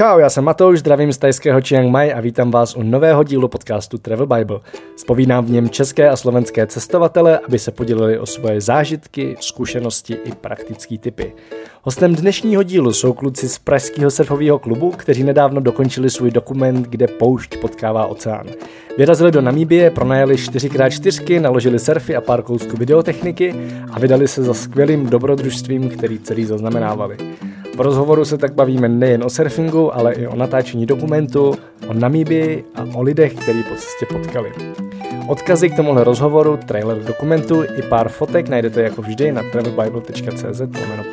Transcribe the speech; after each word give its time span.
Čau, 0.00 0.18
já 0.18 0.30
jsem 0.30 0.44
Matouš, 0.44 0.78
zdravím 0.78 1.12
z 1.12 1.18
tajského 1.18 1.60
Chiang 1.60 1.90
Mai 1.90 2.12
a 2.12 2.20
vítám 2.20 2.50
vás 2.50 2.76
u 2.76 2.82
nového 2.82 3.24
dílu 3.24 3.48
podcastu 3.48 3.98
Travel 3.98 4.26
Bible. 4.26 4.60
Spovídám 4.96 5.44
v 5.44 5.50
něm 5.50 5.68
české 5.68 6.08
a 6.08 6.16
slovenské 6.16 6.66
cestovatele, 6.66 7.38
aby 7.38 7.58
se 7.58 7.70
podělili 7.70 8.18
o 8.18 8.26
svoje 8.26 8.60
zážitky, 8.60 9.36
zkušenosti 9.40 10.14
i 10.24 10.32
praktické 10.32 10.98
typy. 10.98 11.32
Hostem 11.82 12.14
dnešního 12.14 12.62
dílu 12.62 12.92
jsou 12.92 13.12
kluci 13.12 13.48
z 13.48 13.58
Pražského 13.58 14.10
surfového 14.10 14.58
klubu, 14.58 14.90
kteří 14.90 15.24
nedávno 15.24 15.60
dokončili 15.60 16.10
svůj 16.10 16.30
dokument, 16.30 16.86
kde 16.88 17.06
poušť 17.06 17.56
potkává 17.60 18.06
oceán. 18.06 18.46
Vyrazili 18.98 19.32
do 19.32 19.40
Namíbie, 19.40 19.90
pronajeli 19.90 20.34
4x4, 20.34 21.40
naložili 21.40 21.78
surfy 21.78 22.16
a 22.16 22.20
pár 22.20 22.42
kousků 22.42 22.76
videotechniky 22.76 23.54
a 23.92 23.98
vydali 23.98 24.28
se 24.28 24.42
za 24.42 24.54
skvělým 24.54 25.06
dobrodružstvím, 25.06 25.88
který 25.88 26.18
celý 26.18 26.44
zaznamenávali. 26.44 27.16
V 27.76 27.80
rozhovoru 27.80 28.24
se 28.24 28.38
tak 28.38 28.54
bavíme 28.54 28.88
nejen 28.88 29.24
o 29.24 29.30
surfingu, 29.30 29.96
ale 29.96 30.12
i 30.12 30.26
o 30.26 30.36
natáčení 30.36 30.86
dokumentu, 30.86 31.54
o 31.88 31.92
Namíbii 31.92 32.64
a 32.74 32.84
o 32.94 33.02
lidech, 33.02 33.34
který 33.34 33.62
po 33.62 33.74
cestě 33.74 34.06
potkali. 34.06 34.52
Odkazy 35.28 35.70
k 35.70 35.76
tomuhle 35.76 36.04
rozhovoru, 36.04 36.58
trailer 36.66 36.98
dokumentu 36.98 37.62
i 37.78 37.82
pár 37.82 38.08
fotek 38.08 38.48
najdete 38.48 38.82
jako 38.82 39.02
vždy 39.02 39.32
na 39.32 39.42
travelbible.cz 39.52 40.62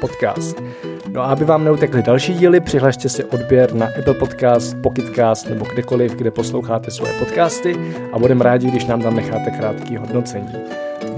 podcast. 0.01 0.63
No 1.11 1.21
a 1.21 1.25
aby 1.25 1.45
vám 1.45 1.63
neutekly 1.63 2.03
další 2.03 2.33
díly, 2.33 2.59
přihlašte 2.59 3.09
si 3.09 3.23
odběr 3.23 3.73
na 3.73 3.87
Apple 3.99 4.13
Podcast, 4.13 4.77
Pocketcast 4.83 5.49
nebo 5.49 5.65
kdekoliv, 5.65 6.15
kde 6.15 6.31
posloucháte 6.31 6.91
svoje 6.91 7.13
podcasty 7.13 7.75
a 8.13 8.19
budeme 8.19 8.43
rádi, 8.43 8.67
když 8.67 8.85
nám 8.85 9.01
tam 9.01 9.15
necháte 9.15 9.51
krátký 9.51 9.97
hodnocení. 9.97 10.53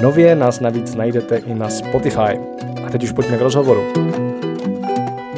Nově 0.02 0.36
nás 0.36 0.60
navíc 0.60 0.96
najdete 0.96 1.38
i 1.38 1.54
na 1.54 1.70
Spotify. 1.70 2.40
A 2.86 2.90
teď 2.92 3.04
už 3.04 3.12
pojďme 3.12 3.38
k 3.38 3.42
rozhovoru. 3.42 3.84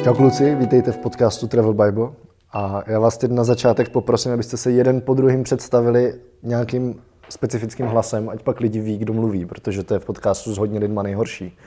Čau 0.04 0.14
kluci, 0.14 0.54
vítejte 0.54 0.92
v 0.92 0.96
podcastu 0.96 1.46
Travel 1.46 1.72
Bible. 1.72 2.08
A 2.52 2.82
já 2.86 2.98
vás 2.98 3.18
teď 3.18 3.30
na 3.30 3.44
začátek 3.44 3.88
poprosím, 3.88 4.32
abyste 4.32 4.56
se 4.56 4.70
jeden 4.70 5.00
po 5.00 5.14
druhým 5.14 5.42
představili 5.42 6.14
nějakým 6.42 7.00
specifickým 7.28 7.86
hlasem, 7.86 8.28
ať 8.28 8.42
pak 8.42 8.60
lidi 8.60 8.80
ví, 8.80 8.98
kdo 8.98 9.12
mluví, 9.12 9.46
protože 9.46 9.82
to 9.82 9.94
je 9.94 10.00
v 10.00 10.04
podcastu 10.04 10.54
s 10.54 10.58
hodně 10.58 10.78
lidma 10.78 11.02
nejhorší. 11.02 11.58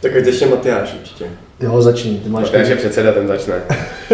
Tak 0.00 0.12
teď 0.12 0.26
ještě 0.26 0.46
Matyáš 0.46 0.94
určitě. 0.94 1.30
Jo, 1.60 1.82
začni. 1.82 2.18
Ty 2.18 2.28
máš 2.28 2.44
Matyáš 2.44 2.68
je 2.68 2.76
předseda, 2.76 3.12
ten 3.12 3.26
začne. 3.26 3.54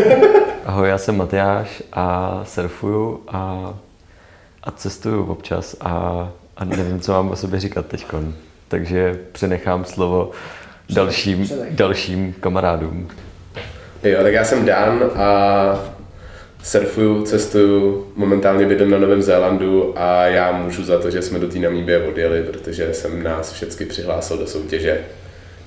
Ahoj, 0.65 0.89
já 0.89 0.99
jsem 0.99 1.17
Matyáš 1.17 1.83
a 1.93 2.41
surfuju 2.45 3.21
a, 3.29 3.75
a 4.63 4.71
cestuju 4.71 5.25
občas 5.25 5.77
a, 5.81 6.29
a 6.57 6.65
nevím, 6.65 7.01
co 7.01 7.13
mám 7.13 7.31
o 7.31 7.37
sobě 7.37 7.61
říkat 7.61 7.87
teď. 7.87 8.07
Takže 8.69 9.21
přenechám 9.33 9.85
slovo 9.85 10.31
dalším, 10.91 11.49
dalším 11.71 12.33
kamarádům. 12.33 13.09
Jo, 14.03 14.23
tak 14.23 14.33
já 14.33 14.45
jsem 14.45 14.65
Dan 14.65 15.11
a 15.15 15.85
surfuju, 16.63 17.23
cestuju, 17.23 18.07
momentálně 18.17 18.67
bydlím 18.67 18.91
na 18.91 18.99
Novém 18.99 19.23
Zélandu 19.23 19.95
a 19.97 20.27
já 20.27 20.53
můžu 20.53 20.85
za 20.85 20.99
to, 20.99 21.11
že 21.11 21.23
jsme 21.23 21.39
do 21.39 21.49
té 21.49 21.59
Namíbie 21.59 22.09
odjeli, 22.09 22.43
protože 22.43 22.95
jsem 22.95 23.23
nás 23.23 23.53
všechny 23.53 23.87
přihlásil 23.87 24.39
do 24.39 24.47
soutěže, 24.47 25.01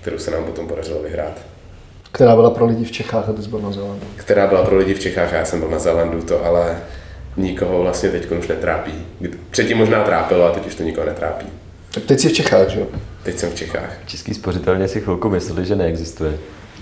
kterou 0.01 0.17
se 0.17 0.31
nám 0.31 0.43
potom 0.43 0.67
podařilo 0.67 1.03
vyhrát. 1.03 1.41
Která 2.11 2.35
byla 2.35 2.49
pro 2.49 2.65
lidi 2.65 2.85
v 2.85 2.91
Čechách 2.91 3.29
a 3.29 3.33
ty 3.33 3.43
jsi 3.43 3.49
byl 3.49 3.59
na 3.59 3.71
Zélandu? 3.71 4.05
Která 4.15 4.47
byla 4.47 4.63
pro 4.63 4.77
lidi 4.77 4.93
v 4.93 4.99
Čechách 4.99 5.33
a 5.33 5.37
já 5.37 5.45
jsem 5.45 5.59
byl 5.59 5.69
na 5.69 5.79
Zélandu, 5.79 6.21
to 6.21 6.45
ale 6.45 6.77
nikoho 7.37 7.81
vlastně 7.81 8.09
teď 8.09 8.31
už 8.31 8.47
netrápí. 8.47 9.05
Předtím 9.51 9.77
možná 9.77 10.03
trápilo 10.03 10.45
a 10.45 10.51
teď 10.51 10.67
už 10.67 10.75
to 10.75 10.83
nikoho 10.83 11.07
netrápí. 11.07 11.45
Tak 11.93 12.03
teď 12.03 12.19
jsi 12.19 12.29
v 12.29 12.33
Čechách, 12.33 12.69
že 12.69 12.79
jo? 12.79 12.87
Teď 13.23 13.37
jsem 13.37 13.51
v 13.51 13.55
Čechách. 13.55 13.97
Český 14.05 14.33
spořitelně 14.33 14.87
si 14.87 15.01
chvilku 15.01 15.29
mysleli, 15.29 15.65
že 15.65 15.75
neexistuje. 15.75 16.37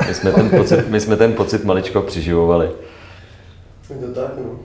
My 0.08 0.14
jsme 0.14 0.32
ten 0.32 0.50
pocit, 0.50 0.88
my 0.88 1.00
jsme 1.00 1.18
ten 1.18 1.34
pocit 1.34 1.64
maličko 1.64 2.02
přiživovali. 2.02 2.70
Je 3.90 4.08
to 4.08 4.22
tak, 4.22 4.32
no. 4.38 4.60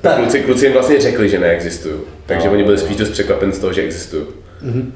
Tak. 0.00 0.16
Kluci, 0.16 0.40
kluci 0.40 0.64
jim 0.64 0.72
vlastně 0.72 1.00
řekli, 1.00 1.28
že 1.28 1.38
neexistují. 1.38 1.94
Takže 2.26 2.46
no, 2.46 2.52
oni 2.52 2.64
byli 2.64 2.78
spíš 2.78 2.96
dost 2.96 3.10
překvapen 3.10 3.52
z 3.52 3.58
toho, 3.58 3.72
že 3.72 3.82
existují. 3.82 4.24
Mm-hmm. 4.64 4.92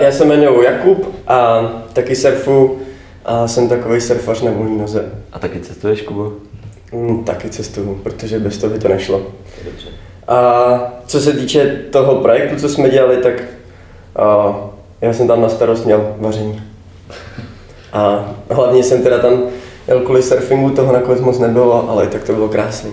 já 0.00 0.12
se 0.12 0.24
jmenuji 0.24 0.62
Jakub 0.62 1.14
a 1.26 1.62
taky 1.92 2.16
surfu 2.16 2.78
a 3.24 3.48
jsem 3.48 3.68
takový 3.68 4.00
surfař 4.00 4.42
na 4.42 4.50
volný 4.50 4.78
noze. 4.78 5.12
A 5.32 5.38
taky 5.38 5.60
cestuješ, 5.60 6.02
Kubo? 6.02 6.32
Mm, 6.92 7.24
taky 7.24 7.48
cestuju, 7.50 8.00
protože 8.02 8.38
bez 8.38 8.58
toho 8.58 8.72
by 8.72 8.78
to 8.78 8.88
nešlo. 8.88 9.26
Dobře. 9.64 9.86
A 10.28 10.92
co 11.06 11.20
se 11.20 11.32
týče 11.32 11.82
toho 11.90 12.14
projektu, 12.14 12.56
co 12.56 12.68
jsme 12.68 12.90
dělali, 12.90 13.16
tak 13.16 13.42
a, 14.16 14.54
já 15.00 15.12
jsem 15.12 15.28
tam 15.28 15.40
na 15.40 15.48
starost 15.48 15.84
měl 15.84 16.14
vaření. 16.18 16.62
A 17.92 18.24
hlavně 18.50 18.82
jsem 18.82 19.02
teda 19.02 19.18
tam 19.18 19.42
jel 19.88 20.00
kvůli 20.00 20.22
surfingu, 20.22 20.70
toho 20.70 20.92
nakonec 20.92 21.20
moc 21.20 21.38
nebylo, 21.38 21.90
ale 21.90 22.06
tak 22.06 22.22
to 22.22 22.32
bylo 22.32 22.48
krásný. 22.48 22.90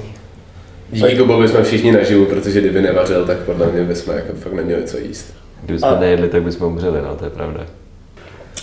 Díky 0.91 1.17
Kubovi 1.17 1.47
jsme 1.47 1.63
všichni 1.63 1.91
naživu, 1.91 2.25
protože 2.25 2.61
kdyby 2.61 2.81
nevařil, 2.81 3.25
tak 3.25 3.37
podle 3.37 3.67
mě 3.67 3.83
bychom 3.83 4.15
jako 4.15 4.33
fakt 4.33 4.53
neměli 4.53 4.83
co 4.83 4.97
jíst. 4.97 5.33
Kdyby 5.63 5.79
jsme 5.79 5.87
a... 5.87 5.99
nejedli, 5.99 6.29
tak 6.29 6.43
bychom 6.43 6.67
umřeli, 6.67 7.01
no, 7.01 7.15
to 7.15 7.23
je 7.23 7.29
pravda. 7.29 7.61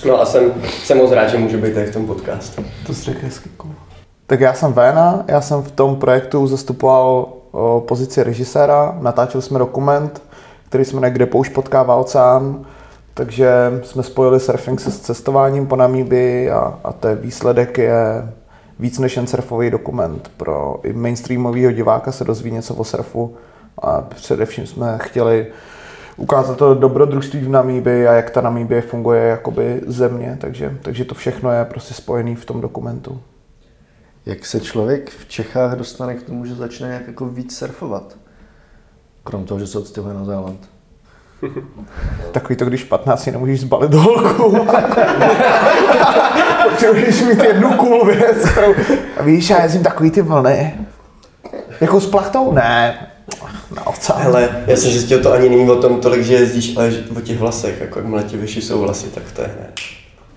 No 0.05 0.21
a 0.21 0.27
jsem, 0.27 0.53
jsem 0.85 0.99
moc 0.99 1.13
rád, 1.13 1.27
že 1.29 1.39
můžu 1.39 1.59
být 1.59 1.75
tady 1.75 1.87
v 1.87 1.93
tom 1.93 2.07
podcastu. 2.07 2.65
To 2.87 2.95
jsi 2.95 3.03
řekl 3.03 3.19
hezky, 3.23 3.51
Tak 4.27 4.41
já 4.41 4.55
jsem 4.55 4.73
Véna, 4.73 5.25
já 5.29 5.41
jsem 5.41 5.63
v 5.63 5.71
tom 5.71 5.97
projektu 5.97 6.47
zastupoval 6.47 7.29
o, 7.51 7.85
pozici 7.89 8.23
režiséra, 8.23 8.99
natáčeli 9.01 9.43
jsme 9.43 9.59
dokument, 9.59 10.23
který 10.69 10.85
se 10.85 10.95
jmenuje 10.95 11.11
Kde 11.11 11.27
poušť 11.27 11.53
potkává 11.53 11.97
oceán 11.97 12.67
takže 13.17 13.81
jsme 13.83 14.03
spojili 14.03 14.41
surfing 14.41 14.81
se 14.81 14.93
cestováním 14.93 15.67
po 15.67 15.77
Namíbii 15.77 16.51
a, 16.51 16.79
a 16.85 16.93
ten 16.93 17.19
výsledek 17.19 17.79
je 17.79 18.33
víc 18.79 18.99
než 18.99 19.17
jen 19.17 19.27
surfový 19.27 19.71
dokument. 19.71 20.31
Pro 20.37 20.81
i 20.83 20.93
mainstreamového 20.93 21.73
diváka 21.73 22.13
se 22.13 22.25
dozví 22.25 22.51
něco 22.51 22.75
o 22.75 22.85
surfu 22.85 23.37
a 23.79 24.03
především 24.03 24.67
jsme 24.67 24.99
chtěli 25.03 25.47
ukázat 26.17 26.59
to 26.59 26.75
dobrodružství 26.75 27.41
v 27.41 27.49
Namíbii 27.49 28.09
a 28.09 28.13
jak 28.13 28.31
ta 28.31 28.41
Namíbie 28.41 28.83
funguje 28.83 29.23
jakoby 29.23 29.83
země, 29.87 30.39
takže, 30.41 30.79
takže 30.83 31.05
to 31.05 31.15
všechno 31.15 31.53
je 31.53 31.65
prostě 31.65 31.95
spojené 31.95 32.35
v 32.37 32.45
tom 32.45 32.61
dokumentu. 32.61 33.21
Jak 34.27 34.47
se 34.47 34.61
člověk 34.61 35.11
v 35.11 35.29
Čechách 35.29 35.79
dostane 35.79 36.15
k 36.15 36.23
tomu, 36.23 36.45
že 36.45 36.55
začne 36.55 36.89
nějak 36.89 37.07
jako 37.07 37.27
víc 37.27 37.59
surfovat? 37.59 38.17
Krom 39.25 39.45
toho, 39.45 39.61
že 39.61 39.67
se 39.67 39.79
odstěhuje 39.79 40.15
na 40.15 40.25
Zéland. 40.25 40.76
Takový 42.33 42.57
to, 42.57 42.65
když 42.65 42.85
15 42.85 43.27
nemůžeš 43.27 43.61
zbalit 43.61 43.95
holku. 43.95 44.67
Potřebuješ 46.71 47.23
mít 47.23 47.43
jednu 47.43 47.73
cool 47.73 48.05
věc, 48.07 48.51
kterou... 48.51 48.75
A 49.17 49.23
víš, 49.23 49.51
já 49.51 49.63
jezdím 49.63 49.83
takový 49.83 50.11
ty 50.11 50.23
vlny. 50.23 50.75
Jako 51.81 52.01
s 52.01 52.07
plachtou? 52.07 52.53
Ne. 52.53 53.07
Na 53.77 53.87
oceán. 53.87 54.23
Hele, 54.23 54.65
já 54.67 54.77
jsem 54.77 54.91
zjistil, 54.91 55.23
to 55.23 55.33
ani 55.33 55.49
není 55.49 55.71
o 55.71 55.77
tom 55.77 56.01
tolik, 56.01 56.23
že 56.23 56.35
jezdíš, 56.35 56.77
ale 56.77 56.93
o 57.17 57.21
těch 57.21 57.39
vlasech. 57.39 57.81
Jako 57.81 57.99
jakmile 57.99 58.23
ti 58.23 58.37
vyšší 58.37 58.63
jsou 58.63 58.81
vlasy, 58.81 59.07
tak 59.07 59.23
to 59.33 59.43
je 59.43 59.49
hned. 59.49 59.73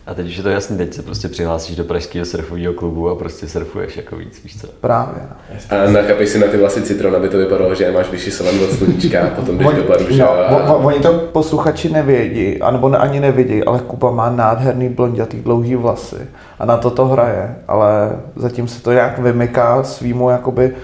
A 0.07 0.13
teď 0.13 0.27
už 0.27 0.37
je 0.37 0.43
to 0.43 0.49
jasný, 0.49 0.77
teď 0.77 0.93
se 0.93 1.01
prostě 1.01 1.27
přihlásíš 1.27 1.75
do 1.75 1.83
pražského 1.83 2.25
surfového 2.25 2.73
klubu 2.73 3.09
a 3.09 3.15
prostě 3.15 3.47
surfuješ 3.47 3.97
jako 3.97 4.15
víc, 4.15 4.43
víš 4.43 4.61
co? 4.61 4.67
Právě. 4.81 5.21
A 5.69 5.91
nakapeš 5.91 6.29
si 6.29 6.39
na 6.39 6.47
ty 6.47 6.57
vlasy 6.57 6.81
citron, 6.81 7.15
aby 7.15 7.29
to 7.29 7.37
vypadalo, 7.37 7.75
že 7.75 7.91
máš 7.91 8.09
vyšisovan 8.09 8.55
od 8.63 8.71
sluníčka 8.71 9.21
a 9.21 9.27
potom 9.27 9.57
jdeš 9.57 9.67
do 9.67 9.83
baru, 9.83 10.05
no, 10.17 10.29
a... 10.29 10.73
Oni 10.73 10.99
to 10.99 11.13
posluchači 11.13 11.89
nevědí, 11.89 12.61
anebo 12.61 12.89
ne, 12.89 12.97
ani 12.97 13.19
nevidí, 13.19 13.63
ale 13.63 13.79
Kuba 13.79 14.11
má 14.11 14.29
nádherný 14.29 14.89
blondětý 14.89 15.37
dlouhý 15.37 15.75
vlasy 15.75 16.27
a 16.59 16.66
na 16.66 16.77
to 16.77 16.91
to 16.91 17.05
hraje, 17.05 17.55
ale 17.67 18.11
zatím 18.35 18.67
se 18.67 18.81
to 18.81 18.93
nějak 18.93 19.19
vymyká 19.19 19.83
svýmu 19.83 20.29
jakoby 20.29 20.75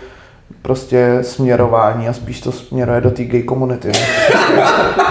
prostě 0.61 1.19
směrování 1.21 2.07
a 2.09 2.13
spíš 2.13 2.41
to 2.41 2.51
směruje 2.51 3.01
do 3.01 3.11
té 3.11 3.23
gay 3.23 3.43
komunity. 3.43 3.91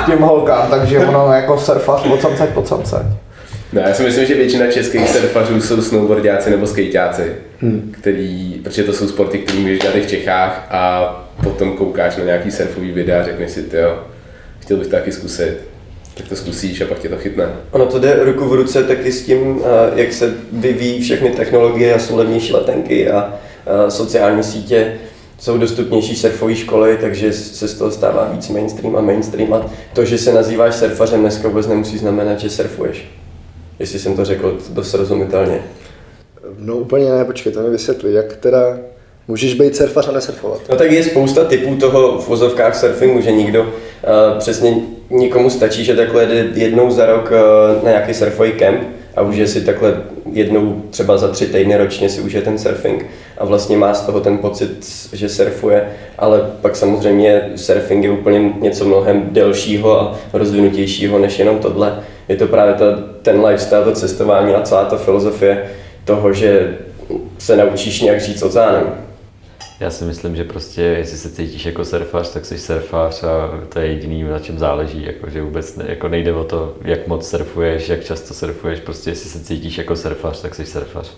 Těm 0.07 0.19
holkám, 0.19 0.67
takže 0.71 1.07
ono 1.07 1.33
jako 1.33 1.59
surfař 1.59 2.07
od 2.07 2.21
samceť 2.21 2.51
po 2.51 2.65
samceť. 2.65 3.07
No, 3.73 3.81
já 3.81 3.95
si 3.95 4.03
myslím, 4.03 4.27
že 4.27 4.35
většina 4.35 4.67
českých 4.67 5.09
surfařů 5.09 5.61
jsou 5.61 5.83
snowboardiáci 5.83 6.51
nebo 6.51 6.67
skejťáci, 6.67 7.33
hmm. 7.61 7.95
který, 8.01 8.61
protože 8.65 8.83
to 8.83 8.93
jsou 8.93 9.09
sporty, 9.09 9.39
které 9.39 9.59
můžeš 9.59 9.79
dělat 9.79 9.97
i 9.97 10.01
v 10.01 10.07
Čechách 10.07 10.67
a 10.71 11.11
potom 11.43 11.73
koukáš 11.73 12.17
na 12.17 12.25
nějaký 12.25 12.51
surfový 12.51 12.91
videa 12.91 13.21
a 13.21 13.25
řekneš 13.25 13.51
si, 13.51 13.65
jo, 13.73 13.99
chtěl 14.59 14.77
bych 14.77 14.87
to 14.87 14.97
taky 14.97 15.13
zkusit. 15.13 15.57
Tak 16.17 16.29
to 16.29 16.37
zkusíš 16.37 16.81
a 16.81 16.87
pak 16.87 16.99
tě 16.99 17.09
to 17.09 17.17
chytne. 17.17 17.49
Ono 17.71 17.87
to 17.87 17.99
jde 17.99 18.25
ruku 18.25 18.45
v 18.45 18.55
ruce 18.55 18.85
taky 18.85 19.13
s 19.13 19.23
tím, 19.23 19.61
jak 19.95 20.13
se 20.13 20.35
vyvíjí 20.53 21.03
všechny 21.03 21.31
technologie 21.31 21.95
a 21.95 21.99
jsou 21.99 22.17
levnější 22.17 22.53
letenky 22.53 23.11
a 23.11 23.35
sociální 23.89 24.43
sítě 24.43 24.93
jsou 25.39 25.59
dostupnější 25.59 26.17
surfové 26.17 26.55
školy, 26.55 26.99
takže 27.01 27.33
se 27.33 27.69
z 27.69 27.75
toho 27.75 27.91
stává 27.91 28.29
víc 28.33 28.49
mainstream 28.49 28.97
a 28.97 29.01
mainstream. 29.01 29.55
A 29.55 29.71
to, 29.93 30.05
že 30.05 30.19
se 30.19 30.33
nazýváš 30.33 30.75
surfařem 30.75 31.21
dneska 31.21 31.49
vůbec 31.49 31.67
nemusí 31.67 31.99
znamenat, 31.99 32.41
že 32.41 32.51
surfuješ 32.51 33.05
jestli 33.79 33.99
jsem 33.99 34.17
to 34.17 34.25
řekl 34.25 34.59
dost 34.71 34.91
srozumitelně. 34.91 35.63
No 36.59 36.77
úplně 36.77 37.11
ne, 37.11 37.25
počkej, 37.25 37.53
to 37.53 37.63
mi 37.63 37.71
vysvětli, 37.71 38.13
jak 38.13 38.37
teda 38.37 38.79
můžeš 39.29 39.55
být 39.55 39.77
surfař 39.77 40.09
a 40.09 40.13
nesurfovat? 40.13 40.61
No 40.71 40.77
tak 40.77 40.91
je 40.91 41.05
spousta 41.05 41.45
typů 41.45 41.77
toho 41.77 42.19
v 42.19 42.29
vozovkách 42.29 42.77
surfingu, 42.77 43.21
že 43.21 43.33
nikdo 43.33 43.63
uh, 43.63 43.69
přesně 44.39 44.77
nikomu 45.11 45.51
stačí, 45.51 45.85
že 45.85 45.97
takhle 45.97 46.27
jde 46.27 46.49
jednou 46.55 46.91
za 46.91 47.07
rok 47.07 47.31
uh, 47.31 47.85
na 47.85 47.91
nějaký 47.91 48.15
surfový 48.15 48.53
kemp 48.53 48.81
a 49.17 49.23
už 49.23 49.37
je 49.37 49.47
si 49.47 49.61
takhle 49.61 50.03
jednou 50.33 50.83
třeba 50.91 51.17
za 51.17 51.29
tři 51.29 51.47
týdny 51.47 51.77
ročně 51.77 52.09
si 52.09 52.21
užije 52.21 52.43
ten 52.43 52.59
surfing 52.59 53.07
a 53.39 53.45
vlastně 53.45 53.77
má 53.77 53.95
z 53.95 54.07
toho 54.07 54.21
ten 54.21 54.39
pocit, 54.39 54.87
že 55.13 55.29
surfuje, 55.29 55.89
ale 56.19 56.51
pak 56.61 56.77
samozřejmě 56.77 57.51
surfing 57.57 58.05
je 58.05 58.11
úplně 58.11 58.53
něco 58.61 58.85
mnohem 58.85 59.29
delšího 59.31 60.01
a 60.01 60.19
rozvinutějšího 60.33 61.19
než 61.19 61.39
jenom 61.39 61.59
tohle. 61.59 62.03
Je 62.29 62.37
to 62.37 62.47
právě 62.47 62.75
ta, 62.75 63.14
ten 63.25 63.45
lifestyle, 63.45 63.85
to 63.85 63.93
cestování 63.93 64.55
a 64.55 64.63
celá 64.63 64.85
ta 64.85 64.97
filozofie 64.97 65.71
toho, 66.05 66.33
že 66.33 66.79
se 67.39 67.57
naučíš 67.57 68.01
nějak 68.01 68.21
žít 68.21 68.39
s 68.39 68.43
oceánem. 68.43 68.95
Já 69.81 69.91
si 69.91 70.05
myslím, 70.05 70.37
že 70.37 70.45
prostě, 70.45 70.83
jestli 70.83 71.19
se 71.19 71.31
cítíš 71.31 71.67
jako 71.67 71.85
surfař, 71.85 72.33
tak 72.33 72.45
jsi 72.45 72.59
surfař 72.59 73.23
a 73.23 73.65
to 73.69 73.79
je 73.79 73.87
jediný, 73.87 74.23
na 74.23 74.39
čem 74.39 74.59
záleží. 74.59 75.05
Jako, 75.07 75.31
že 75.31 75.43
vůbec 75.43 75.77
ne, 75.77 75.85
jako 75.89 76.09
nejde 76.09 76.33
o 76.33 76.45
to, 76.45 76.77
jak 76.83 77.07
moc 77.07 77.29
surfuješ, 77.29 77.89
jak 77.89 78.05
často 78.05 78.35
surfuješ, 78.35 78.81
prostě 78.81 79.11
jestli 79.11 79.31
se 79.31 79.41
cítíš 79.41 79.79
jako 79.79 79.97
surfař, 79.97 80.41
tak 80.41 80.55
jsi 80.55 80.67
surfař. 80.67 81.11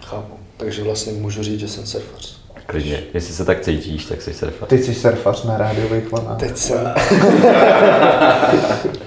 Chápu. 0.00 0.34
Takže 0.56 0.82
vlastně 0.82 1.12
můžu 1.12 1.42
říct, 1.42 1.60
že 1.60 1.68
jsem 1.68 1.86
surfař. 1.86 2.41
Klidně. 2.72 3.02
Jestli 3.14 3.34
se 3.34 3.44
tak 3.44 3.60
cítíš, 3.60 4.04
tak 4.04 4.22
jsi 4.22 4.34
surfař. 4.34 4.68
Ty 4.68 4.78
jsi 4.78 4.94
surfař 4.94 5.44
na 5.44 5.58
rádiových 5.58 6.12
vlnách. 6.12 6.38
Teď 6.38 6.56
jsem... 6.56 6.94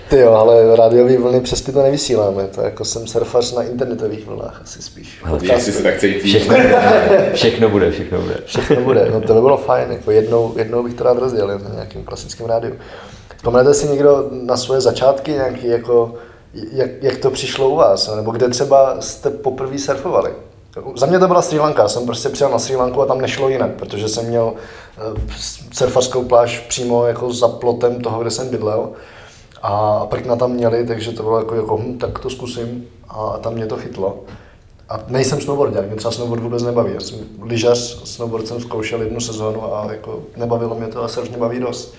Ty 0.09 0.19
jo, 0.19 0.31
ale 0.31 0.75
rádiové 0.75 1.17
vlny 1.17 1.41
přesně 1.41 1.73
to 1.73 1.83
nevysíláme. 1.83 2.47
To 2.47 2.61
jako 2.61 2.85
jsem 2.85 3.07
surfař 3.07 3.53
na 3.53 3.63
internetových 3.63 4.25
vlnách 4.27 4.61
asi 4.63 4.81
spíš. 4.81 5.19
Ale 5.23 5.39
Jestli 5.41 5.71
se 5.71 5.83
tak 5.83 5.99
cítíš. 5.99 6.35
Všechno 6.35 6.55
bude, 6.55 7.31
všechno 7.33 7.69
bude, 7.69 7.91
všechno 7.91 8.21
bude. 8.21 8.37
Všechno 8.45 8.81
bude. 8.81 9.09
No 9.13 9.21
to 9.21 9.33
by 9.33 9.41
bylo 9.41 9.57
fajn. 9.57 9.91
Jako 9.91 10.11
jednou, 10.11 10.53
jednou 10.57 10.83
bych 10.83 10.93
to 10.93 11.03
rád 11.03 11.17
rozdělil 11.17 11.59
na 11.59 11.69
nějakým 11.73 12.03
klasickém 12.03 12.47
rádiu. 12.47 12.73
Vzpomenete 13.37 13.73
si 13.73 13.87
někdo 13.87 14.27
na 14.31 14.57
svoje 14.57 14.81
začátky, 14.81 15.31
nějaký 15.31 15.67
jako, 15.67 16.13
jak, 16.71 16.89
jak 17.01 17.17
to 17.17 17.31
přišlo 17.31 17.69
u 17.69 17.75
vás? 17.75 18.15
Nebo 18.15 18.31
kde 18.31 18.49
třeba 18.49 18.97
jste 18.99 19.29
poprvé 19.29 19.79
surfovali? 19.79 20.31
Za 20.95 21.05
mě 21.05 21.19
to 21.19 21.27
byla 21.27 21.41
Sri 21.41 21.59
Lanka, 21.59 21.87
jsem 21.87 22.05
prostě 22.05 22.29
přijel 22.29 22.51
na 22.51 22.59
Sri 22.59 22.75
Lanku 22.75 23.01
a 23.01 23.05
tam 23.05 23.21
nešlo 23.21 23.49
jinak, 23.49 23.71
protože 23.71 24.09
jsem 24.09 24.25
měl 24.25 24.53
eh, 24.97 25.31
surfařskou 25.71 26.23
pláž 26.23 26.59
přímo 26.59 27.05
jako 27.05 27.33
za 27.33 27.47
plotem 27.47 28.01
toho, 28.01 28.21
kde 28.21 28.31
jsem 28.31 28.49
bydlel. 28.49 28.89
A 29.61 30.05
prkna 30.05 30.35
tam 30.35 30.51
měli, 30.51 30.87
takže 30.87 31.11
to 31.11 31.23
bylo 31.23 31.37
jako, 31.37 31.55
jako 31.55 31.77
hm, 31.77 31.97
tak 31.97 32.19
to 32.19 32.29
zkusím 32.29 32.87
a 33.09 33.37
tam 33.37 33.53
mě 33.53 33.65
to 33.65 33.77
chytlo. 33.77 34.19
A 34.89 34.99
nejsem 35.07 35.41
snowboardák, 35.41 35.87
mě 35.87 35.95
třeba 35.95 36.11
snowboard 36.11 36.43
vůbec 36.43 36.63
nebaví. 36.63 36.91
Já 36.93 36.99
jsem 36.99 37.19
lyžař, 37.41 38.01
snowboard 38.03 38.47
jsem 38.47 38.61
zkoušel 38.61 39.01
jednu 39.01 39.19
sezónu 39.19 39.75
a 39.75 39.87
jako 39.91 40.19
nebavilo 40.37 40.75
mě 40.75 40.87
to 40.87 41.03
a 41.03 41.07
surf 41.07 41.29
mě 41.29 41.37
baví 41.37 41.59
dost. 41.59 41.95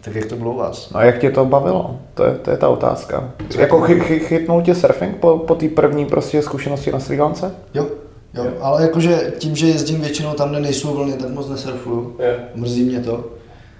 Tak 0.00 0.14
jak 0.14 0.26
to 0.26 0.36
bylo 0.36 0.52
u 0.52 0.56
vás? 0.56 0.90
No 0.90 1.00
a 1.00 1.04
jak 1.04 1.18
tě 1.18 1.30
to 1.30 1.44
bavilo? 1.44 1.96
To 2.14 2.24
je, 2.24 2.34
to 2.34 2.50
je 2.50 2.56
ta 2.56 2.68
otázka. 2.68 3.30
Jako 3.58 3.80
chy, 3.80 4.00
chy, 4.00 4.20
chytnul 4.20 4.62
tě 4.62 4.74
surfing 4.74 5.16
po, 5.16 5.38
po 5.38 5.54
té 5.54 5.68
první 5.68 6.06
prostě 6.06 6.42
zkušenosti 6.42 6.92
na 6.92 7.00
Sri 7.00 7.20
Lance? 7.20 7.54
Jo, 7.74 7.86
jo, 8.34 8.46
ale 8.60 8.82
jakože 8.82 9.32
tím, 9.38 9.56
že 9.56 9.66
jezdím 9.66 10.00
většinou 10.00 10.32
tam, 10.32 10.50
kde 10.50 10.60
nejsou 10.60 10.94
vlny, 10.94 11.12
tak 11.12 11.30
moc 11.30 11.48
nesurfuju. 11.48 12.16
Jo. 12.18 12.34
Mrzí 12.54 12.82
mě 12.82 13.00
to. 13.00 13.30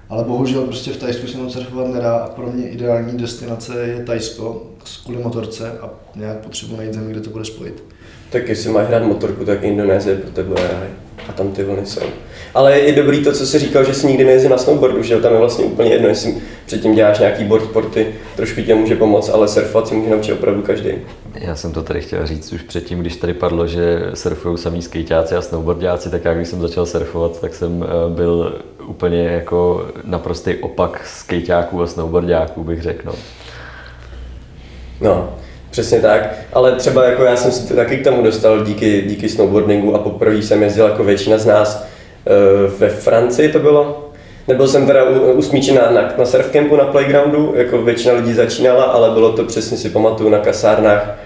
Ale 0.08 0.24
bohužel 0.24 0.62
prostě 0.62 0.90
v 0.90 0.96
Tajsku 0.96 1.26
se 1.26 1.38
moc 1.38 1.52
surfovat 1.52 1.86
nedá 1.86 2.16
a 2.16 2.28
pro 2.28 2.46
mě 2.46 2.68
ideální 2.68 3.18
destinace 3.18 3.80
je 3.80 4.04
Tajsko 4.04 4.62
kvůli 5.04 5.22
motorce 5.22 5.78
a 5.80 5.90
nějak 6.16 6.36
potřebuji 6.36 6.76
najít 6.76 6.94
zemi, 6.94 7.10
kde 7.12 7.20
to 7.20 7.30
bude 7.30 7.44
spojit. 7.44 7.84
Tak 8.30 8.48
jestli 8.48 8.70
máš 8.70 8.88
hrát 8.88 9.02
motorku, 9.02 9.44
tak 9.44 9.62
Indonésie 9.62 10.16
pro 10.16 10.30
tebe 10.30 10.60
je. 10.60 10.90
A 11.28 11.32
tam 11.32 11.52
ty 11.52 11.64
vlny 11.64 11.86
jsou. 11.86 12.00
Ale 12.54 12.78
je 12.80 12.92
dobrý 12.92 13.24
to, 13.24 13.32
co 13.32 13.46
jsi 13.46 13.58
říkal, 13.58 13.84
že 13.84 13.94
jsi 13.94 14.06
nikdy 14.06 14.24
nejezdil 14.24 14.50
na 14.50 14.58
snowboardu, 14.58 15.02
že 15.02 15.20
tam 15.20 15.32
je 15.32 15.38
vlastně 15.38 15.64
úplně 15.64 15.90
jedno, 15.90 16.08
jestli 16.08 16.34
předtím 16.66 16.94
děláš 16.94 17.18
nějaký 17.18 17.44
board 17.44 17.64
sporty, 17.64 18.06
trošku 18.36 18.60
tě 18.62 18.74
může 18.74 18.96
pomoct, 18.96 19.28
ale 19.28 19.48
surfovat 19.48 19.88
si 19.88 19.94
může 19.94 20.10
naučit 20.10 20.32
opravdu 20.32 20.62
každý. 20.62 20.90
Já 21.34 21.56
jsem 21.56 21.72
to 21.72 21.82
tady 21.82 22.00
chtěl 22.00 22.26
říct 22.26 22.52
už 22.52 22.62
předtím, 22.62 23.00
když 23.00 23.16
tady 23.16 23.34
padlo, 23.34 23.66
že 23.66 24.02
surfují 24.14 24.58
samý 24.58 24.82
skejťáci 24.82 25.34
a 25.34 25.42
snowboardáci, 25.42 26.10
tak 26.10 26.24
já 26.24 26.34
když 26.34 26.48
jsem 26.48 26.60
začal 26.60 26.86
surfovat, 26.86 27.40
tak 27.40 27.54
jsem 27.54 27.84
eh, 27.84 28.14
byl 28.14 28.60
úplně 28.86 29.24
jako 29.24 29.86
naprostý 30.04 30.54
opak 30.54 31.06
skejťáků 31.06 31.82
a 31.82 31.86
snowboardáků, 31.86 32.64
bych 32.64 32.82
řekl. 32.82 33.02
No. 33.06 33.14
No, 35.00 35.34
přesně 35.70 36.00
tak. 36.00 36.34
Ale 36.52 36.72
třeba 36.72 37.04
jako 37.04 37.22
já 37.22 37.36
jsem 37.36 37.52
si 37.52 37.68
to 37.68 37.74
taky 37.74 37.96
k 37.96 38.04
tomu 38.04 38.22
dostal 38.22 38.64
díky, 38.64 39.02
díky 39.06 39.28
snowboardingu 39.28 39.94
a 39.94 39.98
poprvé 39.98 40.36
jsem 40.36 40.62
jezdil 40.62 40.86
jako 40.86 41.04
většina 41.04 41.38
z 41.38 41.46
nás 41.46 41.89
ve 42.78 42.88
Francii 42.88 43.48
to 43.52 43.58
bylo. 43.58 44.10
Nebyl 44.48 44.68
jsem 44.68 44.86
teda 44.86 45.04
u, 45.04 45.32
u 45.32 45.42
Smíči 45.42 45.72
na, 45.72 45.90
na, 45.90 46.14
na 46.18 46.24
surfcampu 46.24 46.76
na 46.76 46.84
playgroundu, 46.84 47.52
jako 47.56 47.82
většina 47.82 48.14
lidí 48.14 48.34
začínala, 48.34 48.84
ale 48.84 49.10
bylo 49.10 49.32
to 49.32 49.44
přesně 49.44 49.76
si 49.76 49.88
pamatuju 49.90 50.30
na 50.30 50.38
kasárnách. 50.38 51.18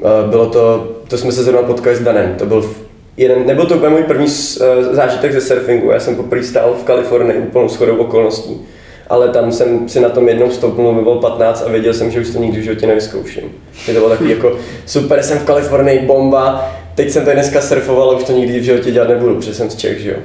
Eh, 0.00 0.28
Bylo 0.30 0.46
to, 0.46 0.88
to 1.08 1.18
jsme 1.18 1.32
se 1.32 1.44
zrovna 1.44 1.62
potkali 1.62 1.96
s 1.96 2.00
Danem, 2.00 2.34
to 2.38 2.46
byl 2.46 2.70
jeden, 3.16 3.46
nebyl 3.46 3.66
to 3.66 3.74
úplně 3.74 3.90
můj 3.90 4.02
první 4.02 4.26
eh, 4.26 4.84
zážitek 4.94 5.32
ze 5.32 5.40
surfingu, 5.40 5.90
já 5.90 6.00
jsem 6.00 6.16
poprvé 6.16 6.42
stál 6.42 6.74
v 6.80 6.84
Kalifornii 6.84 7.38
úplnou 7.38 7.68
shodou 7.68 7.96
okolností. 7.96 8.66
Ale 9.08 9.28
tam 9.28 9.52
jsem 9.52 9.88
si 9.88 10.00
na 10.00 10.08
tom 10.08 10.28
jednou 10.28 10.50
stoupnul, 10.50 10.92
mi 10.92 11.02
bylo 11.02 11.20
15 11.20 11.64
a 11.66 11.70
věděl 11.70 11.94
jsem, 11.94 12.10
že 12.10 12.20
už 12.20 12.30
to 12.30 12.38
nikdy 12.38 12.60
v 12.60 12.64
životě 12.64 12.86
nevyzkouším. 12.86 13.44
Že 13.72 13.92
to 13.92 13.98
bylo 13.98 14.10
takový 14.10 14.30
jako 14.30 14.56
super, 14.86 15.22
jsem 15.22 15.38
v 15.38 15.44
Kalifornii, 15.44 16.06
bomba, 16.06 16.74
teď 16.94 17.10
jsem 17.10 17.24
tady 17.24 17.36
dneska 17.36 17.60
surfoval, 17.60 18.16
už 18.16 18.24
to 18.24 18.32
nikdy 18.32 18.60
v 18.60 18.62
životě 18.62 18.90
dělat 18.90 19.08
nebudu, 19.08 19.34
protože 19.34 19.54
jsem 19.54 19.70
z 19.70 19.76
Čech, 19.76 19.98
že 19.98 20.10
jo. 20.10 20.16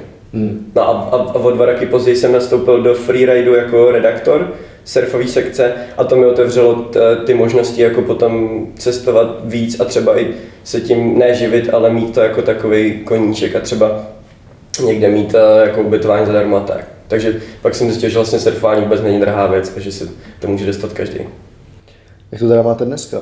No 0.74 0.82
a, 0.82 0.92
a, 0.92 1.16
a 1.16 1.34
o 1.34 1.50
dva 1.50 1.66
roky 1.66 1.86
později 1.86 2.16
jsem 2.16 2.32
nastoupil 2.32 2.82
do 2.82 2.94
freeridu 2.94 3.54
jako 3.54 3.90
redaktor 3.90 4.52
surfové 4.84 5.26
sekce 5.26 5.72
a 5.96 6.04
to 6.04 6.16
mi 6.16 6.26
otevřelo 6.26 6.74
t, 6.74 7.16
ty 7.16 7.34
možnosti 7.34 7.82
jako 7.82 8.02
potom 8.02 8.66
cestovat 8.76 9.40
víc 9.44 9.80
a 9.80 9.84
třeba 9.84 10.20
i 10.20 10.34
se 10.64 10.80
tím 10.80 11.18
neživit, 11.18 11.74
ale 11.74 11.90
mít 11.90 12.14
to 12.14 12.20
jako 12.20 12.42
takový 12.42 13.00
koníček 13.04 13.56
a 13.56 13.60
třeba 13.60 14.02
někde 14.84 15.08
mít 15.08 15.34
eh, 15.34 15.66
jako 15.66 15.80
ubytování 15.80 16.26
zadarmo 16.26 16.56
a 16.56 16.60
tak. 16.60 16.84
Takže 17.12 17.40
pak 17.62 17.74
jsem 17.74 17.86
zjistil, 17.86 18.10
že 18.10 18.18
vlastně 18.18 18.38
surfování 18.38 18.82
vůbec 18.82 19.02
není 19.02 19.20
drahá 19.20 19.46
věc 19.46 19.72
a 19.76 19.80
že 19.80 19.92
si 19.92 20.10
to 20.38 20.48
může 20.48 20.66
dostat 20.66 20.92
každý. 20.92 21.18
Jak 22.32 22.40
to 22.40 22.48
teda 22.48 22.62
máte 22.62 22.84
dneska? 22.84 23.20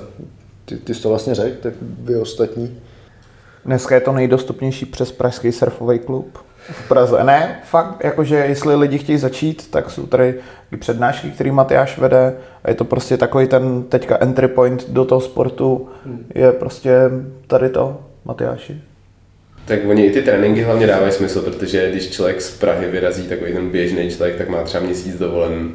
Ty, 0.65 0.77
ty 0.77 0.95
jsi 0.95 1.03
to 1.03 1.09
vlastně 1.09 1.35
řekl, 1.35 1.57
tak 1.63 1.75
vy 1.81 2.17
ostatní. 2.17 2.81
Dneska 3.65 3.95
je 3.95 4.01
to 4.01 4.13
nejdostupnější 4.13 4.87
přes 4.87 5.13
Pražský 5.13 5.53
surfový 5.53 5.99
klub 5.99 6.39
v 6.71 6.89
Praze. 6.89 7.25
Ne, 7.25 7.61
fakt, 7.65 8.05
jakože 8.05 8.37
jestli 8.37 8.75
lidi 8.75 8.99
chtějí 8.99 9.19
začít, 9.19 9.71
tak 9.71 9.91
jsou 9.91 10.07
tady 10.07 10.35
i 10.73 10.77
přednášky, 10.77 11.31
který 11.31 11.51
Matyáš 11.51 11.99
vede 11.99 12.35
a 12.65 12.69
je 12.69 12.75
to 12.75 12.85
prostě 12.85 13.17
takový 13.17 13.47
ten 13.47 13.83
teďka 13.83 14.19
entry 14.21 14.49
point 14.49 14.91
do 14.91 15.05
toho 15.05 15.21
sportu, 15.21 15.89
je 16.35 16.53
prostě 16.53 17.11
tady 17.47 17.69
to, 17.69 18.01
Matyáši. 18.25 18.83
Tak 19.71 19.81
oni 19.89 20.07
i 20.07 20.11
ty 20.11 20.23
tréninky 20.23 20.63
hlavně 20.63 20.87
dávají 20.87 21.13
smysl, 21.13 21.43
protože 21.43 21.91
když 21.91 22.11
člověk 22.11 22.43
z 22.43 22.51
Prahy 22.51 22.87
vyrazí, 22.87 23.23
takový 23.23 23.53
ten 23.53 23.71
běžný 23.71 24.11
člověk, 24.11 24.37
tak 24.37 24.49
má 24.49 24.63
třeba 24.63 24.85
měsíc 24.85 25.19
dovolen 25.19 25.73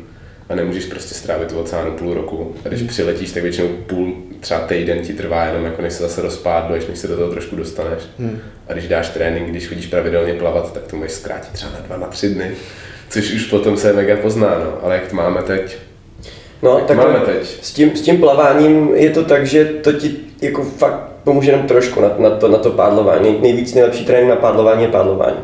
a 0.50 0.56
nemůžeš 0.56 0.86
prostě 0.86 1.16
strávit 1.16 1.52
v 1.52 1.58
oceánu 1.58 1.92
půl 1.92 2.14
roku. 2.14 2.56
A 2.66 2.68
když 2.68 2.82
přiletíš, 2.82 3.32
tak 3.32 3.44
většinou 3.44 3.68
půl, 3.68 4.14
třeba 4.40 4.60
týden 4.60 5.00
ti 5.00 5.14
trvá 5.14 5.46
jenom, 5.46 5.66
jako 5.66 5.82
než 5.82 5.94
se 5.94 6.04
zase 6.04 6.22
rozpádleš, 6.22 6.86
než 6.88 7.00
se 7.00 7.08
do 7.08 7.18
toho 7.18 7.32
trošku 7.32 7.56
dostaneš. 7.56 8.00
Hmm. 8.20 8.40
A 8.68 8.74
když 8.74 8.88
dáš 8.88 9.10
trénink, 9.10 9.50
když 9.50 9.68
chodíš 9.68 9.88
pravidelně 9.88 10.34
plavat, 10.34 10.74
tak 10.74 10.84
to 10.84 10.96
můžeš 10.96 11.12
zkrátit 11.12 11.52
třeba 11.52 11.72
na 11.72 11.80
dva, 11.80 11.98
na 11.98 12.08
tři 12.08 12.30
dny. 12.30 12.52
Což 13.10 13.34
už 13.34 13.46
potom 13.46 13.78
se 13.78 13.94
mega 13.94 14.16
pozná, 14.16 14.60
no. 14.60 14.80
Ale 14.82 14.96
jak 14.96 15.08
to 15.08 15.16
máme 15.16 15.42
teď, 15.42 15.78
No, 16.62 16.82
tak 16.88 16.98
máme 16.98 17.20
teď? 17.20 17.58
S 17.62 17.74
tím, 17.74 17.96
s 17.96 18.02
tím 18.02 18.18
plaváním 18.18 18.96
je 18.96 19.10
to 19.10 19.24
tak, 19.24 19.48
že 19.48 19.66
to 19.66 19.94
ti 19.94 20.16
jako 20.42 20.64
fakt 20.64 21.15
pomůže 21.26 21.52
jenom 21.52 21.68
trošku 21.68 22.02
na, 22.02 22.12
na, 22.18 22.30
to, 22.30 22.48
na 22.48 22.58
to 22.58 22.72
pádlování. 22.72 23.38
Nejvíc 23.42 23.74
nejlepší 23.74 24.06
trénink 24.06 24.30
na 24.30 24.36
pádlování 24.36 24.84
je 24.84 24.90
pádlování. 24.90 25.38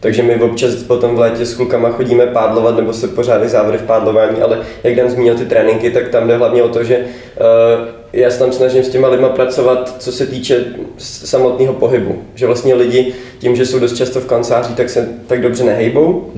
Takže 0.00 0.22
my 0.22 0.34
občas 0.34 0.74
potom 0.74 1.14
v 1.14 1.18
létě 1.18 1.46
s 1.46 1.54
klukama 1.54 1.90
chodíme 1.90 2.26
pádlovat 2.26 2.76
nebo 2.76 2.92
se 2.92 3.08
pořádají 3.08 3.50
závody 3.50 3.78
v 3.78 3.82
pádlování, 3.82 4.42
ale 4.42 4.60
jak 4.84 4.94
Dan 4.96 5.10
zmínil 5.10 5.34
ty 5.34 5.44
tréninky, 5.44 5.90
tak 5.90 6.08
tam 6.08 6.28
jde 6.28 6.36
hlavně 6.36 6.62
o 6.62 6.68
to, 6.68 6.84
že 6.84 6.98
uh, 6.98 7.88
já 8.12 8.30
se 8.30 8.38
tam 8.38 8.52
snažím 8.52 8.84
s 8.84 8.88
těma 8.88 9.08
lidma 9.08 9.28
pracovat, 9.28 9.94
co 9.98 10.12
se 10.12 10.26
týče 10.26 10.64
samotného 10.98 11.74
pohybu. 11.74 12.22
Že 12.34 12.46
vlastně 12.46 12.74
lidi 12.74 13.14
tím, 13.38 13.56
že 13.56 13.66
jsou 13.66 13.78
dost 13.78 13.96
často 13.96 14.20
v 14.20 14.26
kanceláři, 14.26 14.74
tak 14.74 14.90
se 14.90 15.08
tak 15.26 15.42
dobře 15.42 15.64
nehejbou. 15.64 16.30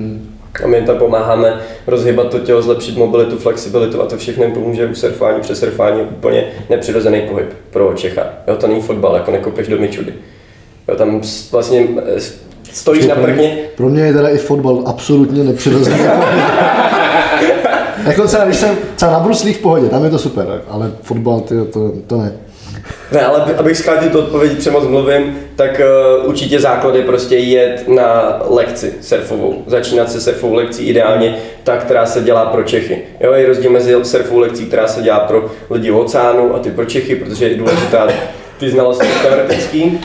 A 0.63 0.67
my 0.67 0.77
jim 0.77 0.85
tam 0.85 0.97
pomáháme 0.97 1.61
rozhybat 1.87 2.29
to 2.29 2.39
tělo, 2.39 2.61
zlepšit 2.61 2.97
mobilitu, 2.97 3.37
flexibilitu 3.37 4.01
a 4.01 4.05
to 4.05 4.17
všechno 4.17 4.43
jim 4.43 4.53
pomůže 4.53 4.87
u 4.87 4.95
surfování, 4.95 5.41
přes 5.41 5.59
surfování 5.59 5.99
je 5.99 6.05
úplně 6.05 6.45
nepřirozený 6.69 7.21
pohyb 7.21 7.53
pro 7.69 7.93
Čecha. 7.95 8.23
Jo, 8.47 8.55
to 8.55 8.67
není 8.67 8.81
fotbal, 8.81 9.15
jako 9.15 9.31
nekopeš 9.31 9.67
do 9.67 9.77
myčudy. 9.77 10.13
Jo, 10.87 10.95
tam 10.95 11.21
vlastně 11.51 11.87
eh, 12.05 12.21
stojíš 12.73 13.07
na 13.07 13.15
prkně, 13.15 13.57
Pro 13.75 13.89
mě 13.89 14.01
je 14.01 14.13
teda 14.13 14.29
i 14.29 14.37
fotbal 14.37 14.83
absolutně 14.85 15.43
nepřirozený. 15.43 15.99
jako 18.05 18.27
třeba, 18.27 18.45
když 18.45 18.57
jsem 18.57 18.75
třeba 18.95 19.11
na 19.11 19.19
bruslích 19.19 19.57
v 19.57 19.61
pohodě, 19.61 19.89
tam 19.89 20.03
je 20.03 20.09
to 20.09 20.19
super, 20.19 20.61
ale 20.69 20.91
fotbal, 21.01 21.39
ty, 21.39 21.55
to, 21.73 21.91
to 22.07 22.17
ne. 22.17 22.31
Ne, 23.13 23.25
ale 23.25 23.41
aby- 23.41 23.53
abych 23.53 23.77
zkrátil 23.77 24.09
tu 24.09 24.19
odpověď, 24.19 24.57
přemo 24.57 24.79
mluvím, 24.81 25.39
tak 25.55 25.81
uh, 26.21 26.29
určitě 26.29 26.59
základ 26.59 26.95
je 26.95 27.01
prostě 27.01 27.37
jet 27.37 27.87
na 27.87 28.39
lekci 28.49 28.93
surfovou. 29.01 29.63
Začínat 29.67 30.11
se 30.11 30.21
surfovou 30.21 30.53
lekcí 30.53 30.87
ideálně 30.87 31.35
ta, 31.63 31.77
která 31.77 32.05
se 32.05 32.21
dělá 32.21 32.45
pro 32.45 32.63
Čechy. 32.63 33.01
Jo, 33.19 33.33
je 33.33 33.47
rozdíl 33.47 33.71
mezi 33.71 33.95
surfovou 34.03 34.39
lekcí, 34.39 34.65
která 34.65 34.87
se 34.87 35.01
dělá 35.01 35.19
pro 35.19 35.51
lidi 35.69 35.91
v 35.91 35.97
oceánu 35.97 36.55
a 36.55 36.59
ty 36.59 36.71
pro 36.71 36.85
Čechy, 36.85 37.15
protože 37.15 37.49
je 37.49 37.55
důležitá 37.55 38.07
ty 38.59 38.69
znalosti 38.69 39.07
teoretický, 39.21 39.99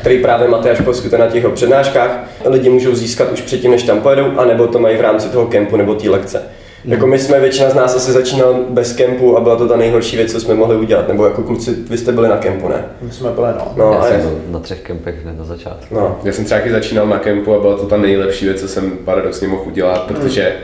který 0.00 0.22
právě 0.22 0.48
Matyáš 0.48 0.80
poskytuje 0.80 1.18
na 1.18 1.26
těch 1.26 1.48
přednáškách, 1.48 2.24
lidi 2.44 2.68
můžou 2.68 2.94
získat 2.94 3.32
už 3.32 3.40
předtím, 3.40 3.70
než 3.70 3.82
tam 3.82 4.00
pojedou, 4.00 4.26
anebo 4.36 4.66
to 4.66 4.78
mají 4.78 4.96
v 4.96 5.00
rámci 5.00 5.28
toho 5.28 5.46
kempu 5.46 5.76
nebo 5.76 5.94
té 5.94 6.10
lekce. 6.10 6.42
Hmm. 6.84 6.92
Jako 6.92 7.06
my 7.06 7.18
jsme, 7.18 7.40
většina 7.40 7.70
z 7.70 7.74
nás 7.74 7.96
asi 7.96 8.12
začínal 8.12 8.54
bez 8.70 8.92
kempu 8.92 9.36
a 9.36 9.40
byla 9.40 9.56
to 9.56 9.68
ta 9.68 9.76
nejhorší 9.76 10.16
věc, 10.16 10.32
co 10.32 10.40
jsme 10.40 10.54
mohli 10.54 10.76
udělat. 10.76 11.08
Nebo 11.08 11.24
jako 11.24 11.42
kluci, 11.42 11.74
vy 11.90 11.98
jste 11.98 12.12
byli 12.12 12.28
na 12.28 12.36
kempu, 12.36 12.68
ne? 12.68 12.84
My 13.00 13.12
jsme 13.12 13.30
byli, 13.30 13.46
no. 13.58 13.72
No, 13.76 13.92
Já 13.92 13.98
a 13.98 14.04
jsem 14.06 14.16
je, 14.16 14.26
byl 14.26 14.38
na 14.50 14.60
třech 14.60 14.80
kempech 14.80 15.14
hned 15.22 15.38
na 15.38 15.44
začátku. 15.44 15.94
no. 15.94 16.18
Já 16.24 16.32
jsem 16.32 16.44
třeba 16.44 16.60
začínal 16.70 17.06
na 17.06 17.18
kempu 17.18 17.54
a 17.54 17.60
byla 17.60 17.76
to 17.76 17.86
ta 17.86 17.96
nejlepší 17.96 18.44
věc, 18.44 18.60
co 18.60 18.68
jsem 18.68 18.90
paradoxně 18.90 19.48
mohl 19.48 19.62
udělat, 19.66 20.02
protože 20.02 20.56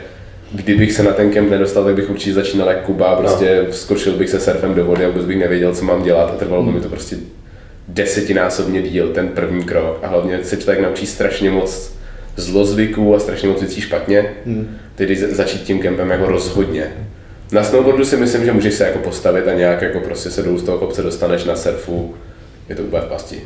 kdybych 0.52 0.92
se 0.92 1.02
na 1.02 1.12
ten 1.12 1.30
kemp 1.30 1.50
nedostal, 1.50 1.84
tak 1.84 1.94
bych 1.94 2.10
určitě 2.10 2.32
začínal 2.34 2.68
jak 2.68 2.82
Kuba, 2.82 3.16
prostě 3.16 3.66
skočil 3.70 4.12
bych 4.12 4.30
se 4.30 4.40
surfem 4.40 4.74
do 4.74 4.84
vody 4.84 5.04
a 5.04 5.08
vůbec 5.08 5.24
bych 5.24 5.38
nevěděl, 5.38 5.74
co 5.74 5.84
mám 5.84 6.02
dělat 6.02 6.30
a 6.30 6.36
trvalo 6.36 6.62
by 6.62 6.72
mi 6.72 6.80
to 6.80 6.88
prostě 6.88 7.16
desetinásobně 7.88 8.82
díl, 8.82 9.08
ten 9.08 9.28
první 9.28 9.64
krok 9.64 9.98
a 10.02 10.06
hlavně 10.06 10.44
se 10.44 10.56
člověk 10.56 10.80
naučí 10.84 11.06
strašně 11.06 11.50
moc 11.50 11.95
zlozvyků 12.36 13.14
a 13.14 13.18
strašně 13.18 13.48
moc 13.48 13.60
věcí 13.60 13.80
špatně, 13.80 14.32
tedy 14.94 15.16
za- 15.16 15.26
začít 15.30 15.62
tím 15.62 15.78
kempem 15.78 16.10
jako 16.10 16.26
rozhodně. 16.26 16.92
Na 17.52 17.64
snowboardu 17.64 18.04
si 18.04 18.16
myslím, 18.16 18.44
že 18.44 18.52
můžeš 18.52 18.74
se 18.74 18.84
jako 18.84 18.98
postavit 18.98 19.48
a 19.48 19.54
nějak 19.54 19.82
jako 19.82 20.00
prostě 20.00 20.30
se 20.30 20.42
dolů 20.42 20.58
z 20.58 20.62
toho 20.62 20.78
kopce 20.78 21.02
dostaneš 21.02 21.44
na 21.44 21.56
surfu, 21.56 22.14
je 22.68 22.74
to 22.76 22.82
úplně 22.82 23.02
v 23.02 23.04
pasti. 23.08 23.36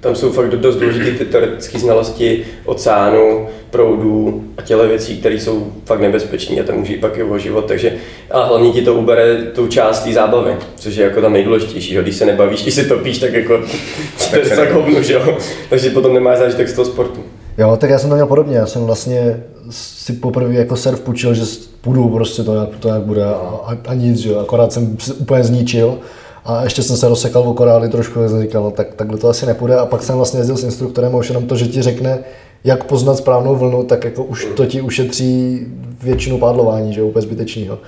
Tam 0.00 0.14
jsou 0.16 0.32
fakt 0.32 0.50
dost 0.50 0.76
důležité 0.76 1.10
ty 1.18 1.24
teoretické 1.24 1.78
znalosti 1.78 2.44
oceánu, 2.64 3.48
proudů 3.70 4.44
a 4.58 4.62
těle 4.62 4.88
věcí, 4.88 5.16
které 5.18 5.34
jsou 5.34 5.72
fakt 5.84 6.00
nebezpečné 6.00 6.60
a 6.60 6.64
to 6.64 6.72
může 6.72 6.92
jít 6.92 7.00
pak 7.00 7.18
i 7.18 7.22
o 7.22 7.38
život. 7.38 7.64
Takže 7.68 7.92
a 8.30 8.44
hlavně 8.44 8.70
ti 8.72 8.82
to 8.82 8.94
ubere 8.94 9.36
tu 9.36 9.66
část 9.68 10.00
té 10.04 10.12
zábavy, 10.12 10.56
což 10.76 10.96
je 10.96 11.04
jako 11.04 11.20
tam 11.20 11.32
nejdůležitější. 11.32 11.94
jo. 11.94 12.02
Když 12.02 12.16
se 12.16 12.26
nebavíš, 12.26 12.62
když 12.62 12.74
si 12.74 12.84
topíš, 12.84 13.18
tak 13.18 13.32
jako 13.32 13.58
to 14.30 14.36
je 14.38 14.44
se 14.44 14.56
tak 14.56 14.72
hovnu, 14.72 15.02
že 15.02 15.12
jo. 15.12 15.38
Takže 15.70 15.90
potom 15.90 16.14
nemáš 16.14 16.38
zážitek 16.38 16.68
z 16.68 16.72
toho 16.72 16.84
sportu. 16.84 17.24
Jo, 17.58 17.76
tak 17.76 17.90
já 17.90 17.98
jsem 17.98 18.08
to 18.08 18.14
měl 18.14 18.26
podobně. 18.26 18.56
Já 18.56 18.66
jsem 18.66 18.82
vlastně 18.82 19.42
si 19.70 20.12
poprvé 20.12 20.54
jako 20.54 20.76
surf 20.76 21.00
půjčil, 21.00 21.34
že 21.34 21.44
půjdu 21.80 22.08
prostě 22.08 22.42
to, 22.42 22.54
jak, 22.54 22.68
to 22.78 22.88
jak 22.88 23.02
bude 23.02 23.24
a, 23.24 23.60
a, 23.64 23.76
a 23.86 23.94
nic, 23.94 24.18
že 24.18 24.30
jo. 24.30 24.38
Akorát 24.38 24.72
jsem 24.72 24.96
se 24.98 25.14
úplně 25.14 25.44
zničil 25.44 25.98
a 26.44 26.64
ještě 26.64 26.82
jsem 26.82 26.96
se 26.96 27.08
rozsekal 27.08 27.48
o 27.48 27.54
korály 27.54 27.88
trošku, 27.88 28.28
jsem 28.28 28.42
říkal, 28.42 28.62
no, 28.62 28.70
tak 28.70 28.94
takhle 28.94 29.18
to 29.18 29.28
asi 29.28 29.46
nepůjde. 29.46 29.76
A 29.76 29.86
pak 29.86 30.02
jsem 30.02 30.16
vlastně 30.16 30.40
jezdil 30.40 30.56
s 30.56 30.64
instruktorem 30.64 31.14
a 31.14 31.18
už 31.18 31.28
jenom 31.28 31.46
to, 31.46 31.56
že 31.56 31.66
ti 31.66 31.82
řekne, 31.82 32.18
jak 32.64 32.84
poznat 32.84 33.16
správnou 33.16 33.56
vlnu, 33.56 33.82
tak 33.82 34.04
jako 34.04 34.24
už 34.24 34.48
to 34.56 34.66
ti 34.66 34.80
ušetří 34.80 35.66
většinu 36.02 36.38
pádlování, 36.38 36.92
že 36.92 37.00
jo, 37.00 37.06
úplně 37.06 37.22
zbytečného. 37.22 37.78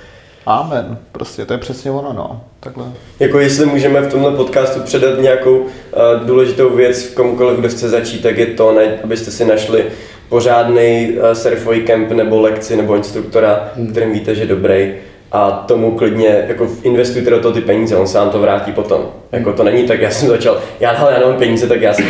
Amen. 0.47 0.99
Prostě 1.13 1.47
to 1.47 1.53
je 1.53 1.59
přesně 1.59 1.91
ono, 1.91 2.13
no. 2.13 2.41
Takhle. 2.61 2.85
Jako 3.21 3.39
jestli 3.39 3.67
můžeme 3.67 4.01
v 4.01 4.11
tomhle 4.11 4.37
podcastu 4.37 4.81
předat 4.81 5.19
nějakou 5.19 5.59
uh, 5.59 5.69
důležitou 6.27 6.71
věc 6.71 7.09
komukoliv, 7.09 7.59
kdo 7.59 7.69
chce 7.69 7.89
začít, 7.89 8.23
tak 8.23 8.39
je 8.39 8.47
to, 8.47 8.73
ne, 8.73 8.99
abyste 9.05 9.31
si 9.31 9.45
našli 9.45 9.85
pořádný 10.29 11.11
uh, 11.13 11.33
surfový 11.33 11.81
kemp 11.81 12.11
nebo 12.11 12.41
lekci 12.41 12.77
nebo 12.77 12.97
instruktora, 12.97 13.71
hmm. 13.77 13.87
kterým 13.87 14.13
víte, 14.13 14.35
že 14.35 14.43
je 14.43 14.47
dobrý 14.47 14.95
a 15.33 15.51
tomu 15.51 15.91
klidně 15.91 16.45
jako 16.49 16.69
investujte 16.83 17.31
do 17.31 17.41
toho 17.41 17.55
ty 17.55 17.61
peníze, 17.61 17.97
on 17.97 18.07
se 18.07 18.19
vám 18.19 18.31
to 18.31 18.39
vrátí 18.39 18.73
potom. 18.73 19.07
Jako 19.33 19.53
to 19.53 19.63
není 19.63 19.87
tak, 19.87 20.01
já 20.01 20.11
jsem 20.11 20.29
začal, 20.29 20.59
já, 20.81 20.93
hele, 20.93 21.13
já 21.13 21.19
nemám 21.19 21.37
peníze, 21.37 21.67
tak 21.67 21.83
já 21.83 21.95
si 21.95 22.05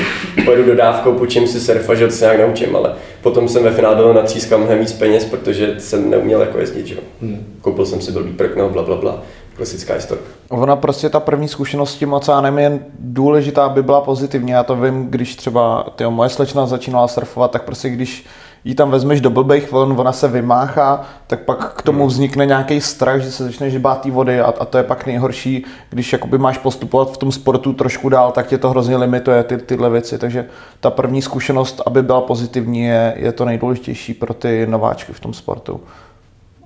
pojedu 0.44 0.64
dodávkou, 0.64 1.12
půjčím 1.12 1.46
si 1.46 1.60
surfa, 1.60 1.94
že 1.94 2.06
to 2.06 2.12
se 2.12 2.24
nějak 2.24 2.40
naučím, 2.40 2.76
ale 2.76 2.94
potom 3.22 3.48
jsem 3.48 3.64
ve 3.64 3.70
finále 3.70 4.14
natřískal 4.14 4.58
mnohem 4.58 4.78
víc 4.78 4.92
peněz, 4.92 5.24
protože 5.24 5.74
jsem 5.78 6.10
neuměl 6.10 6.40
jako 6.40 6.58
jezdit, 6.58 6.86
že. 6.86 6.96
Hmm. 7.20 7.46
Koupil 7.60 7.86
jsem 7.86 8.00
si 8.00 8.12
blbý 8.12 8.32
prkno, 8.32 8.68
bla, 8.68 8.82
bla, 8.82 8.96
bla. 8.96 9.22
Klasická 9.56 9.94
historka. 9.94 10.24
Ona 10.48 10.76
prostě 10.76 11.08
ta 11.08 11.20
první 11.20 11.48
zkušenost 11.48 11.92
s 11.92 11.96
tím 11.96 12.12
oceánem 12.12 12.58
je 12.58 12.80
důležitá, 12.98 13.64
aby 13.64 13.82
byla 13.82 14.00
pozitivní. 14.00 14.50
Já 14.50 14.62
to 14.62 14.76
vím, 14.76 15.06
když 15.10 15.36
třeba 15.36 15.86
tyjo, 15.96 16.10
moje 16.10 16.30
slečna 16.30 16.66
začínala 16.66 17.08
surfovat, 17.08 17.50
tak 17.50 17.62
prostě 17.62 17.88
když 17.88 18.26
jí 18.64 18.74
tam 18.74 18.90
vezmeš 18.90 19.20
do 19.20 19.30
blbých 19.30 19.72
vln, 19.72 20.00
ona 20.00 20.12
se 20.12 20.28
vymáchá, 20.28 21.04
tak 21.26 21.40
pak 21.40 21.74
k 21.74 21.82
tomu 21.82 22.06
vznikne 22.06 22.46
nějaký 22.46 22.80
strach, 22.80 23.20
že 23.20 23.32
se 23.32 23.44
začneš 23.44 23.76
bát 23.76 24.00
té 24.00 24.10
vody 24.10 24.40
a, 24.40 24.46
a, 24.60 24.64
to 24.64 24.78
je 24.78 24.84
pak 24.84 25.06
nejhorší, 25.06 25.64
když 25.90 26.12
jakoby 26.12 26.38
máš 26.38 26.58
postupovat 26.58 27.12
v 27.12 27.16
tom 27.16 27.32
sportu 27.32 27.72
trošku 27.72 28.08
dál, 28.08 28.32
tak 28.32 28.46
tě 28.46 28.58
to 28.58 28.70
hrozně 28.70 28.96
limituje 28.96 29.42
ty, 29.42 29.58
tyhle 29.58 29.90
věci. 29.90 30.18
Takže 30.18 30.46
ta 30.80 30.90
první 30.90 31.22
zkušenost, 31.22 31.82
aby 31.86 32.02
byla 32.02 32.20
pozitivní, 32.20 32.84
je, 32.84 33.14
je 33.16 33.32
to 33.32 33.44
nejdůležitější 33.44 34.14
pro 34.14 34.34
ty 34.34 34.66
nováčky 34.66 35.12
v 35.12 35.20
tom 35.20 35.32
sportu. 35.32 35.80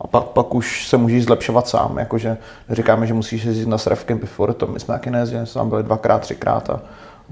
A 0.00 0.06
pak, 0.06 0.24
pak 0.24 0.54
už 0.54 0.88
se 0.88 0.96
můžeš 0.96 1.24
zlepšovat 1.24 1.68
sám, 1.68 1.98
jakože 1.98 2.36
říkáme, 2.70 3.06
že 3.06 3.14
musíš 3.14 3.44
jezdit 3.44 3.68
na 3.68 3.78
surf 3.78 4.04
campy 4.04 4.26
furt, 4.26 4.54
to 4.54 4.66
my 4.66 4.80
jsme 4.80 4.94
taky 4.94 5.10
nejezdili, 5.10 5.46
jsme 5.46 5.58
tam 5.58 5.68
byli 5.68 5.82
dvakrát, 5.82 6.18
třikrát 6.18 6.70
a 6.70 6.80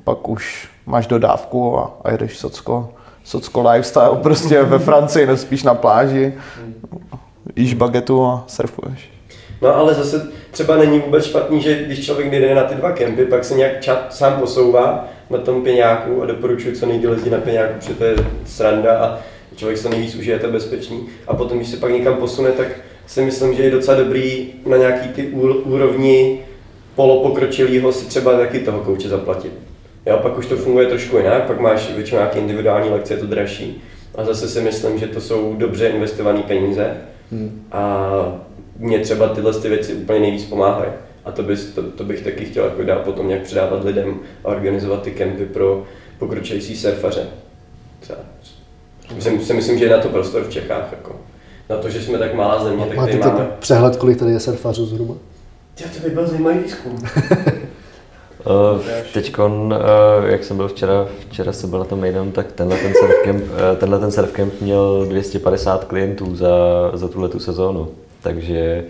pak 0.04 0.28
už 0.28 0.68
máš 0.86 1.06
dodávku 1.06 1.78
a, 1.78 1.90
a 2.04 2.10
jedeš 2.10 2.38
socko, 2.38 2.92
socko 3.24 3.70
lifestyle 3.70 4.16
prostě 4.22 4.62
ve 4.62 4.78
Francii, 4.78 5.26
nespíš 5.26 5.62
na 5.62 5.74
pláži, 5.74 6.34
jíš 7.56 7.74
bagetu 7.74 8.24
a 8.24 8.44
surfuješ. 8.46 9.10
No 9.62 9.76
ale 9.76 9.94
zase 9.94 10.30
třeba 10.50 10.76
není 10.76 10.98
vůbec 10.98 11.24
špatný, 11.24 11.60
že 11.60 11.84
když 11.84 12.04
člověk 12.04 12.30
jde 12.30 12.54
na 12.54 12.62
ty 12.62 12.74
dva 12.74 12.92
kempy, 12.92 13.24
pak 13.24 13.44
se 13.44 13.54
nějak 13.54 13.80
čat 13.80 14.14
sám 14.14 14.40
posouvá 14.40 15.08
na 15.30 15.38
tom 15.38 15.62
peňáku 15.62 16.22
a 16.22 16.26
doporučuji 16.26 16.76
co 16.76 16.86
nejdýl 16.86 17.12
jezdit 17.12 17.30
na 17.30 17.38
peňáku, 17.38 17.74
protože 17.78 17.94
to 17.94 18.04
je 18.04 18.16
sranda 18.46 18.98
a 18.98 19.18
člověk 19.56 19.78
se 19.78 19.88
nejvíc 19.88 20.14
užije, 20.14 20.38
to 20.38 20.50
bezpečný. 20.50 21.00
A 21.28 21.34
potom, 21.34 21.58
když 21.58 21.70
se 21.70 21.76
pak 21.76 21.92
někam 21.92 22.14
posune, 22.14 22.52
tak 22.52 22.66
si 23.06 23.22
myslím, 23.22 23.54
že 23.54 23.62
je 23.62 23.70
docela 23.70 23.96
dobrý 23.96 24.52
na 24.66 24.76
nějaký 24.76 25.08
ty 25.08 25.22
úr- 25.22 25.60
úrovni 25.64 26.40
polopokročilýho 26.94 27.92
si 27.92 28.06
třeba 28.06 28.36
taky 28.38 28.58
toho 28.58 28.80
kouče 28.80 29.08
zaplatit. 29.08 29.52
Jo, 30.06 30.18
pak 30.22 30.38
už 30.38 30.46
to 30.46 30.56
funguje 30.56 30.86
trošku 30.86 31.16
jinak, 31.16 31.46
pak 31.46 31.60
máš 31.60 31.92
většinou 31.94 32.20
nějaké 32.20 32.38
individuální 32.38 32.90
lekce, 32.90 33.14
je 33.14 33.18
to 33.18 33.26
dražší. 33.26 33.82
A 34.14 34.24
zase 34.24 34.48
si 34.48 34.60
myslím, 34.60 34.98
že 34.98 35.06
to 35.06 35.20
jsou 35.20 35.54
dobře 35.56 35.88
investované 35.88 36.42
peníze. 36.42 36.96
Hmm. 37.32 37.66
A 37.72 38.12
mě 38.78 38.98
třeba 38.98 39.28
tyhle 39.28 39.54
ty 39.54 39.68
věci 39.68 39.94
úplně 39.94 40.20
nejvíc 40.20 40.44
pomáhají. 40.44 40.92
A 41.24 41.32
to, 41.32 41.42
bys, 41.42 41.66
to, 41.66 41.82
to 41.82 42.04
bych 42.04 42.22
taky 42.22 42.44
chtěl 42.44 42.64
jako 42.64 42.82
dál 42.82 42.98
potom 43.04 43.28
nějak 43.28 43.42
předávat 43.42 43.84
lidem 43.84 44.20
a 44.44 44.48
organizovat 44.48 45.02
ty 45.02 45.10
kempy 45.10 45.46
pro 45.46 45.84
pokročilící 46.18 46.76
surfaře. 46.76 47.26
Třeba. 48.00 48.18
Myslím, 49.14 49.40
si 49.40 49.54
myslím, 49.54 49.78
že 49.78 49.84
je 49.84 49.90
na 49.90 49.98
to 49.98 50.08
prostor 50.08 50.42
v 50.42 50.50
Čechách. 50.50 50.88
Jako. 50.92 51.16
Na 51.70 51.76
to, 51.76 51.90
že 51.90 52.02
jsme 52.02 52.18
tak 52.18 52.34
malá 52.34 52.64
země, 52.64 52.84
tak 52.86 52.96
Máte 52.96 53.16
máme... 53.16 53.48
přehled, 53.58 53.96
kolik 53.96 54.18
tady 54.18 54.32
je 54.32 54.40
surfařů 54.40 54.86
zhruba? 54.86 55.14
Já 55.80 55.86
to 55.88 56.08
by 56.08 56.14
byl 56.14 56.26
zajímavý 56.26 56.58
výzkum. 56.58 56.98
Uh, 58.46 58.80
teďkon, 59.12 59.74
uh, 60.22 60.30
jak 60.30 60.44
jsem 60.44 60.56
byl 60.56 60.68
včera, 60.68 61.08
včera 61.28 61.52
jsem 61.52 61.70
byl 61.70 61.78
na 61.78 61.84
tom 61.84 62.00
mejdan, 62.00 62.32
tak 62.32 62.52
tenhle 62.52 62.76
ten 62.76 62.92
surfcamp, 62.94 63.42
uh, 63.42 63.76
tenhle 63.76 63.98
ten 63.98 64.10
surfcamp 64.10 64.60
měl 64.60 65.06
250 65.08 65.84
klientů 65.84 66.36
za, 66.36 66.50
za 66.94 67.08
tuhle 67.08 67.28
tu 67.28 67.38
sezónu. 67.38 67.88
Takže 68.22 68.84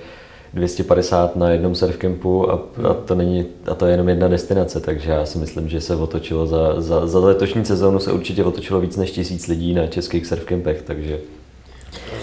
250 0.54 1.36
na 1.36 1.50
jednom 1.50 1.74
surfcampu 1.74 2.50
a, 2.50 2.54
a, 2.90 2.94
to 2.94 3.14
není, 3.14 3.46
a 3.70 3.74
to 3.74 3.86
je 3.86 3.92
jenom 3.92 4.08
jedna 4.08 4.28
destinace, 4.28 4.80
takže 4.80 5.10
já 5.10 5.26
si 5.26 5.38
myslím, 5.38 5.68
že 5.68 5.80
se 5.80 5.96
otočilo 5.96 6.46
za, 6.46 6.80
za, 6.80 7.06
za 7.06 7.18
letošní 7.18 7.64
sezónu 7.64 7.98
se 7.98 8.12
určitě 8.12 8.44
otočilo 8.44 8.80
víc 8.80 8.96
než 8.96 9.10
tisíc 9.10 9.46
lidí 9.46 9.74
na 9.74 9.86
českých 9.86 10.26
surfcampech, 10.26 10.82
takže 10.82 11.18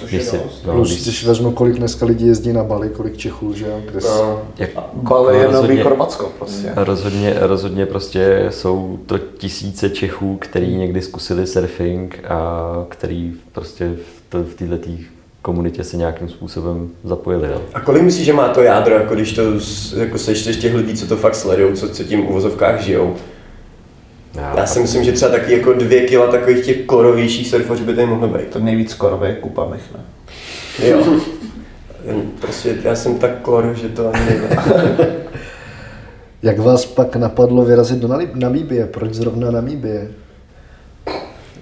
když 0.10 0.24
si, 0.24 0.40
no, 0.68 0.74
Plus, 0.74 0.90
když, 0.90 1.02
když 1.04 1.26
vezmu, 1.26 1.52
kolik 1.52 1.76
dneska 1.76 2.06
lidí 2.06 2.28
jezdí 2.28 2.54
na 2.54 2.64
Bali, 2.64 2.90
kolik 2.90 3.18
Čechů, 3.18 3.54
že 3.54 3.66
jo? 3.68 3.82
Kde 3.92 4.02
s- 4.02 4.06
No, 4.06 4.42
jak, 4.58 4.70
Bali 4.94 5.38
je 5.38 5.48
nový 5.52 5.82
Chorvatsko 5.82 6.32
prostě. 6.40 6.72
Rozhodně, 6.76 7.34
rozhodně 7.40 7.86
prostě 7.86 8.48
jsou 8.50 9.00
to 9.06 9.18
tisíce 9.18 9.90
Čechů, 9.90 10.38
který 10.42 10.76
někdy 10.76 11.02
zkusili 11.02 11.48
surfing 11.48 12.20
a 12.28 12.62
který 12.90 13.34
prostě 13.52 13.86
v, 13.90 14.22
to, 14.30 14.44
v 14.44 14.54
této 14.54 14.88
komunitě 15.42 15.84
se 15.84 15.98
nějakým 15.98 16.30
způsobem 16.30 16.90
zapojili. 17.04 17.48
No. 17.48 17.62
A 17.74 17.80
kolik 17.80 18.04
myslíš, 18.04 18.26
že 18.26 18.34
má 18.34 18.48
to 18.48 18.62
jádro, 18.62 18.96
jako 18.96 19.16
když 19.16 19.34
to 19.34 19.42
jako 19.98 20.18
sečteš 20.18 20.58
těch 20.58 20.74
lidí, 20.76 20.94
co 20.94 21.08
to 21.08 21.18
fakt 21.18 21.36
sledují, 21.36 21.76
co, 21.76 21.90
co 21.90 22.04
tím 22.04 22.26
v 22.26 22.30
uvozovkách 22.30 22.82
žijou? 22.82 23.16
Já 24.36 24.66
si 24.66 24.80
myslím, 24.80 25.04
že 25.04 25.12
třeba 25.12 25.32
taky 25.32 25.54
jako 25.54 25.74
dvě 25.74 26.02
kila 26.02 26.28
takových 26.28 26.66
těch 26.66 26.82
korovějších 26.86 27.48
surfařů 27.48 27.86
by 27.86 27.94
tady 27.94 28.08
mohlo 28.08 28.28
být. 28.28 28.48
To 28.48 28.60
nejvíc 28.60 28.94
kupa 29.42 29.66
mich, 29.66 29.84
ne? 29.94 30.00
Jo. 30.88 31.20
Prostě 32.40 32.78
já 32.84 32.96
jsem 32.96 33.20
tak 33.20 33.42
kor, 33.42 33.74
že 33.82 33.90
to 33.90 34.14
ani 34.14 34.26
nejde. 34.26 34.58
Jak 36.44 36.60
vás 36.60 36.86
pak 36.86 37.16
napadlo 37.16 37.66
vyrazit 37.66 38.00
do 38.00 38.10
Namíbie? 38.34 38.86
Proč 38.86 39.14
zrovna 39.14 39.52
Namíbie? 39.52 40.08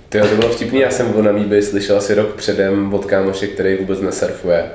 Tyjo, 0.09 0.27
to 0.27 0.35
bylo 0.35 0.49
vtipný, 0.49 0.79
já 0.79 0.91
jsem 0.91 1.15
o 1.15 1.21
Namíbii 1.21 1.61
slyšel 1.61 1.97
asi 1.97 2.13
rok 2.13 2.35
předem 2.35 2.93
od 2.93 3.05
kámoše, 3.05 3.47
který 3.47 3.77
vůbec 3.77 4.01
nesurfuje 4.01 4.65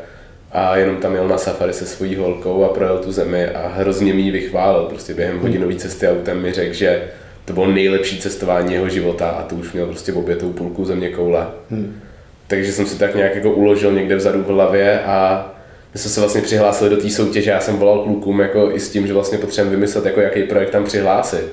a 0.52 0.76
jenom 0.76 0.96
tam 0.96 1.14
jel 1.14 1.28
na 1.28 1.38
safari 1.38 1.72
se 1.72 1.86
svojí 1.86 2.16
holkou 2.16 2.64
a 2.64 2.68
projel 2.68 2.98
tu 2.98 3.12
zemi 3.12 3.46
a 3.46 3.68
hrozně 3.68 4.14
mi 4.14 4.20
ji 4.20 4.30
vychválil. 4.30 4.82
Prostě 4.84 5.14
během 5.14 5.40
hodinové 5.40 5.74
cesty 5.74 6.08
autem 6.08 6.42
mi 6.42 6.52
řekl, 6.52 6.74
že 6.74 7.02
to 7.44 7.52
bylo 7.52 7.66
nejlepší 7.66 8.20
cestování 8.20 8.74
jeho 8.74 8.88
života 8.88 9.28
a 9.28 9.42
to 9.42 9.54
už 9.54 9.72
měl 9.72 9.86
prostě 9.86 10.12
obětou 10.12 10.52
půlku 10.52 10.84
země 10.84 11.08
koule. 11.08 11.46
Hmm. 11.70 12.00
Takže 12.46 12.72
jsem 12.72 12.86
si 12.86 12.98
tak 12.98 13.14
nějak 13.14 13.34
jako 13.34 13.50
uložil 13.50 13.92
někde 13.92 14.16
vzadu 14.16 14.42
v 14.42 14.46
hlavě 14.46 15.02
a 15.02 15.46
my 15.94 16.00
jsme 16.00 16.10
se 16.10 16.20
vlastně 16.20 16.40
přihlásili 16.40 16.90
do 16.90 16.96
té 16.96 17.10
soutěže, 17.10 17.50
já 17.50 17.60
jsem 17.60 17.76
volal 17.76 17.98
klukům 17.98 18.40
jako 18.40 18.70
i 18.72 18.80
s 18.80 18.90
tím, 18.90 19.06
že 19.06 19.12
vlastně 19.12 19.38
potřebujeme 19.38 19.76
vymyslet, 19.76 20.06
jako 20.06 20.20
jaký 20.20 20.42
projekt 20.42 20.70
tam 20.70 20.84
přihlásit. 20.84 21.52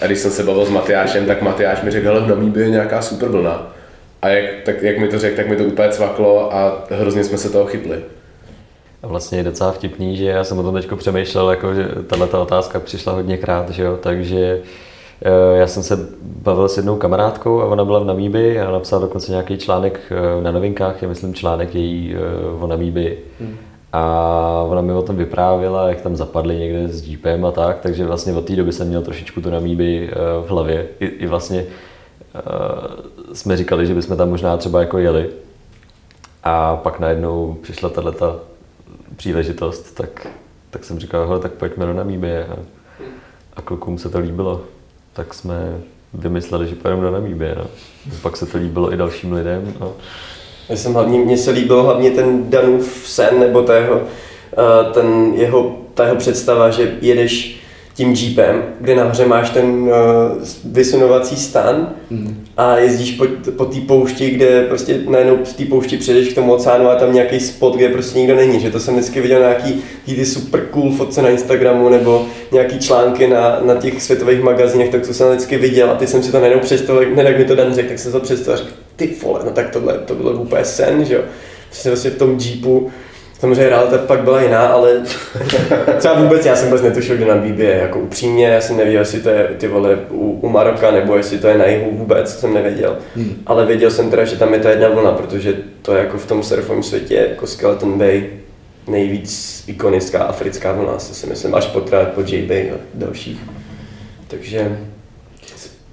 A 0.00 0.06
když 0.06 0.18
jsem 0.18 0.30
se 0.30 0.42
bavil 0.42 0.66
s 0.66 0.70
Matyášem, 0.70 1.26
tak 1.26 1.42
Matyáš 1.42 1.82
mi 1.82 1.90
řekl, 1.90 2.06
hele, 2.06 2.20
v 2.20 2.28
Namíbě 2.28 2.62
je 2.62 2.70
nějaká 2.70 3.02
super 3.02 3.28
vlna. 3.28 3.72
A 4.22 4.28
jak, 4.28 4.44
tak, 4.64 4.82
jak 4.82 4.98
mi 4.98 5.08
to 5.08 5.18
řekl, 5.18 5.36
tak 5.36 5.48
mi 5.48 5.56
to 5.56 5.64
úplně 5.64 5.88
cvaklo 5.88 6.54
a 6.54 6.86
hrozně 6.90 7.24
jsme 7.24 7.38
se 7.38 7.50
toho 7.50 7.66
chytli. 7.66 7.98
A 9.02 9.06
vlastně 9.06 9.38
je 9.38 9.44
docela 9.44 9.72
vtipný, 9.72 10.16
že 10.16 10.24
já 10.24 10.44
jsem 10.44 10.58
o 10.58 10.62
tom 10.62 10.74
teď 10.74 10.88
přemýšlel, 10.96 11.50
jako, 11.50 11.74
že 11.74 11.88
tahle 12.06 12.26
otázka 12.26 12.80
přišla 12.80 13.12
hodněkrát, 13.12 13.70
že 13.70 13.82
jo, 13.82 13.98
takže 14.02 14.60
já 15.54 15.66
jsem 15.66 15.82
se 15.82 16.08
bavil 16.22 16.68
s 16.68 16.76
jednou 16.76 16.96
kamarádkou 16.96 17.60
a 17.60 17.64
ona 17.64 17.84
byla 17.84 17.98
v 17.98 18.04
Namíbi 18.04 18.60
a 18.60 18.70
napsala 18.70 19.02
dokonce 19.02 19.32
nějaký 19.32 19.58
článek 19.58 20.00
eh, 20.10 20.42
na 20.42 20.50
novinkách, 20.50 21.02
je 21.02 21.08
myslím 21.08 21.34
článek 21.34 21.74
její 21.74 22.14
eh, 22.14 22.64
o 22.64 22.66
Namíbi. 22.66 23.18
Hmm. 23.40 23.56
A 23.92 24.64
ona 24.68 24.80
mi 24.80 24.92
o 24.92 25.02
tom 25.02 25.16
vyprávěla, 25.16 25.88
jak 25.88 26.00
tam 26.00 26.16
zapadli 26.16 26.56
někde 26.56 26.88
s 26.88 27.08
jeepem 27.08 27.44
a 27.44 27.52
tak, 27.52 27.80
takže 27.80 28.06
vlastně 28.06 28.32
od 28.32 28.44
té 28.44 28.56
doby 28.56 28.72
jsem 28.72 28.88
měl 28.88 29.02
trošičku 29.02 29.40
tu 29.40 29.50
Namíbi 29.50 30.10
v 30.46 30.50
hlavě. 30.50 30.86
I, 31.00 31.06
i 31.06 31.26
vlastně 31.26 31.64
jsme 33.32 33.56
říkali, 33.56 33.86
že 33.86 33.94
bychom 33.94 34.16
tam 34.16 34.30
možná 34.30 34.56
třeba 34.56 34.80
jako 34.80 34.98
jeli. 34.98 35.30
A 36.44 36.76
pak 36.76 37.00
najednou 37.00 37.56
přišla 37.62 37.88
tato 37.88 38.40
příležitost, 39.16 39.94
tak, 39.94 40.26
tak 40.70 40.84
jsem 40.84 40.98
říkal, 40.98 41.26
hele, 41.26 41.40
tak 41.40 41.52
pojďme 41.52 41.86
do 41.86 41.92
Namíbie. 41.92 42.46
A, 42.46 42.56
a 43.56 43.62
klukům 43.62 43.98
se 43.98 44.08
to 44.08 44.18
líbilo. 44.18 44.62
Tak 45.18 45.34
jsme 45.34 45.80
vymysleli, 46.14 46.68
že 46.68 46.74
pojedeme 46.74 47.02
do 47.02 47.10
Namíbie. 47.10 47.54
No. 47.58 47.64
Pak 48.22 48.36
se 48.36 48.46
to 48.46 48.58
líbilo 48.58 48.92
i 48.92 48.96
dalším 48.96 49.32
lidem. 49.32 49.74
No. 49.80 49.92
Já 50.68 50.76
jsem 50.76 50.94
hlavně, 50.94 51.18
mně 51.18 51.38
se 51.38 51.50
líbil 51.50 51.82
hlavně 51.82 52.10
ten 52.10 52.50
Danův 52.50 53.02
sen, 53.06 53.40
nebo 53.40 53.62
ta 53.62 53.76
jeho, 53.76 54.02
eh, 54.52 54.92
ten 54.92 55.32
jeho, 55.34 55.76
ta 55.94 56.04
jeho 56.04 56.16
představa, 56.16 56.70
že 56.70 56.96
jedeš 57.00 57.60
tím 57.98 58.12
jeepem, 58.12 58.62
kde 58.80 58.94
nahoře 58.94 59.26
máš 59.26 59.50
ten 59.50 59.64
uh, 59.64 59.90
vysunovací 60.64 61.36
stan 61.36 61.94
mm. 62.10 62.44
a 62.56 62.78
jezdíš 62.78 63.10
po, 63.10 63.26
po 63.56 63.64
té 63.64 63.80
poušti, 63.80 64.30
kde 64.30 64.62
prostě 64.62 65.00
najednou 65.08 65.38
z 65.44 65.52
té 65.52 65.64
poušti 65.64 65.96
přijdeš 65.96 66.28
k 66.28 66.34
tomu 66.34 66.52
oceánu 66.52 66.88
a 66.88 66.94
tam 66.94 67.14
nějaký 67.14 67.40
spot, 67.40 67.76
kde 67.76 67.88
prostě 67.88 68.18
nikdo 68.18 68.36
není. 68.36 68.60
Že 68.60 68.70
to 68.70 68.80
jsem 68.80 68.94
vždycky 68.94 69.20
viděl 69.20 69.40
nějaký 69.40 69.82
ty 70.06 70.26
super 70.26 70.66
cool 70.70 70.92
fotce 70.92 71.22
na 71.22 71.28
Instagramu 71.28 71.88
nebo 71.88 72.26
nějaký 72.52 72.78
články 72.78 73.28
na, 73.28 73.60
na 73.62 73.74
těch 73.74 74.02
světových 74.02 74.42
magazínech, 74.42 74.88
tak 74.88 75.06
to 75.06 75.14
jsem 75.14 75.28
vždycky 75.28 75.58
viděl 75.58 75.90
a 75.90 75.94
ty 75.94 76.06
jsem 76.06 76.22
si 76.22 76.32
to 76.32 76.40
najednou 76.40 76.60
představil, 76.60 77.02
jak, 77.02 77.16
jak 77.16 77.38
mi 77.38 77.44
to 77.44 77.54
Dan 77.54 77.74
řekl, 77.74 77.88
tak 77.88 77.98
jsem 77.98 78.12
to 78.12 78.20
představil 78.20 78.60
a 78.60 78.64
řekl, 78.64 78.76
ty 78.96 79.10
vole, 79.22 79.40
no 79.44 79.50
tak 79.50 79.70
tohle, 79.70 79.98
to 79.98 80.14
bylo 80.14 80.32
úplně 80.32 80.64
sen, 80.64 81.04
že 81.04 81.14
jo. 81.14 81.22
Prostě 81.68 81.88
vlastně 81.88 82.10
v 82.10 82.18
tom 82.18 82.38
jeepu 82.40 82.90
Samozřejmě 83.38 83.68
realita 83.68 83.98
pak 83.98 84.20
byla 84.20 84.42
jiná, 84.42 84.66
ale 84.66 85.02
třeba 85.98 86.14
vůbec 86.14 86.46
já 86.46 86.56
jsem 86.56 86.68
vůbec 86.68 86.82
netušil, 86.82 87.16
kde 87.16 87.26
na 87.26 87.36
Bíbě 87.36 87.66
je. 87.66 87.76
Jako 87.76 87.98
upřímně, 87.98 88.46
já 88.46 88.60
jsem 88.60 88.76
nevěděl, 88.76 89.00
jestli 89.00 89.20
to 89.20 89.28
je 89.28 89.48
ty 89.58 89.68
vole 89.68 89.98
u, 90.10 90.38
u 90.42 90.48
Maroka, 90.48 90.90
nebo 90.90 91.16
jestli 91.16 91.38
to 91.38 91.48
je 91.48 91.58
na 91.58 91.66
jihu 91.66 91.90
vůbec, 91.92 92.40
jsem 92.40 92.54
nevěděl. 92.54 92.96
Hmm. 93.16 93.42
Ale 93.46 93.66
věděl 93.66 93.90
jsem 93.90 94.10
teda, 94.10 94.24
že 94.24 94.36
tam 94.36 94.54
je 94.54 94.60
ta 94.60 94.70
jedna 94.70 94.88
vlna, 94.88 95.12
protože 95.12 95.54
to 95.82 95.94
je 95.94 95.98
jako 95.98 96.18
v 96.18 96.26
tom 96.26 96.42
surfovém 96.42 96.82
světě, 96.82 97.26
jako 97.30 97.46
Skeleton 97.46 97.98
Bay, 97.98 98.26
nejvíc 98.88 99.64
ikonická 99.66 100.22
africká 100.22 100.72
vlna, 100.72 100.98
si 100.98 101.26
myslím, 101.26 101.54
až 101.54 101.66
po, 101.66 101.80
po 102.14 102.20
J-Bay 102.26 102.70
a 102.70 102.74
dalších. 102.94 103.38
Takže 104.28 104.78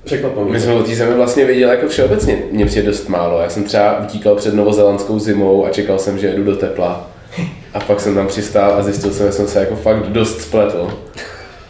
Překvapilo. 0.04 0.46
My 0.46 0.60
jsme 0.60 0.74
o 0.74 0.84
té 0.84 0.96
zemi 0.96 1.14
vlastně 1.14 1.46
viděli 1.46 1.72
jako 1.72 1.88
všeobecně. 1.88 2.38
Mě 2.52 2.66
přijde 2.66 2.88
dost 2.88 3.10
málo. 3.10 3.42
Já 3.42 3.50
jsem 3.50 3.64
třeba 3.64 4.00
utíkal 4.00 4.36
před 4.36 4.54
novozelandskou 4.54 5.20
zimou 5.20 5.66
a 5.66 5.70
čekal 5.70 6.00
jsem, 6.00 6.18
že 6.18 6.28
jedu 6.28 6.44
do 6.44 6.56
tepla. 6.56 7.15
A 7.76 7.80
pak 7.80 8.00
jsem 8.00 8.16
tam 8.16 8.28
přistál 8.28 8.74
a 8.74 8.84
zjistil 8.84 9.12
jsem, 9.12 9.28
že 9.28 9.34
jsem 9.34 9.48
se 9.48 9.60
jako 9.60 9.76
fakt 9.76 10.08
dost 10.08 10.42
spletl. 10.42 11.00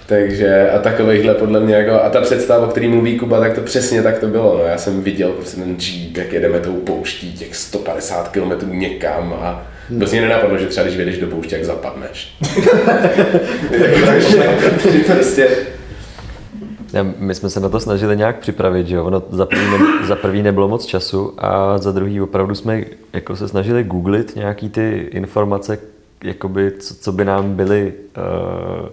Takže 0.06 0.70
a 0.70 0.80
takovýchhle 0.80 1.34
podle 1.34 1.60
mě 1.60 1.76
jako, 1.76 2.04
a 2.04 2.10
ta 2.10 2.22
představa, 2.22 2.68
o 2.68 2.70
který 2.70 2.88
mluví 2.88 3.20
Kuba, 3.20 3.40
tak 3.40 3.54
to 3.54 3.62
přesně 3.62 4.04
tak 4.04 4.20
to 4.20 4.28
bylo. 4.28 4.58
No, 4.58 4.64
já 4.64 4.78
jsem 4.78 5.02
viděl 5.02 5.32
prostě 5.32 5.62
ten 5.62 5.78
Jeep, 5.80 6.18
jak 6.18 6.34
jedeme 6.34 6.60
tou 6.60 6.74
pouští 6.74 7.34
těch 7.34 7.56
150 7.56 8.28
km 8.28 8.80
někam 8.80 9.34
a 9.42 9.68
Hmm. 9.90 10.00
Dost 10.00 10.12
mě 10.12 10.22
nenapadlo, 10.22 10.58
že 10.58 10.68
třeba 10.68 10.84
když 10.84 10.98
vědeš 10.98 11.18
do 11.18 11.28
pouště, 11.28 11.56
jak 11.56 11.66
zapadneš. 11.66 12.38
Takže 14.06 14.44
prostě 15.14 15.48
my 17.18 17.36
jsme 17.36 17.50
se 17.50 17.60
na 17.60 17.70
to 17.70 17.80
snažili 17.80 18.18
nějak 18.18 18.40
připravit, 18.40 18.88
že 18.88 18.96
jo? 18.96 19.06
Ono 19.06 19.24
za 19.30 19.46
prvý, 19.46 19.66
ne, 19.72 20.08
za 20.08 20.16
prvý 20.16 20.44
nebylo 20.44 20.68
moc 20.68 20.86
času 20.86 21.34
a 21.38 21.78
za 21.78 21.92
druhý 21.92 22.22
opravdu 22.22 22.56
jsme 22.56 22.84
jako 23.14 23.36
se 23.36 23.48
snažili 23.48 23.84
googlit 23.84 24.36
nějaký 24.36 24.70
ty 24.70 25.08
informace, 25.12 25.78
jakoby, 26.24 26.72
co, 26.80 26.96
co 26.96 27.12
by 27.12 27.26
nám 27.26 27.56
byly 27.56 27.94
uh, 28.18 28.90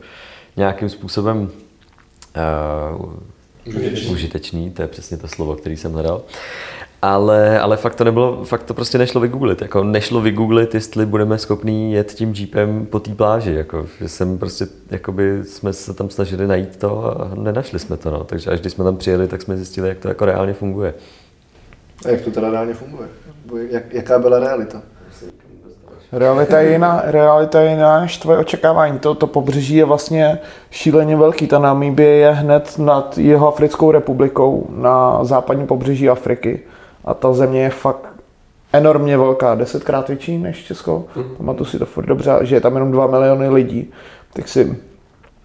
nějakým 0.56 0.88
způsobem 0.88 1.50
uh, 2.98 3.12
užitečný. 3.66 4.12
užitečný, 4.12 4.70
to 4.70 4.82
je 4.82 4.88
přesně 4.88 5.16
to 5.16 5.28
slovo, 5.28 5.54
který 5.56 5.76
jsem 5.76 5.92
hledal. 5.92 6.22
Ale, 7.02 7.60
ale 7.60 7.76
fakt 7.76 7.94
to 7.94 8.04
nebylo, 8.04 8.44
fakt 8.44 8.62
to 8.62 8.74
prostě 8.74 8.98
nešlo 8.98 9.20
vygooglit. 9.20 9.62
Jako 9.62 9.84
nešlo 9.84 10.20
vygooglit, 10.20 10.74
jestli 10.74 11.06
budeme 11.06 11.38
schopní 11.38 11.92
jet 11.92 12.12
tím 12.12 12.32
jeepem 12.36 12.86
po 12.86 13.00
té 13.00 13.14
pláži. 13.14 13.52
Jako, 13.52 13.86
že 14.00 14.08
jsem 14.08 14.38
prostě, 14.38 14.66
jakoby 14.90 15.44
jsme 15.44 15.72
se 15.72 15.94
tam 15.94 16.10
snažili 16.10 16.46
najít 16.46 16.76
to 16.76 17.20
a 17.20 17.34
nenašli 17.34 17.78
jsme 17.78 17.96
to. 17.96 18.10
No. 18.10 18.24
Takže 18.24 18.50
až 18.50 18.60
když 18.60 18.72
jsme 18.72 18.84
tam 18.84 18.96
přijeli, 18.96 19.28
tak 19.28 19.42
jsme 19.42 19.56
zjistili, 19.56 19.88
jak 19.88 19.98
to 19.98 20.08
jako 20.08 20.24
reálně 20.24 20.54
funguje. 20.54 20.94
A 22.04 22.08
jak 22.08 22.20
to 22.20 22.30
teda 22.30 22.50
reálně 22.50 22.74
funguje? 22.74 23.08
Jak, 23.70 23.94
jaká 23.94 24.18
byla 24.18 24.38
realita? 24.38 24.82
Realita 26.12 26.60
je 26.60 26.72
jiná, 26.72 27.02
realita 27.04 27.60
je 27.60 27.70
jiná 27.70 28.00
než 28.00 28.18
tvoje 28.18 28.38
očekávání. 28.38 28.98
To, 28.98 29.14
to 29.14 29.26
pobřeží 29.26 29.76
je 29.76 29.84
vlastně 29.84 30.38
šíleně 30.70 31.16
velký. 31.16 31.46
Ta 31.46 31.58
Namíbie 31.58 32.16
je 32.16 32.30
hned 32.30 32.78
nad 32.78 33.18
jeho 33.18 33.48
Africkou 33.48 33.90
republikou 33.90 34.66
na 34.70 35.24
západním 35.24 35.66
pobřeží 35.66 36.08
Afriky. 36.08 36.60
A 37.04 37.14
ta 37.14 37.32
země 37.32 37.62
je 37.62 37.70
fakt 37.70 38.08
enormně 38.72 39.18
velká, 39.18 39.54
desetkrát 39.54 40.08
větší 40.08 40.38
než 40.38 40.64
Česko. 40.64 41.04
Mm-hmm. 41.16 41.36
Pamatuju 41.36 41.64
si 41.64 41.78
to 41.78 41.86
furt 41.86 42.06
dobře, 42.06 42.32
že 42.40 42.56
je 42.56 42.60
tam 42.60 42.74
jenom 42.74 42.92
2 42.92 43.06
miliony 43.06 43.48
lidí. 43.48 43.90
Tak 44.32 44.48
si 44.48 44.78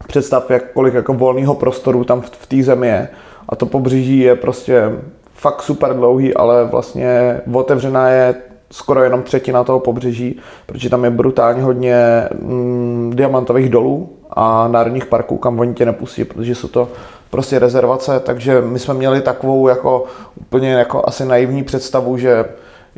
představ, 0.07 0.51
jak, 0.51 0.71
kolik 0.73 0.93
jako 0.93 1.13
volného 1.13 1.55
prostoru 1.55 2.03
tam 2.03 2.21
v, 2.21 2.29
v 2.29 2.47
té 2.47 2.63
zemi 2.63 2.87
je. 2.87 3.09
A 3.49 3.55
to 3.55 3.65
pobřeží 3.65 4.19
je 4.19 4.35
prostě 4.35 4.91
fakt 5.33 5.61
super 5.61 5.93
dlouhý, 5.93 6.33
ale 6.33 6.65
vlastně 6.65 7.41
otevřená 7.53 8.09
je 8.09 8.35
skoro 8.71 9.03
jenom 9.03 9.23
třetina 9.23 9.63
toho 9.63 9.79
pobřeží, 9.79 10.39
protože 10.65 10.89
tam 10.89 11.03
je 11.03 11.09
brutálně 11.09 11.61
hodně 11.61 12.27
mm, 12.41 13.11
diamantových 13.15 13.69
dolů 13.69 14.09
a 14.29 14.67
národních 14.67 15.05
parků, 15.05 15.37
kam 15.37 15.59
oni 15.59 15.73
tě 15.73 15.85
nepustí, 15.85 16.25
protože 16.25 16.55
jsou 16.55 16.67
to 16.67 16.89
prostě 17.29 17.59
rezervace, 17.59 18.19
takže 18.19 18.61
my 18.61 18.79
jsme 18.79 18.93
měli 18.93 19.21
takovou 19.21 19.67
jako 19.67 20.03
úplně 20.41 20.73
jako 20.73 21.03
asi 21.07 21.25
naivní 21.25 21.63
představu, 21.63 22.17
že 22.17 22.45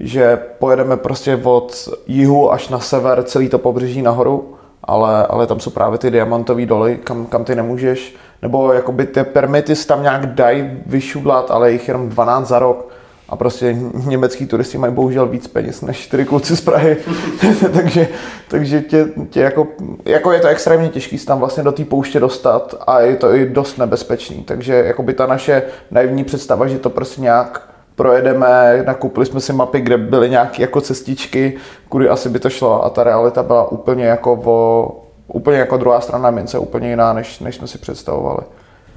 že 0.02 0.40
pojedeme 0.60 0.98
prostě 0.98 1.40
od 1.44 1.90
jihu 2.08 2.52
až 2.52 2.70
na 2.70 2.80
sever 2.80 3.24
celý 3.24 3.50
to 3.50 3.58
pobřeží 3.58 4.02
nahoru, 4.02 4.56
ale, 4.84 5.26
ale 5.26 5.48
tam 5.48 5.60
jsou 5.60 5.70
právě 5.70 5.98
ty 5.98 6.12
diamantové 6.12 6.66
doly, 6.66 6.98
kam, 7.04 7.26
kam 7.26 7.44
ty 7.44 7.56
nemůžeš, 7.56 8.16
nebo 8.42 8.74
jakoby 8.74 9.06
ty 9.06 9.24
permity 9.24 9.76
tam 9.76 10.02
nějak 10.02 10.26
dají 10.26 10.82
vyšudlat, 10.86 11.52
ale 11.52 11.72
jich 11.72 11.88
jenom 11.88 12.10
12 12.10 12.48
za 12.48 12.60
rok 12.60 12.90
a 13.30 13.36
prostě 13.36 13.78
německý 13.94 14.46
turisti 14.46 14.78
mají 14.78 14.94
bohužel 14.94 15.28
víc 15.28 15.48
peněz 15.48 15.82
než 15.82 15.98
čtyři 15.98 16.26
kluci 16.26 16.58
z 16.58 16.62
Prahy. 16.62 16.98
takže 17.74 18.08
takže 18.48 18.82
tě, 18.82 19.06
tě 19.30 19.40
jako, 19.40 19.68
jako, 20.06 20.32
je 20.32 20.40
to 20.40 20.48
extrémně 20.48 20.90
těžký 20.90 21.18
se 21.18 21.26
tam 21.26 21.40
vlastně 21.40 21.64
do 21.64 21.72
té 21.72 21.86
pouště 21.86 22.20
dostat 22.20 22.76
a 22.88 23.02
je 23.02 23.16
to 23.16 23.36
i 23.36 23.46
dost 23.46 23.78
nebezpečný. 23.78 24.44
Takže 24.44 24.74
jako 24.74 25.04
by 25.04 25.14
ta 25.14 25.28
naše 25.28 25.64
naivní 25.92 26.24
představa, 26.24 26.68
že 26.68 26.80
to 26.80 26.90
prostě 26.90 27.22
nějak 27.22 27.70
projedeme, 27.96 28.84
nakoupili 28.88 29.26
jsme 29.26 29.40
si 29.40 29.54
mapy, 29.54 29.82
kde 29.82 29.98
byly 29.98 30.30
nějaké 30.30 30.62
jako 30.62 30.82
cestičky, 30.82 31.54
kudy 31.90 32.10
asi 32.10 32.30
by 32.30 32.40
to 32.40 32.50
šlo 32.50 32.86
a 32.86 32.90
ta 32.90 33.04
realita 33.04 33.44
byla 33.44 33.72
úplně 33.72 34.06
jako 34.06 34.42
o, 34.46 35.02
úplně 35.28 35.58
jako 35.58 35.78
druhá 35.78 36.02
strana 36.02 36.32
mince, 36.32 36.60
úplně 36.60 36.90
jiná, 36.90 37.14
než, 37.14 37.40
než 37.40 37.56
jsme 37.56 37.68
si 37.68 37.78
představovali. 37.78 38.42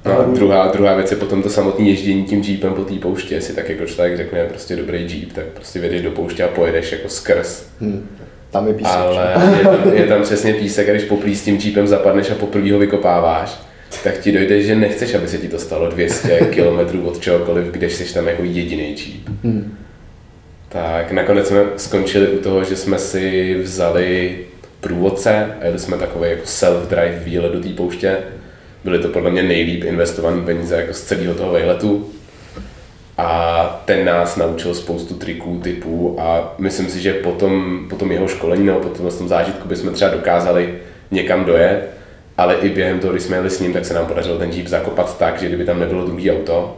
No 0.05 0.19
a 0.19 0.23
druhá, 0.23 0.67
druhá 0.67 0.95
věc 0.95 1.11
je 1.11 1.17
potom 1.17 1.43
to 1.43 1.49
samotné 1.49 1.89
ježdění 1.89 2.23
tím 2.23 2.41
jeepem 2.41 2.73
po 2.73 2.83
té 2.83 2.93
pouště. 2.93 3.35
Jestli 3.35 3.53
tak 3.53 3.69
jako 3.69 3.85
člověk 3.85 4.17
řekne 4.17 4.45
prostě 4.45 4.75
dobrý 4.75 5.19
jeep, 5.19 5.33
tak 5.33 5.45
prostě 5.45 5.79
vědeš 5.79 6.01
do 6.01 6.11
pouště 6.11 6.43
a 6.43 6.47
pojedeš 6.47 6.91
jako 6.91 7.09
skrz. 7.09 7.65
Hmm. 7.81 8.09
Tam 8.51 8.67
je 8.67 8.73
písek. 8.73 8.93
Ale 8.93 9.35
je 9.57 9.63
tam, 9.63 9.93
je 9.93 10.07
tam 10.07 10.21
přesně 10.21 10.53
písek 10.53 10.89
a 10.89 10.91
když 10.91 11.03
poprý 11.03 11.35
s 11.35 11.43
tím 11.43 11.55
jeepem 11.55 11.87
zapadneš 11.87 12.31
a 12.31 12.35
poprvé 12.35 12.73
ho 12.73 12.79
vykopáváš, 12.79 13.61
tak 14.03 14.17
ti 14.17 14.31
dojde, 14.31 14.61
že 14.61 14.75
nechceš, 14.75 15.13
aby 15.13 15.27
se 15.27 15.37
ti 15.37 15.47
to 15.47 15.59
stalo 15.59 15.89
200 15.89 16.39
km 16.55 17.07
od 17.07 17.19
čehokoliv, 17.19 17.65
když 17.65 17.93
jsi 17.93 18.13
tam 18.13 18.27
jako 18.27 18.43
jediný 18.43 18.89
jeep. 18.89 19.43
Hmm. 19.43 19.77
Tak 20.69 21.11
nakonec 21.11 21.47
jsme 21.47 21.63
skončili 21.77 22.27
u 22.27 22.37
toho, 22.37 22.63
že 22.63 22.75
jsme 22.75 22.99
si 22.99 23.55
vzali 23.63 24.37
průvodce 24.79 25.55
a 25.61 25.65
jeli 25.65 25.79
jsme 25.79 25.97
takový 25.97 26.29
jako 26.29 26.43
self-drive 26.43 27.19
výlet 27.23 27.51
do 27.51 27.59
té 27.59 27.69
pouště 27.69 28.17
Byly 28.83 28.99
to 28.99 29.07
podle 29.07 29.31
mě 29.31 29.43
nejlíp 29.43 29.83
investované 29.83 30.41
peníze 30.41 30.75
jako 30.75 30.93
z 30.93 31.01
celého 31.01 31.33
toho 31.33 31.51
vejletu. 31.51 32.09
A 33.17 33.81
ten 33.85 34.05
nás 34.05 34.37
naučil 34.37 34.75
spoustu 34.75 35.13
triků, 35.13 35.59
typů 35.63 36.17
a 36.19 36.55
myslím 36.57 36.89
si, 36.89 37.01
že 37.01 37.13
potom, 37.13 37.85
potom 37.89 38.11
jeho 38.11 38.27
školení 38.27 38.65
nebo 38.65 38.79
potom 38.79 39.09
v 39.09 39.17
tom 39.17 39.27
zážitku 39.27 39.67
bychom 39.67 39.93
třeba 39.93 40.11
dokázali 40.11 40.73
někam 41.11 41.45
dojet 41.45 41.89
ale 42.37 42.55
i 42.55 42.69
během 42.69 42.99
toho, 42.99 43.13
když 43.13 43.23
jsme 43.23 43.35
jeli 43.35 43.49
s 43.49 43.59
ním, 43.59 43.73
tak 43.73 43.85
se 43.85 43.93
nám 43.93 44.05
podařilo 44.05 44.37
ten 44.37 44.49
Jeep 44.49 44.67
zakopat 44.67 45.17
tak, 45.17 45.39
že 45.39 45.47
kdyby 45.47 45.65
tam 45.65 45.79
nebylo 45.79 46.05
druhý 46.05 46.31
auto, 46.31 46.77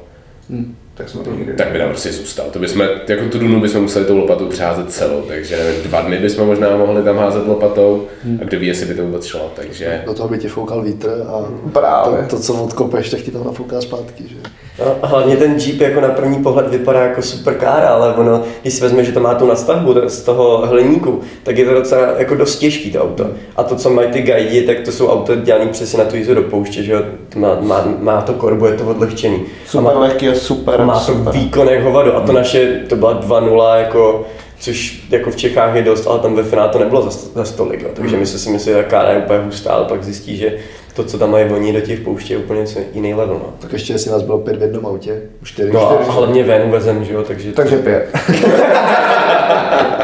Tak 0.98 1.10
jsme 1.10 1.24
to 1.24 1.32
nikdy 1.32 1.54
tak 1.54 1.72
by 1.72 1.80
tam 1.80 1.90
prostě 1.90 2.12
zůstal. 2.12 2.46
To 2.52 2.60
bychom, 2.60 2.82
jako 3.08 3.26
tu 3.32 3.40
dunu 3.40 3.62
bychom 3.62 3.82
museli 3.82 4.06
tou 4.06 4.18
lopatou 4.18 4.46
přeházet 4.48 4.92
celou, 4.92 5.22
takže 5.28 5.58
nevím, 5.58 5.82
dva 5.84 6.02
dny 6.02 6.18
bychom 6.18 6.48
možná 6.48 6.78
mohli 6.78 7.04
tam 7.04 7.18
házet 7.18 7.48
lopatou 7.48 8.08
a 8.42 8.44
kdo 8.44 8.60
ví, 8.60 8.68
jestli 8.68 8.86
by 8.86 8.94
to 8.94 9.04
vůbec 9.04 9.26
šlo, 9.26 9.52
takže 9.56 10.04
Do 10.06 10.14
toho 10.14 10.30
by 10.30 10.38
ti 10.38 10.48
foukal 10.48 10.82
vítr 10.82 11.26
a 11.28 11.46
Právě. 11.74 12.24
to, 12.24 12.36
to, 12.36 12.42
co 12.42 12.64
odkopeš, 12.64 13.10
tak 13.10 13.20
ti 13.20 13.32
tam 13.32 13.44
nafouká 13.46 13.82
zpátky. 13.82 14.24
Že? 14.28 14.36
No, 14.80 14.96
a 15.02 15.08
hlavně 15.08 15.38
ten 15.38 15.56
Jeep 15.60 15.82
jako 15.82 16.02
na 16.02 16.08
první 16.08 16.44
pohled 16.44 16.68
vypadá 16.68 17.00
jako 17.00 17.22
supercar, 17.22 17.86
ale 17.86 18.14
ono, 18.14 18.44
když 18.62 18.74
si 18.74 18.82
vezme, 18.82 19.04
že 19.04 19.12
to 19.12 19.20
má 19.20 19.34
tu 19.36 19.48
nastavbu 19.48 19.96
z 20.08 20.22
toho 20.22 20.68
hliníku, 20.68 21.22
tak 21.44 21.58
je 21.58 21.66
to 21.66 21.74
docela 21.74 22.08
jako 22.18 22.36
dost 22.36 22.56
těžký 22.56 22.92
to 22.92 23.04
auto. 23.04 23.28
A 23.56 23.64
to, 23.64 23.76
co 23.76 23.90
mají 23.90 24.12
ty 24.12 24.22
guidi, 24.22 24.62
tak 24.62 24.80
to 24.80 24.92
jsou 24.92 25.08
auta 25.08 25.36
dělané 25.36 25.66
přesně 25.66 26.00
na 26.00 26.06
tu 26.06 26.16
jízdu 26.16 26.36
do 26.36 26.44
pouště, 26.44 26.84
že 26.84 26.92
jo? 26.92 27.02
Má, 27.36 27.60
má, 27.62 27.86
má, 28.00 28.22
to 28.22 28.34
korbu, 28.34 28.66
je 28.66 28.74
to 28.74 28.86
odlehčený. 28.86 29.44
Super 29.66 29.92
a 29.92 29.94
má, 29.94 30.00
lehký 30.00 30.26
je 30.26 30.36
super, 30.36 30.84
má 30.86 31.00
to 31.00 31.14
super. 31.14 31.34
výkon 31.34 31.68
jak 31.70 31.84
hovado. 31.84 32.18
A 32.18 32.22
to 32.22 32.32
naše, 32.32 32.66
to 32.90 32.96
byla 32.96 33.22
2-0 33.22 33.76
jako 33.76 34.26
což 34.60 35.06
jako 35.10 35.32
v 35.32 35.36
Čechách 35.36 35.76
je 35.76 35.82
dost, 35.82 36.08
ale 36.08 36.20
tam 36.20 36.36
ve 36.36 36.44
finále 36.44 36.70
to 36.70 36.80
nebylo 36.80 37.02
za, 37.02 37.30
za 37.36 37.46
stolik. 37.46 37.82
Jo. 37.82 37.90
Takže 37.94 38.18
my 38.18 38.26
jsme 38.26 38.40
si 38.40 38.50
mysleli, 38.50 38.80
že 38.80 38.84
kára 38.84 39.10
je 39.10 39.20
úplně 39.20 39.40
hustá, 39.40 39.72
ale 39.72 39.86
pak 39.86 40.04
zjistí, 40.04 40.38
že 40.38 40.58
to, 40.96 41.04
co 41.04 41.18
tam 41.18 41.32
mají 41.32 41.46
oni 41.46 41.74
do 41.74 41.82
těch 41.82 42.00
pouští, 42.00 42.34
je 42.34 42.40
úplně 42.40 42.62
něco 42.62 42.80
jiný 42.94 43.14
level. 43.14 43.36
No. 43.36 43.54
Tak 43.60 43.74
ještě 43.74 43.94
jestli 43.94 44.12
nás 44.12 44.22
bylo 44.22 44.38
pět 44.38 44.58
v 44.58 44.62
jednom 44.62 44.86
autě, 44.86 45.22
už 45.42 45.50
čtyři. 45.52 45.72
No 45.74 45.86
čtyři 45.86 46.10
a 46.10 46.12
hlavně 46.12 46.44
ven 46.44 46.72
vezem, 46.72 47.06
že 47.06 47.14
jo, 47.14 47.24
takže... 47.24 47.52
Takže 47.52 47.78
pět. 47.78 48.10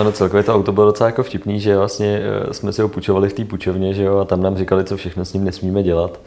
Ano, 0.00 0.12
celkově 0.12 0.42
to 0.42 0.54
auto 0.54 0.72
bylo 0.72 0.86
docela 0.86 1.08
jako 1.08 1.22
vtipný, 1.22 1.60
že 1.60 1.76
vlastně 1.76 2.22
eh, 2.50 2.54
jsme 2.54 2.72
si 2.72 2.82
ho 2.82 2.88
půjčovali 2.88 3.28
v 3.28 3.32
té 3.32 3.44
půjčovně, 3.44 3.94
že 3.94 4.04
jo, 4.04 4.18
a 4.18 4.24
tam 4.24 4.42
nám 4.42 4.56
říkali, 4.56 4.84
co 4.84 4.96
všechno 4.96 5.24
s 5.24 5.32
ním 5.32 5.44
nesmíme 5.44 5.82
dělat. 5.82 6.20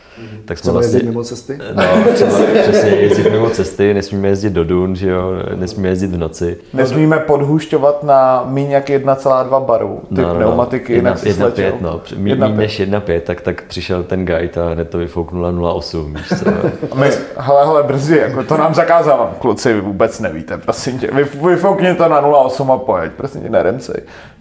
Tak 0.46 0.58
jsme 0.58 0.62
Chceme 0.62 0.74
vlastně, 0.74 0.96
jezdit 0.96 1.10
mimo 1.10 1.24
cesty? 1.24 1.60
No, 1.76 1.84
třeba 2.14 2.32
přesně 2.62 2.90
jezdit 2.90 3.32
mimo 3.32 3.50
cesty, 3.50 3.94
nesmíme 3.94 4.28
jezdit 4.28 4.50
do 4.50 4.64
Dun, 4.64 4.96
že 4.96 5.10
jo, 5.10 5.34
nesmíme 5.56 5.90
jezdit 5.90 6.08
v 6.08 6.18
noci. 6.18 6.58
Nesmíme 6.74 7.20
podhušťovat 7.20 8.04
na 8.04 8.44
míň 8.48 8.72
jak 8.72 8.90
1,2 8.90 9.66
baru. 9.66 10.02
Ty 10.16 10.22
no, 10.22 10.36
pneumatiky, 10.36 10.94
jedna, 10.94 11.10
jinak 11.10 11.20
si 11.20 11.28
jedna 11.30 11.50
pět, 11.50 11.82
no. 11.82 12.02
Mí, 12.16 12.30
Jedna 12.30 12.48
míň 12.48 12.56
pět. 12.56 12.64
než 12.64 12.82
1,5, 12.82 13.22
tak, 13.22 13.42
tak 13.42 13.64
přišel 13.64 14.04
ten 14.04 14.26
guide 14.26 14.62
a 14.62 14.74
hned 14.74 14.90
to 14.90 14.98
vyfouknula 14.98 15.52
0,8, 15.52 16.18
víš 16.18 16.28
co. 16.40 16.50
A 16.92 16.96
my, 16.96 17.10
hele, 17.38 17.66
hele, 17.66 17.84
brzy, 17.84 18.18
jako 18.18 18.44
to 18.44 18.58
nám 18.58 18.74
zakázávám. 18.74 19.30
Kluci, 19.40 19.74
vy 19.74 19.82
vůbec 19.82 20.20
nevíte, 20.20 20.58
prosím 20.58 21.00
tě. 21.00 21.10
Vy, 21.14 21.24
vyfoukni 21.24 21.96
to 21.96 22.10
na 22.10 22.22
0,8 22.22 22.74
a 22.74 22.78
pojeď, 22.78 23.12
prosím 23.12 23.42
tě, 23.42 23.50
neremcej. 23.64 23.96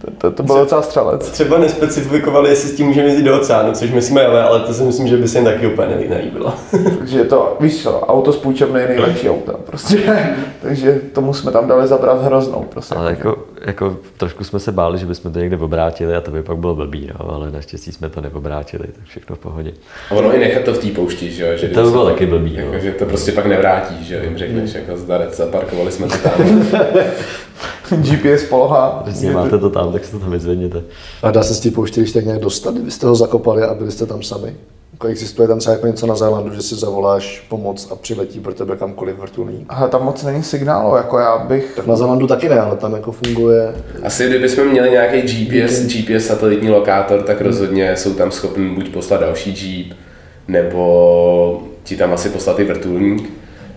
To, 0.05 0.11
to, 0.17 0.31
to 0.31 0.43
bylo 0.43 0.59
docela 0.59 0.81
střelec. 0.81 1.29
Třeba 1.29 1.57
nespecifikovali, 1.57 2.49
jestli 2.49 2.69
s 2.69 2.75
tím 2.75 2.87
můžeme 2.87 3.07
jezdit 3.07 3.23
do 3.23 3.39
oceánu, 3.39 3.71
což 3.71 3.91
my 3.91 4.01
jsme 4.01 4.21
jeli, 4.21 4.39
ale 4.39 4.59
to 4.59 4.73
si 4.73 4.83
myslím, 4.83 5.07
že 5.07 5.17
by 5.17 5.27
se 5.27 5.37
jim 5.37 5.45
taky 5.45 5.67
úplně 5.67 5.87
nelí- 5.87 6.09
nelíbilo. 6.09 6.53
Takže 6.99 7.17
je 7.19 7.25
to, 7.25 7.57
víš 7.59 7.83
co, 7.83 7.99
auto 7.99 8.33
z 8.33 8.37
půjčovny 8.37 8.81
je 8.81 8.87
nejlepší 8.87 9.29
auto, 9.29 9.53
prostě. 9.65 9.97
Takže 10.61 11.01
tomu 11.13 11.33
jsme 11.33 11.51
tam 11.51 11.67
dali 11.67 11.87
zabrat 11.87 12.23
hroznou, 12.23 12.65
prostě. 12.69 12.95
Ale 12.95 13.09
jako, 13.09 13.37
jako 13.65 13.97
trošku 14.17 14.43
jsme 14.43 14.59
se 14.59 14.71
báli, 14.71 14.97
že 14.97 15.05
bychom 15.05 15.33
to 15.33 15.39
někde 15.39 15.57
obrátili 15.57 16.15
a 16.15 16.21
to 16.21 16.31
by 16.31 16.43
pak 16.43 16.57
bylo 16.57 16.75
blbý, 16.75 17.09
no, 17.19 17.29
ale 17.33 17.51
naštěstí 17.51 17.91
jsme 17.91 18.09
to 18.09 18.21
neobrátili, 18.21 18.87
tak 18.87 19.03
všechno 19.05 19.35
v 19.35 19.39
pohodě. 19.39 19.73
a 20.09 20.13
ono 20.13 20.35
i 20.35 20.39
nechat 20.39 20.63
to 20.63 20.73
v 20.73 20.77
té 20.77 20.87
poušti, 20.87 21.31
že 21.31 21.43
jo. 21.51 21.57
Že 21.57 21.67
To 21.67 21.83
by 21.85 21.91
bylo 21.91 22.05
taky 22.05 22.25
blbý, 22.25 22.53
Jako, 22.53 22.73
no. 22.73 22.79
že 22.79 22.91
to 22.91 23.05
prostě 23.05 23.31
pak 23.31 23.45
nevrátí, 23.45 24.05
že 24.05 24.21
jim 24.23 24.37
řekneš, 24.37 24.73
jako 24.73 24.97
zdarec, 24.97 25.37
zaparkovali 25.37 25.91
jsme 25.91 26.07
to 26.07 26.17
tam. 26.17 26.67
GPS 28.01 28.43
poloha. 28.49 29.01
Přesně 29.05 29.31
máte 29.31 29.57
to 29.57 29.69
tam, 29.69 29.91
tak 29.93 30.05
se 30.05 30.11
to 30.11 30.19
tam 30.19 30.31
vyzvedněte. 30.31 30.83
A 31.23 31.31
dá 31.31 31.43
se 31.43 31.53
z 31.53 31.59
té 31.59 31.71
pouště 31.71 32.01
když 32.01 32.11
tak 32.13 32.25
nějak 32.25 32.41
dostat, 32.41 32.73
kdybyste 32.73 33.07
ho 33.07 33.15
zakopali 33.15 33.63
a 33.63 33.73
byli 33.73 33.91
jste 33.91 34.05
tam 34.05 34.23
sami? 34.23 34.55
Jako 34.93 35.07
existuje 35.07 35.47
tam 35.47 35.59
třeba 35.59 35.73
jako 35.73 35.87
něco 35.87 36.07
na 36.07 36.15
Zélandu, 36.15 36.53
že 36.55 36.61
si 36.61 36.75
zavoláš 36.75 37.45
pomoc 37.49 37.87
a 37.91 37.95
přiletí 37.95 38.39
pro 38.39 38.53
tebe 38.53 38.75
kamkoliv 38.75 39.17
vrtulník. 39.17 39.65
Ale 39.69 39.89
tam 39.89 40.03
moc 40.03 40.23
není 40.23 40.43
signálu, 40.43 40.95
jako 40.95 41.19
já 41.19 41.37
bych... 41.37 41.73
Tak 41.75 41.87
na 41.87 41.95
Zélandu 41.95 42.27
taky 42.27 42.49
ne, 42.49 42.59
ale 42.59 42.77
tam 42.77 42.93
jako 42.93 43.11
funguje 43.11 43.75
Asi 44.03 44.27
kdybychom 44.29 44.67
měli 44.67 44.89
nějaký 44.89 45.21
GPS, 45.21 45.79
GPS 45.79 46.25
satelitní 46.25 46.69
lokátor, 46.69 47.21
tak 47.21 47.41
rozhodně 47.41 47.97
jsou 47.97 48.13
tam 48.13 48.31
schopni 48.31 48.69
buď 48.69 48.89
poslat 48.89 49.21
další 49.21 49.77
Jeep, 49.77 49.97
nebo 50.47 51.63
ti 51.83 51.97
tam 51.97 52.13
asi 52.13 52.29
poslat 52.29 52.59
i 52.59 52.63
vrtulník. 52.63 53.29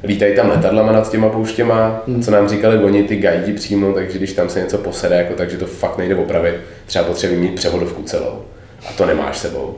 Lítají 0.05 0.37
tam 0.37 0.49
letadlama 0.49 0.93
nad 0.93 1.11
těma 1.11 1.29
pouštěma, 1.29 2.03
co 2.25 2.31
nám 2.31 2.49
říkali 2.49 2.79
oni, 2.79 3.03
ty 3.03 3.17
guidi 3.17 3.53
přímo, 3.53 3.93
takže 3.93 4.19
když 4.19 4.33
tam 4.33 4.49
se 4.49 4.61
něco 4.61 4.79
posede, 4.79 5.17
jako, 5.17 5.35
takže 5.35 5.57
to 5.57 5.67
fakt 5.67 5.99
nejde 5.99 6.17
opravit. 6.17 6.55
Třeba 6.87 7.05
potřebuje 7.05 7.41
mít 7.41 7.55
převodovku 7.55 8.03
celou 8.03 8.43
a 8.89 8.93
to 8.97 9.07
nemáš 9.07 9.39
sebou. 9.39 9.75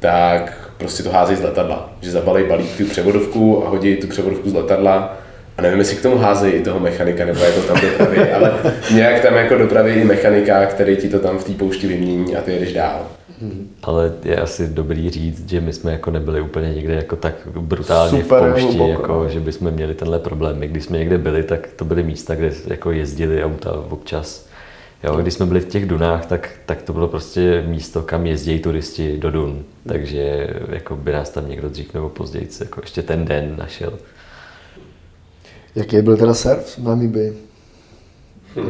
Tak 0.00 0.67
prostě 0.78 1.02
to 1.02 1.10
házejí 1.10 1.38
z 1.38 1.42
letadla, 1.42 1.92
že 2.00 2.10
zabalej 2.10 2.44
balík 2.44 2.76
tu 2.76 2.84
převodovku 2.84 3.66
a 3.66 3.68
hodí 3.68 3.96
tu 3.96 4.06
převodovku 4.06 4.50
z 4.50 4.54
letadla 4.54 5.18
a 5.58 5.62
nevím, 5.62 5.78
jestli 5.78 5.96
k 5.96 6.02
tomu 6.02 6.18
házejí 6.18 6.54
i 6.54 6.62
toho 6.62 6.80
mechanika, 6.80 7.24
nebo 7.24 7.40
jako 7.40 7.60
tam 7.60 7.76
dopraví, 7.80 8.18
ale 8.34 8.52
nějak 8.94 9.20
tam 9.22 9.34
jako 9.34 9.54
dopraví 9.54 9.92
i 9.92 10.04
mechanika, 10.04 10.66
který 10.66 10.96
ti 10.96 11.08
to 11.08 11.18
tam 11.18 11.38
v 11.38 11.44
té 11.44 11.52
poušti 11.52 11.86
vymění 11.86 12.36
a 12.36 12.40
ty 12.40 12.52
jedeš 12.52 12.72
dál. 12.72 13.06
Ale 13.82 14.12
je 14.24 14.36
asi 14.36 14.66
dobrý 14.66 15.10
říct, 15.10 15.50
že 15.50 15.60
my 15.60 15.72
jsme 15.72 15.92
jako 15.92 16.10
nebyli 16.10 16.40
úplně 16.40 16.74
někde 16.74 16.94
jako 16.94 17.16
tak 17.16 17.34
brutálně 17.60 18.22
Super 18.22 18.42
v 18.42 18.52
poušti, 18.52 18.76
hluboko, 18.76 18.90
jako, 18.90 19.22
no. 19.22 19.28
že 19.28 19.40
bychom 19.40 19.70
měli 19.70 19.94
tenhle 19.94 20.18
problém. 20.18 20.58
My, 20.58 20.68
když 20.68 20.84
jsme 20.84 20.98
někde 20.98 21.18
byli, 21.18 21.42
tak 21.42 21.68
to 21.76 21.84
byly 21.84 22.02
místa, 22.02 22.34
kde 22.34 22.52
jako 22.66 22.90
jezdili 22.90 23.44
auta 23.44 23.72
občas. 23.90 24.47
Jo, 25.04 25.16
když 25.16 25.34
jsme 25.34 25.46
byli 25.46 25.60
v 25.60 25.68
těch 25.68 25.86
Dunách, 25.86 26.26
tak, 26.26 26.50
tak 26.66 26.82
to 26.82 26.92
bylo 26.92 27.08
prostě 27.08 27.64
místo, 27.66 28.02
kam 28.02 28.26
jezdí 28.26 28.58
turisti 28.58 29.18
do 29.18 29.30
Dun. 29.30 29.64
Takže 29.88 30.48
jako 30.68 30.96
by 30.96 31.12
nás 31.12 31.30
tam 31.30 31.48
někdo 31.48 31.68
dřív 31.68 31.94
nebo 31.94 32.08
později 32.08 32.48
jako 32.60 32.80
ještě 32.80 33.02
ten 33.02 33.24
den 33.24 33.54
našel. 33.58 33.92
Jaký 35.74 36.02
byl 36.02 36.16
teda 36.16 36.34
surf 36.34 36.78
v 36.78 36.84
Namibii? 36.84 37.32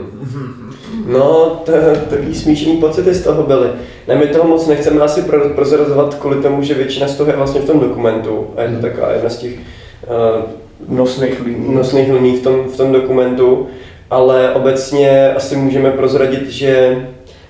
No, 1.07 1.63
to, 1.67 1.73
takový 2.11 2.35
smíšený 2.35 2.77
pocity 2.77 3.15
z 3.15 3.23
toho 3.23 3.43
byly. 3.43 3.69
Ne, 4.09 4.17
my 4.17 4.27
toho 4.27 4.49
moc 4.49 4.67
nechceme 4.67 5.01
asi 5.01 5.23
pro, 5.23 5.49
prozrazovat 5.49 6.15
kvůli 6.15 6.43
tomu, 6.43 6.63
že 6.63 6.75
většina 6.75 7.09
z 7.09 7.17
toho 7.17 7.31
je 7.31 7.37
vlastně 7.37 7.61
v 7.61 7.67
tom 7.67 7.81
dokumentu. 7.81 8.47
A 8.57 8.63
je 8.63 8.69
to 8.77 8.83
taková 8.83 9.13
jedna 9.13 9.31
z 9.31 9.37
těch 9.37 9.53
uh, 9.53 10.97
Nosných 10.97 11.41
líní. 11.45 11.75
nosných 11.75 12.13
liní 12.13 12.37
v 12.37 12.43
tom, 12.43 12.69
v 12.69 12.77
tom 12.77 12.93
dokumentu. 12.93 13.67
Ale 14.11 14.51
obecně 14.55 15.33
asi 15.37 15.57
můžeme 15.57 15.91
prozradit, 15.91 16.49
že 16.51 16.97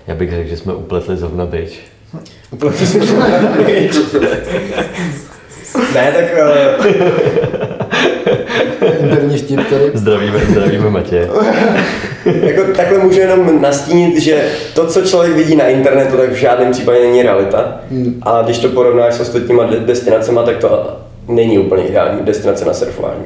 Já 0.06 0.14
bych 0.14 0.30
řekl, 0.30 0.48
že 0.48 0.56
jsme 0.56 0.74
upletli 0.74 1.16
zrovna 1.16 1.46
byč. 1.46 1.78
ne, 5.94 6.12
tak 6.12 6.24
Interní 9.02 9.38
vtip 9.38 9.60
tedy. 9.68 9.90
Zdravíme, 9.94 10.38
zdravíme 10.38 10.90
Matě. 10.90 11.28
jako 12.24 12.62
takhle 12.76 12.98
můžu 12.98 13.20
jenom 13.20 13.62
nastínit, 13.62 14.18
že 14.22 14.48
to, 14.74 14.86
co 14.86 15.02
člověk 15.02 15.36
vidí 15.36 15.56
na 15.56 15.66
internetu, 15.66 16.16
tak 16.16 16.30
v 16.30 16.34
žádném 16.34 16.72
případě 16.72 17.00
není 17.00 17.22
realita. 17.22 17.80
A 18.22 18.42
když 18.42 18.58
to 18.58 18.68
porovnáš 18.68 19.14
s 19.14 19.20
ostatníma 19.20 19.64
de- 19.64 19.80
destinacemi, 19.80 20.40
tak 20.46 20.56
to 20.56 20.96
není 21.28 21.58
úplně 21.58 21.82
ideální 21.84 22.20
destinace 22.24 22.64
na 22.64 22.74
surfování. 22.74 23.24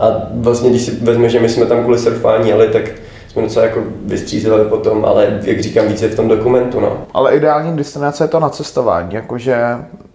A 0.00 0.06
vlastně, 0.32 0.70
když 0.70 0.82
si 0.82 0.90
vezme, 0.90 1.28
že 1.28 1.40
my 1.40 1.48
jsme 1.48 1.66
tam 1.66 1.82
kvůli 1.82 1.98
surfování 1.98 2.48
jeli, 2.48 2.68
tak 2.68 2.82
jsme 3.28 3.42
docela 3.42 3.64
jako 3.64 3.80
vystřízeli 4.04 4.64
potom, 4.64 5.04
ale 5.04 5.40
jak 5.42 5.60
říkám, 5.60 5.88
více 5.88 6.08
v 6.08 6.16
tom 6.16 6.28
dokumentu, 6.28 6.80
no. 6.80 6.98
Ale 7.14 7.36
ideální 7.36 7.76
destinace 7.76 8.24
je 8.24 8.28
to 8.28 8.40
na 8.40 8.48
cestování, 8.48 9.14
jakože 9.14 9.56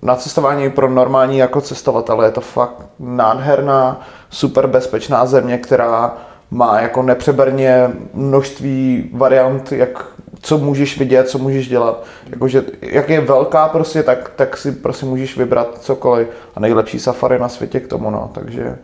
na 0.02 0.16
cestování 0.16 0.70
pro 0.70 0.90
normální 0.90 1.38
jako 1.38 1.62
cestovatele 1.62 2.28
je 2.28 2.32
to 2.32 2.42
fakt 2.42 2.86
nádherná, 3.00 4.02
super 4.30 4.68
bezpečná 4.68 5.26
země, 5.26 5.58
která 5.58 6.18
má 6.52 6.82
jako 6.82 7.04
nepřeberně 7.04 7.92
množství 8.14 9.10
variant, 9.14 9.72
jak, 9.72 10.06
co 10.42 10.58
můžeš 10.58 11.00
vidět, 11.00 11.30
co 11.30 11.38
můžeš 11.38 11.68
dělat. 11.68 12.04
Jakože, 12.30 12.64
jak 12.82 13.10
je 13.10 13.22
velká 13.22 13.68
prostě, 13.68 14.04
tak, 14.04 14.32
tak 14.36 14.58
si 14.58 14.72
prostě 14.72 15.06
můžeš 15.06 15.38
vybrat 15.38 15.78
cokoliv 15.82 16.28
a 16.56 16.60
nejlepší 16.60 17.00
safari 17.00 17.40
na 17.40 17.50
světě 17.50 17.80
k 17.80 17.88
tomu, 17.88 18.10
no. 18.10 18.32
Takže, 18.34 18.78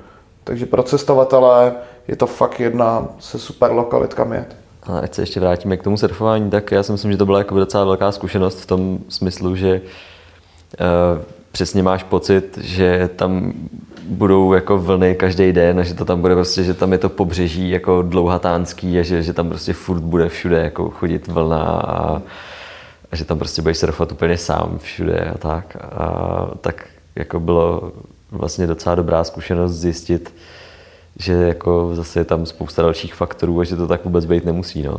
takže 0.44 0.66
pro 0.66 0.84
cestovatele 0.84 1.74
je 2.08 2.16
to 2.16 2.28
fakt 2.28 2.60
jedna 2.60 3.08
se 3.20 3.40
super 3.40 3.72
lokalit, 3.72 4.14
kam 4.14 4.34
jet. 4.34 4.56
A 4.84 5.00
ať 5.00 5.14
se 5.14 5.22
ještě 5.22 5.40
vrátíme 5.40 5.78
k 5.78 5.84
tomu 5.84 5.98
surfování, 5.98 6.50
tak 6.50 6.72
já 6.72 6.84
si 6.84 6.92
myslím, 6.92 7.12
že 7.12 7.18
to 7.18 7.26
byla 7.26 7.38
jako 7.38 7.60
docela 7.60 7.86
velká 7.86 8.12
zkušenost 8.12 8.62
v 8.62 8.66
tom 8.66 9.00
smyslu, 9.10 9.56
že 9.56 9.82
uh, 9.82 11.24
přesně 11.52 11.84
máš 11.84 12.04
pocit, 12.04 12.58
že 12.62 13.10
tam 13.16 13.54
budou 14.04 14.54
jako 14.54 14.78
vlny 14.78 15.16
každý 15.16 15.52
den 15.52 15.80
a 15.80 15.84
že 15.84 15.94
to 15.94 16.06
tam 16.06 16.22
bude 16.22 16.36
prostě, 16.36 16.64
že 16.64 16.74
tam 16.74 16.92
je 16.92 16.98
to 16.98 17.10
pobřeží 17.10 17.70
jako 17.70 18.02
dlouhatánský 18.02 19.00
a 19.00 19.04
že, 19.04 19.24
že 19.24 19.34
tam 19.34 19.50
prostě 19.50 19.74
furt 19.74 20.00
bude 20.00 20.30
všude 20.30 20.58
jako 20.58 20.90
chodit 20.90 21.28
vlna 21.28 21.64
a, 21.64 22.22
a 23.12 23.16
že 23.16 23.26
tam 23.26 23.40
prostě 23.40 23.62
budeš 23.62 23.78
surfovat 23.78 24.12
úplně 24.12 24.38
sám 24.38 24.80
všude 24.82 25.32
a 25.36 25.38
tak. 25.38 25.78
A 25.82 26.48
tak 26.62 26.86
jako 27.16 27.40
bylo 27.40 27.92
vlastně 28.34 28.68
docela 28.68 28.96
dobrá 28.96 29.24
zkušenost 29.24 29.74
zjistit, 29.74 30.34
že 31.20 31.34
jako 31.34 31.90
zase 31.94 32.20
je 32.20 32.26
tam 32.26 32.46
spousta 32.46 32.82
dalších 32.82 33.14
faktorů 33.14 33.60
a 33.60 33.64
že 33.64 33.76
to 33.76 33.88
tak 33.88 34.06
vůbec 34.06 34.26
být 34.26 34.46
nemusí. 34.46 34.84
No. 34.84 34.98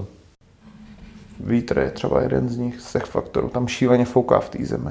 Vítr 1.40 1.78
je 1.78 1.90
třeba 1.90 2.22
jeden 2.22 2.48
z 2.48 2.56
nich, 2.56 2.80
z 2.80 2.92
těch 2.92 3.04
faktorů. 3.04 3.48
Tam 3.48 3.68
šíleně 3.68 4.04
fouká 4.04 4.40
v 4.40 4.48
té 4.48 4.64
zemi. 4.64 4.90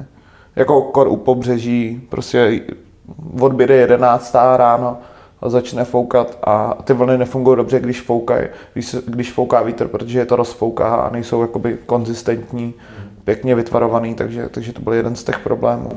jako 0.56 0.82
kor 0.82 1.08
u 1.08 1.16
pobřeží, 1.16 2.02
prostě 2.10 2.62
odběde 3.40 3.76
11. 3.76 4.36
ráno 4.56 4.98
a 5.42 5.50
začne 5.50 5.84
foukat 5.84 6.38
a 6.44 6.78
ty 6.84 6.94
vlny 6.94 7.18
nefungují 7.18 7.58
dobře, 7.58 7.80
když, 7.80 8.02
foukají, 8.02 8.48
když, 8.74 8.96
když 9.08 9.32
fouká 9.32 9.62
vítr, 9.62 9.88
protože 9.88 10.20
je 10.20 10.26
to 10.26 10.36
rozfouká 10.36 10.96
a 10.96 11.10
nejsou 11.10 11.42
jakoby 11.42 11.78
konzistentní, 11.86 12.74
pěkně 13.26 13.56
vytvarovaný, 13.56 14.16
takže, 14.16 14.46
takže 14.52 14.74
to 14.74 14.82
byl 14.82 14.94
jeden 14.94 15.16
z 15.16 15.24
těch 15.24 15.40
problémů. 15.40 15.90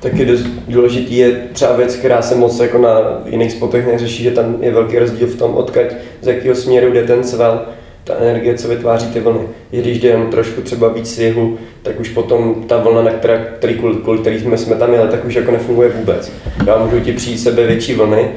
Taky 0.00 0.24
dost 0.24 0.46
důležitý 0.68 1.16
je 1.16 1.32
třeba 1.52 1.76
věc, 1.76 1.96
která 1.96 2.22
se 2.22 2.34
moc 2.34 2.60
jako 2.60 2.78
na 2.78 2.90
jiných 3.26 3.52
spotech 3.52 3.86
neřeší, 3.86 4.22
že 4.22 4.30
tam 4.30 4.56
je 4.60 4.72
velký 4.72 4.98
rozdíl 4.98 5.26
v 5.26 5.36
tom, 5.36 5.54
odkud, 5.54 5.86
z 6.20 6.26
jakého 6.26 6.54
směru 6.54 6.92
jde 6.92 7.04
ten 7.04 7.24
svel, 7.24 7.60
ta 8.04 8.14
energie, 8.14 8.54
co 8.54 8.68
vytváří 8.68 9.06
ty 9.06 9.20
vlny. 9.20 9.40
Když 9.70 9.98
jde 9.98 10.08
jen 10.08 10.26
trošku 10.30 10.60
třeba 10.60 10.88
víc 10.88 11.18
jihu, 11.18 11.58
tak 11.82 12.00
už 12.00 12.08
potom 12.08 12.64
ta 12.66 12.76
vlna, 12.76 13.02
na 13.02 13.10
která, 13.10 13.38
který, 13.38 13.74
kvůli, 13.74 13.94
kvůli 13.94 14.18
který 14.18 14.40
jsme, 14.40 14.58
jsme 14.58 14.76
tam 14.76 14.94
jeli, 14.94 15.08
tak 15.08 15.24
už 15.24 15.34
jako 15.34 15.50
nefunguje 15.50 15.88
vůbec. 15.88 16.32
Já 16.66 16.78
můžu 16.78 17.00
ti 17.00 17.12
přijít 17.12 17.38
sebe 17.38 17.66
větší 17.66 17.94
vlny 17.94 18.30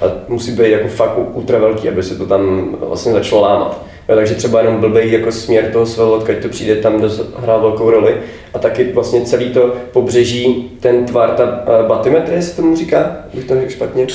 a 0.00 0.04
musí 0.28 0.52
být 0.52 0.70
jako 0.70 0.88
fakt 0.88 1.18
ultra 1.32 1.58
velký, 1.58 1.88
aby 1.88 2.02
se 2.02 2.18
to 2.18 2.26
tam 2.26 2.74
vlastně 2.80 3.12
začalo 3.12 3.42
lámat. 3.42 3.87
Jo, 4.08 4.16
takže 4.16 4.34
třeba 4.34 4.60
jenom 4.60 4.76
blbej 4.76 5.12
jako 5.12 5.32
směr 5.32 5.64
toho 5.72 5.86
svého, 5.86 6.12
odkud 6.12 6.36
to 6.42 6.48
přijde, 6.48 6.76
tam 6.76 7.00
dost 7.00 7.20
hrá 7.36 7.56
velkou 7.56 7.90
roli. 7.90 8.14
A 8.54 8.58
taky 8.58 8.92
vlastně 8.94 9.20
celý 9.20 9.50
to 9.50 9.72
pobřeží, 9.92 10.70
ten 10.80 11.04
tvar, 11.04 11.30
ta 11.30 11.44
uh, 11.44 11.86
batimetrie 11.88 12.42
se 12.42 12.56
tomu 12.56 12.76
říká, 12.76 13.16
bych 13.34 13.44
to 13.44 13.54
řekl 13.54 13.70
špatně. 13.70 14.06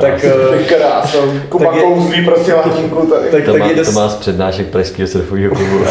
Tak, 0.00 0.24
eh, 0.24 0.62
Krásou. 0.74 1.18
Kuba 1.48 1.64
Tak 1.66 1.74
je- 1.76 1.82
kouzlí 1.82 2.24
prostě 2.24 2.54
latinku 2.54 3.06
tady. 3.06 3.28
tak, 3.30 3.44
To 3.44 3.52
tak, 3.52 3.60
má, 3.60 3.66
je 3.66 3.74
to 3.74 3.80
dost, 3.80 3.94
má 3.94 4.08
z 4.08 4.14
přednášek 4.16 4.66
pražského 4.66 5.08
surfového 5.08 5.54
klubu. 5.54 5.78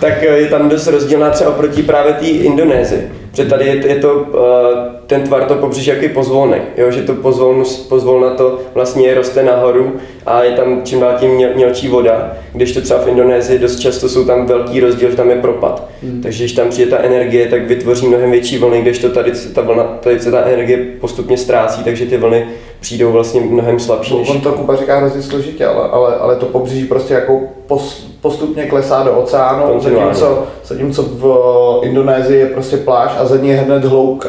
tak 0.00 0.22
eh, 0.22 0.26
je 0.38 0.46
tam 0.48 0.68
dost 0.68 0.86
rozdílná 0.86 1.30
třeba 1.30 1.50
oproti 1.50 1.82
právě 1.82 2.12
té 2.12 2.26
Indonésii. 2.26 3.12
Protože 3.38 3.50
tady 3.50 3.66
je, 3.66 3.88
je 3.88 3.96
to, 3.96 4.26
eh, 4.34 4.90
ten 5.06 5.22
tvar 5.22 5.44
to 5.44 5.54
pobřeží 5.54 5.90
jaký 5.90 6.08
pozvolný, 6.08 6.56
jo? 6.76 6.90
že 6.90 7.02
to 7.02 7.14
pozvolnu, 7.14 7.64
pozvolna 7.88 8.30
to 8.30 8.58
vlastně 8.74 9.14
roste 9.14 9.42
nahoru 9.42 9.92
a 10.26 10.42
je 10.42 10.50
tam 10.50 10.80
čím 10.84 11.00
dál 11.00 11.14
tím 11.20 11.30
měl, 11.30 11.50
mělčí 11.54 11.88
voda, 11.88 12.32
když 12.52 12.72
to 12.72 12.80
třeba 12.80 13.00
v 13.00 13.08
Indonésii 13.08 13.58
dost 13.58 13.80
často 13.80 14.08
jsou 14.08 14.24
tam 14.24 14.46
velký 14.46 14.80
rozdíl, 14.80 15.10
že 15.10 15.16
tam 15.16 15.30
je 15.30 15.36
propad. 15.36 15.88
Hmm. 16.02 16.20
Takže 16.22 16.44
když 16.44 16.52
tam 16.52 16.68
přijde 16.68 16.90
ta 16.90 16.98
energie, 16.98 17.46
tak 17.46 17.66
vytvoří 17.66 18.08
mnohem 18.08 18.30
větší 18.30 18.58
vlny, 18.58 18.82
když 18.82 18.98
to 18.98 19.08
tady 19.08 19.34
se 19.34 19.54
ta, 19.54 19.62
vlna, 19.62 19.84
tady 19.84 20.20
se 20.20 20.30
ta 20.30 20.44
energie 20.44 20.78
postupně 21.00 21.36
ztrácí, 21.36 21.84
takže 21.84 22.06
ty 22.06 22.16
vlny 22.16 22.46
přijdou 22.80 23.12
vlastně 23.12 23.40
mnohem 23.40 23.80
slabší. 23.80 24.18
Než... 24.18 24.30
On 24.30 24.40
to 24.40 24.52
Kuba 24.52 24.76
říká 24.76 24.98
hrozně 24.98 25.22
složitě, 25.22 25.66
ale, 25.66 25.88
ale, 25.88 26.16
ale 26.16 26.36
to 26.36 26.46
pobřeží 26.46 26.84
prostě 26.84 27.14
jako 27.14 27.40
pos, 27.66 28.06
postupně 28.20 28.66
klesá 28.66 29.02
do 29.02 29.12
oceánu, 29.12 29.80
zatímco, 29.80 30.46
zatímco 30.64 31.02
v 31.02 31.80
Indonésii 31.82 32.38
je 32.38 32.46
prostě 32.46 32.76
pláž 32.76 33.10
a 33.18 33.24
za 33.24 33.36
ní 33.36 33.48
je 33.48 33.56
hned 33.56 33.84
hloubka. 33.84 34.28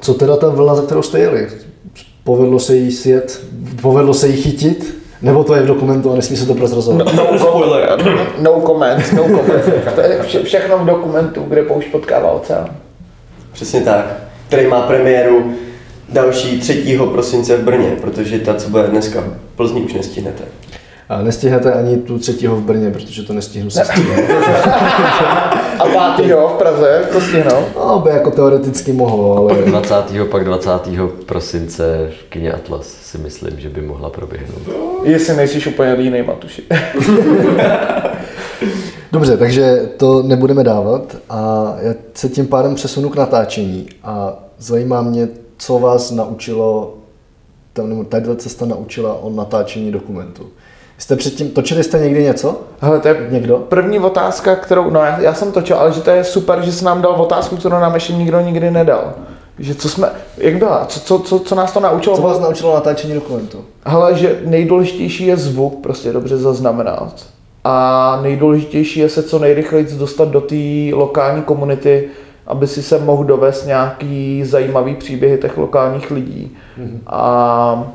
Co 0.00 0.14
teda 0.14 0.36
ta 0.36 0.48
vlna, 0.48 0.74
za 0.74 0.82
kterou 0.82 1.02
jste 1.02 1.18
jeli? 1.18 1.48
Povedlo 2.24 2.58
se 2.58 2.76
jí 2.76 2.92
sjet? 2.92 3.40
Povedlo 3.82 4.14
se 4.14 4.28
jí 4.28 4.42
chytit? 4.42 4.94
Nebo 5.22 5.44
to 5.44 5.54
je 5.54 5.62
v 5.62 5.66
dokumentu 5.66 6.12
a 6.12 6.16
nesmí 6.16 6.36
se 6.36 6.46
to 6.46 6.54
prozrazovat? 6.54 7.14
No, 7.16 7.38
spoiler. 7.38 7.98
No 8.40 8.62
comment, 8.66 9.12
no 9.12 9.24
comment. 9.24 9.64
To 9.94 10.00
je 10.00 10.22
vše, 10.22 10.42
všechno 10.42 10.78
v 10.78 10.86
dokumentu, 10.86 11.44
kde 11.48 11.62
poušť 11.62 11.88
potkává 11.90 12.30
oceán. 12.30 12.70
Přesně 13.52 13.80
tak. 13.80 14.16
Který 14.48 14.66
má 14.66 14.82
premiéru 14.82 15.52
další 16.14 16.60
3. 16.60 16.98
prosince 17.12 17.56
v 17.56 17.64
Brně, 17.64 17.96
protože 18.00 18.38
ta, 18.38 18.54
co 18.54 18.68
bude 18.68 18.82
dneska 18.82 19.20
v 19.20 19.56
Plzni, 19.56 19.80
už 19.80 19.94
nestihnete. 19.94 20.44
A 21.08 21.22
nestihnete 21.22 21.72
ani 21.72 21.96
tu 21.96 22.18
třetího 22.18 22.56
v 22.56 22.62
Brně, 22.62 22.90
protože 22.90 23.22
to 23.22 23.32
nestihnu 23.32 23.70
se. 23.70 23.82
A 25.78 25.86
pátýho 25.94 26.48
v 26.48 26.52
Praze, 26.58 27.08
to 27.12 27.20
stihnou. 27.20 27.64
No, 27.76 27.98
by 27.98 28.10
jako 28.10 28.30
teoreticky 28.30 28.92
mohlo, 28.92 29.36
ale... 29.36 29.54
Pak 29.54 29.64
20. 29.64 29.94
pak 30.30 30.44
20. 30.44 30.70
prosince 31.26 32.10
v 32.20 32.24
kině 32.30 32.52
Atlas 32.52 32.86
si 32.86 33.18
myslím, 33.18 33.60
že 33.60 33.68
by 33.68 33.80
mohla 33.80 34.10
proběhnout. 34.10 34.62
Jestli 35.04 35.36
nejsi 35.36 35.70
úplně 35.70 35.92
línej, 35.92 36.22
Matuši. 36.22 36.62
Dobře, 39.12 39.36
takže 39.36 39.88
to 39.96 40.22
nebudeme 40.22 40.64
dávat 40.64 41.16
a 41.30 41.72
já 41.80 41.94
se 42.14 42.28
tím 42.28 42.46
pádem 42.46 42.74
přesunu 42.74 43.08
k 43.08 43.16
natáčení 43.16 43.86
a 44.04 44.38
zajímá 44.58 45.02
mě, 45.02 45.28
co 45.64 45.78
vás 45.78 46.10
naučilo, 46.10 46.94
tam, 47.72 47.88
nebo 47.88 48.04
tady 48.04 48.36
cesta 48.36 48.66
naučila 48.66 49.14
o 49.22 49.30
natáčení 49.30 49.92
dokumentu. 49.92 50.46
Jste 50.98 51.16
předtím, 51.16 51.50
točili 51.50 51.84
jste 51.84 51.98
někdy 51.98 52.22
něco? 52.22 52.60
Hele, 52.80 53.00
to 53.00 53.08
je 53.08 53.26
Někdo? 53.30 53.58
první 53.58 53.98
otázka, 53.98 54.56
kterou, 54.56 54.90
no 54.90 55.00
já, 55.00 55.20
já 55.20 55.34
jsem 55.34 55.52
točil, 55.52 55.76
ale 55.76 55.92
že 55.92 56.00
to 56.00 56.10
je 56.10 56.24
super, 56.24 56.62
že 56.62 56.72
jsi 56.72 56.84
nám 56.84 57.02
dal 57.02 57.12
otázku, 57.12 57.56
kterou 57.56 57.78
nám 57.78 57.94
ještě 57.94 58.12
nikdo 58.12 58.40
nikdy 58.40 58.70
nedal. 58.70 59.14
Že 59.58 59.74
co 59.74 59.88
jsme, 59.88 60.10
jak 60.38 60.56
byla, 60.56 60.86
co, 60.86 61.00
co, 61.00 61.18
co, 61.18 61.38
co 61.38 61.54
nás 61.54 61.72
to 61.72 61.80
naučilo? 61.80 62.16
Co 62.16 62.22
vás 62.22 62.40
naučilo 62.40 62.74
natáčení 62.74 63.14
dokumentu? 63.14 63.64
Hele, 63.84 64.14
že 64.14 64.40
nejdůležitější 64.44 65.26
je 65.26 65.36
zvuk, 65.36 65.80
prostě 65.82 66.12
dobře 66.12 66.36
zaznamenat. 66.36 67.26
A 67.64 68.18
nejdůležitější 68.22 69.00
je 69.00 69.08
se 69.08 69.22
co 69.22 69.38
nejrychleji 69.38 69.86
dostat 69.98 70.28
do 70.28 70.40
té 70.40 70.54
lokální 70.92 71.42
komunity, 71.42 72.08
aby 72.46 72.66
si 72.66 72.82
se 72.82 72.98
mohl 72.98 73.24
dovést 73.24 73.66
nějaký 73.66 74.44
zajímavý 74.44 74.94
příběhy 74.94 75.38
těch 75.38 75.56
lokálních 75.56 76.10
lidí. 76.10 76.56
Mm-hmm. 76.78 76.98
A, 77.06 77.92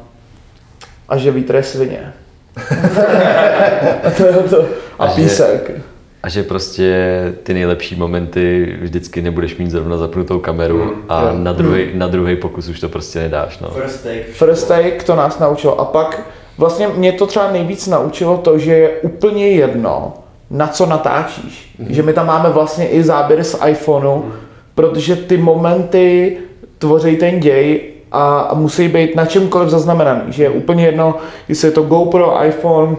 a 1.09 1.17
že 1.17 1.31
vítr 1.31 1.55
je 1.55 1.63
svině. 1.63 2.13
a 4.03 4.09
to 4.17 4.25
je 4.25 4.33
to. 4.33 4.62
A, 4.99 5.05
A 5.05 5.07
že- 5.07 5.21
písek. 5.21 5.71
A 6.23 6.29
že 6.29 6.43
prostě 6.43 6.93
ty 7.43 7.53
nejlepší 7.53 7.95
momenty 7.95 8.75
vždycky 8.81 9.21
nebudeš 9.21 9.57
mít 9.57 9.71
zrovna 9.71 9.97
zapnutou 9.97 10.39
kameru 10.39 10.93
a 11.09 11.31
na 11.33 11.53
druhý, 11.53 11.88
na 11.93 12.07
druhý 12.07 12.35
pokus 12.35 12.67
už 12.69 12.79
to 12.79 12.89
prostě 12.89 13.19
nedáš. 13.19 13.59
No. 13.59 13.69
First 13.69 14.03
take. 14.03 14.23
First 14.23 14.67
take 14.67 15.03
to 15.03 15.15
nás 15.15 15.39
naučilo. 15.39 15.79
A 15.81 15.85
pak 15.85 16.21
vlastně 16.57 16.88
mě 16.88 17.12
to 17.12 17.27
třeba 17.27 17.51
nejvíc 17.51 17.88
naučilo 17.88 18.38
to, 18.38 18.57
že 18.57 18.73
je 18.73 18.89
úplně 18.89 19.47
jedno, 19.49 20.13
na 20.51 20.67
co 20.67 20.85
natáčíš. 20.85 21.75
Mm-hmm. 21.79 21.91
Že 21.93 22.03
my 22.03 22.13
tam 22.13 22.27
máme 22.27 22.49
vlastně 22.49 22.88
i 22.88 23.03
záběry 23.03 23.43
z 23.43 23.55
iPhoneu, 23.67 24.15
mm-hmm. 24.15 24.31
protože 24.75 25.15
ty 25.15 25.38
momenty 25.38 26.38
tvoří 26.77 27.15
ten 27.15 27.39
děj 27.39 27.81
a, 28.12 28.51
musí 28.53 28.88
být 28.88 29.15
na 29.15 29.25
čemkoliv 29.25 29.69
zaznamenaný. 29.69 30.21
Že 30.27 30.43
je 30.43 30.49
úplně 30.49 30.85
jedno, 30.85 31.15
jestli 31.47 31.67
je 31.67 31.71
to 31.71 31.83
GoPro, 31.83 32.43
iPhone, 32.43 32.95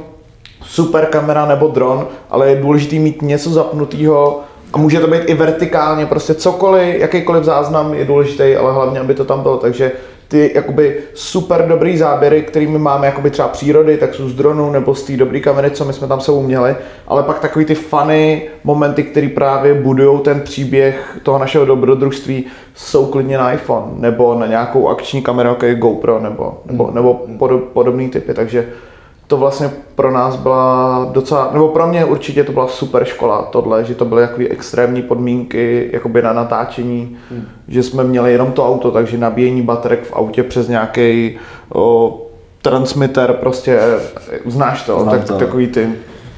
super 0.62 1.06
kamera 1.06 1.46
nebo 1.46 1.68
dron, 1.68 2.06
ale 2.30 2.50
je 2.50 2.62
důležité 2.62 2.96
mít 2.96 3.22
něco 3.22 3.50
zapnutého 3.50 4.40
a 4.72 4.78
může 4.78 5.00
to 5.00 5.06
být 5.06 5.22
i 5.26 5.34
vertikálně, 5.34 6.06
prostě 6.06 6.34
cokoliv, 6.34 7.00
jakýkoliv 7.00 7.44
záznam 7.44 7.94
je 7.94 8.04
důležitý, 8.04 8.56
ale 8.56 8.72
hlavně, 8.72 9.00
aby 9.00 9.14
to 9.14 9.24
tam 9.24 9.42
bylo. 9.42 9.56
Takže 9.56 9.92
ty 10.30 10.50
jakoby 10.54 10.96
super 11.14 11.64
dobrý 11.68 11.98
záběry, 11.98 12.42
kterými 12.42 12.78
máme 12.78 13.06
jakoby 13.06 13.30
třeba 13.30 13.48
přírody, 13.48 13.96
tak 13.96 14.14
jsou 14.14 14.28
z 14.28 14.34
dronu 14.34 14.70
nebo 14.70 14.94
z 14.94 15.02
té 15.02 15.16
dobré 15.16 15.40
kamery, 15.40 15.70
co 15.70 15.84
my 15.84 15.92
jsme 15.92 16.08
tam 16.08 16.20
sebou 16.20 16.42
měli, 16.42 16.76
ale 17.06 17.22
pak 17.22 17.38
takový 17.38 17.64
ty 17.64 17.74
funny 17.74 18.42
momenty, 18.64 19.02
které 19.02 19.28
právě 19.28 19.74
budují 19.74 20.20
ten 20.20 20.40
příběh 20.40 21.18
toho 21.22 21.38
našeho 21.38 21.64
dobrodružství, 21.64 22.46
jsou 22.74 23.06
klidně 23.06 23.38
na 23.38 23.52
iPhone 23.52 23.86
nebo 23.94 24.34
na 24.34 24.46
nějakou 24.46 24.88
akční 24.88 25.22
kameru, 25.22 25.48
jako 25.48 25.66
je 25.66 25.74
GoPro 25.74 26.20
nebo, 26.20 26.58
nebo, 26.64 26.90
nebo 26.94 27.20
podob, 27.38 27.62
podobný 27.72 28.08
typy, 28.08 28.34
takže 28.34 28.68
to 29.30 29.36
vlastně 29.36 29.70
pro 29.94 30.10
nás 30.10 30.36
byla 30.36 31.08
docela, 31.12 31.50
nebo 31.52 31.68
pro 31.68 31.86
mě 31.86 32.04
určitě 32.04 32.44
to 32.44 32.52
byla 32.52 32.68
super 32.68 33.04
škola 33.04 33.48
tohle, 33.52 33.84
že 33.84 33.94
to 33.94 34.04
byly 34.04 34.26
takové 34.26 34.48
extrémní 34.48 35.02
podmínky 35.02 35.90
jakoby 35.92 36.22
na 36.22 36.32
natáčení, 36.32 37.16
hmm. 37.30 37.44
že 37.68 37.82
jsme 37.82 38.04
měli 38.04 38.32
jenom 38.32 38.52
to 38.52 38.66
auto, 38.66 38.90
takže 38.90 39.18
nabíjení 39.18 39.62
baterek 39.62 40.02
v 40.02 40.12
autě 40.12 40.42
přes 40.42 40.68
nějaký 40.68 41.38
transmitter, 42.62 43.32
prostě 43.32 43.80
znáš 44.46 44.82
to, 44.82 45.00
Znám 45.00 45.18
tak, 45.18 45.26
to. 45.26 45.34
takový 45.34 45.66
ty. 45.66 45.88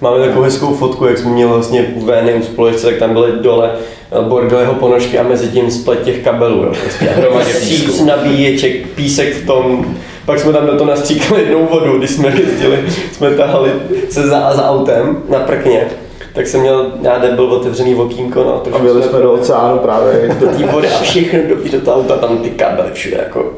Máme 0.00 0.26
takovou 0.26 0.42
hezkou 0.42 0.74
fotku, 0.74 1.04
jak 1.04 1.18
jsme 1.18 1.30
měli 1.30 1.50
vlastně 1.50 1.82
u 1.82 2.42
společce, 2.42 2.86
tak 2.86 2.96
tam 2.96 3.12
byly 3.12 3.32
dole 3.40 3.70
eh, 4.12 4.28
bordelého 4.28 4.74
ponožky 4.74 5.18
a 5.18 5.22
mezi 5.22 5.48
tím 5.48 5.70
splet 5.70 6.02
těch 6.02 6.24
kabelů. 6.24 6.64
Jo. 6.64 6.72
Prostě 6.82 7.08
a 7.08 7.12
hromadě 7.20 7.52
síc, 7.52 8.00
nabíječek, 8.04 8.86
písek 8.86 9.34
v 9.34 9.46
tom. 9.46 9.94
Pak 10.26 10.38
jsme 10.38 10.52
tam 10.52 10.66
do 10.66 10.72
toho 10.72 10.90
nastříkali 10.90 11.40
jednou 11.40 11.66
vodu, 11.66 11.98
když 11.98 12.10
jsme 12.10 12.28
jezdili, 12.28 12.78
jsme 13.12 13.30
tahali 13.30 13.70
se 14.10 14.26
za, 14.26 14.54
za 14.54 14.70
autem 14.70 15.22
na 15.28 15.38
prkně. 15.38 15.86
Tak 16.34 16.46
jsem 16.46 16.60
měl, 16.60 16.92
já 17.02 17.18
debil, 17.18 17.44
otevřený 17.44 17.94
okýnko, 17.94 18.44
no. 18.44 18.54
A 18.54 18.58
trošku 18.58 18.82
byli 18.82 19.02
jsme 19.02 19.18
do 19.18 19.32
oceánu 19.32 19.78
právě. 19.78 20.36
do 20.40 20.46
té 20.46 20.66
vody 20.66 20.88
a 20.88 20.98
všechno 21.02 21.38
do 21.72 21.80
toho 21.80 21.96
auta, 21.96 22.16
tam 22.16 22.38
ty 22.38 22.50
kabely 22.50 22.90
všude, 22.92 23.16
jako. 23.16 23.52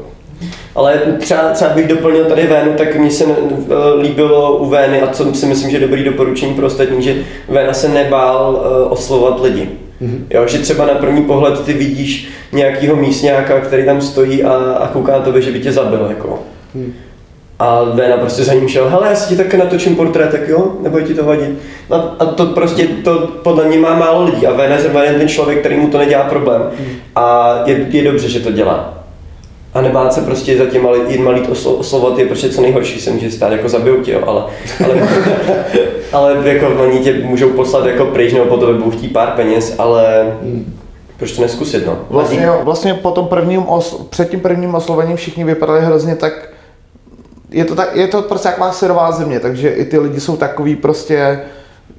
Ale 0.75 0.99
třeba, 1.19 1.41
třeba 1.53 1.73
bych 1.73 1.87
doplnil 1.87 2.25
tady 2.25 2.47
Vénu, 2.47 2.73
tak 2.77 2.95
mně 2.95 3.11
se 3.11 3.25
eh, 3.25 4.01
líbilo 4.01 4.57
u 4.57 4.69
Vény 4.69 5.01
a 5.01 5.07
co 5.07 5.33
si 5.33 5.45
myslím, 5.45 5.71
že 5.71 5.77
je 5.77 5.81
dobrý 5.81 6.03
doporučení 6.03 6.53
pro 6.53 6.65
ostatní, 6.65 7.03
že 7.03 7.15
Véna 7.49 7.73
se 7.73 7.89
nebál 7.89 8.53
uh, 8.53 8.91
oslovovat 8.91 9.41
lidi. 9.41 9.69
Mm-hmm. 10.01 10.19
Jo, 10.29 10.47
že 10.47 10.57
třeba 10.57 10.85
na 10.85 10.93
první 10.93 11.21
pohled 11.21 11.65
ty 11.65 11.73
vidíš 11.73 12.27
nějakýho 12.51 12.95
místňáka, 12.95 13.59
který 13.59 13.85
tam 13.85 14.01
stojí 14.01 14.43
a, 14.43 14.53
a 14.79 14.87
kouká 14.87 15.11
na 15.11 15.19
tebe, 15.19 15.41
že 15.41 15.51
by 15.51 15.59
tě 15.59 15.71
zabil. 15.71 16.05
Jako. 16.09 16.39
Mm. 16.75 16.93
A 17.59 17.83
Vena 17.83 18.17
prostě 18.17 18.43
za 18.43 18.53
ním 18.53 18.67
šel, 18.67 18.89
hele, 18.89 19.07
já 19.09 19.15
si 19.15 19.29
ti 19.29 19.37
také 19.37 19.57
natočím 19.57 19.95
portrét, 19.95 20.31
tak 20.31 20.47
jo, 20.47 20.71
nebo 20.81 21.01
ti 21.01 21.13
to 21.13 21.23
vadit. 21.23 21.59
A, 21.91 21.95
a 21.95 22.25
to 22.25 22.45
prostě, 22.45 22.87
to 23.03 23.27
podle 23.43 23.65
mě 23.65 23.77
má 23.77 23.95
málo 23.95 24.23
lidí 24.23 24.47
a 24.47 24.53
Vena 24.53 24.75
je 25.03 25.13
ten 25.13 25.27
člověk, 25.27 25.59
který 25.59 25.77
mu 25.77 25.87
to 25.87 25.97
nedělá 25.97 26.23
problém. 26.23 26.61
A 27.15 27.55
je, 27.65 27.87
je 27.89 28.03
dobře, 28.03 28.29
že 28.29 28.39
to 28.39 28.51
dělá. 28.51 29.05
A 29.73 29.81
nebát 29.81 30.13
se 30.13 30.21
prostě 30.21 30.57
za 30.57 30.65
tím 30.65 30.83
malý, 30.83 30.99
jít 31.07 31.19
malý 31.19 31.41
oslo, 31.41 31.73
oslovat 31.73 32.19
je 32.19 32.25
prostě 32.25 32.49
co 32.49 32.61
nejhorší 32.61 33.01
se 33.01 33.11
může 33.11 33.31
stát, 33.31 33.51
jako 33.51 33.69
zabijou 33.69 33.97
tě, 33.97 34.11
jo, 34.11 34.21
ale, 34.27 34.43
ale, 34.85 35.07
ale 36.11 36.49
jako 36.49 36.67
oni 36.67 36.99
tě 36.99 37.13
můžou 37.23 37.49
poslat 37.49 37.85
jako 37.85 38.05
pryč, 38.05 38.33
nebo 38.33 38.45
po 38.45 38.57
tebe 38.57 38.73
budou 38.73 38.91
chtít 38.91 39.13
pár 39.13 39.31
peněz, 39.31 39.75
ale 39.77 40.33
proč 41.17 41.31
to 41.31 41.41
neskusit, 41.41 41.85
no? 41.85 41.97
Vlastně, 42.09 42.43
jo, 42.43 42.59
vlastně 42.63 42.93
po 42.93 43.11
tom 43.11 43.27
prvním 43.27 43.69
os, 43.69 44.07
před 44.09 44.29
tím 44.29 44.39
prvním 44.39 44.75
oslovením 44.75 45.17
všichni 45.17 45.43
vypadali 45.43 45.81
hrozně 45.81 46.15
tak, 46.15 46.49
je 47.49 47.65
to, 47.65 47.75
tak, 47.75 47.95
je 47.95 48.07
to 48.07 48.21
prostě 48.21 48.47
jak 48.47 48.57
má 48.57 48.71
syrová 48.71 49.11
země, 49.11 49.39
takže 49.39 49.69
i 49.69 49.85
ty 49.85 49.99
lidi 49.99 50.19
jsou 50.19 50.37
takový 50.37 50.75
prostě, 50.75 51.41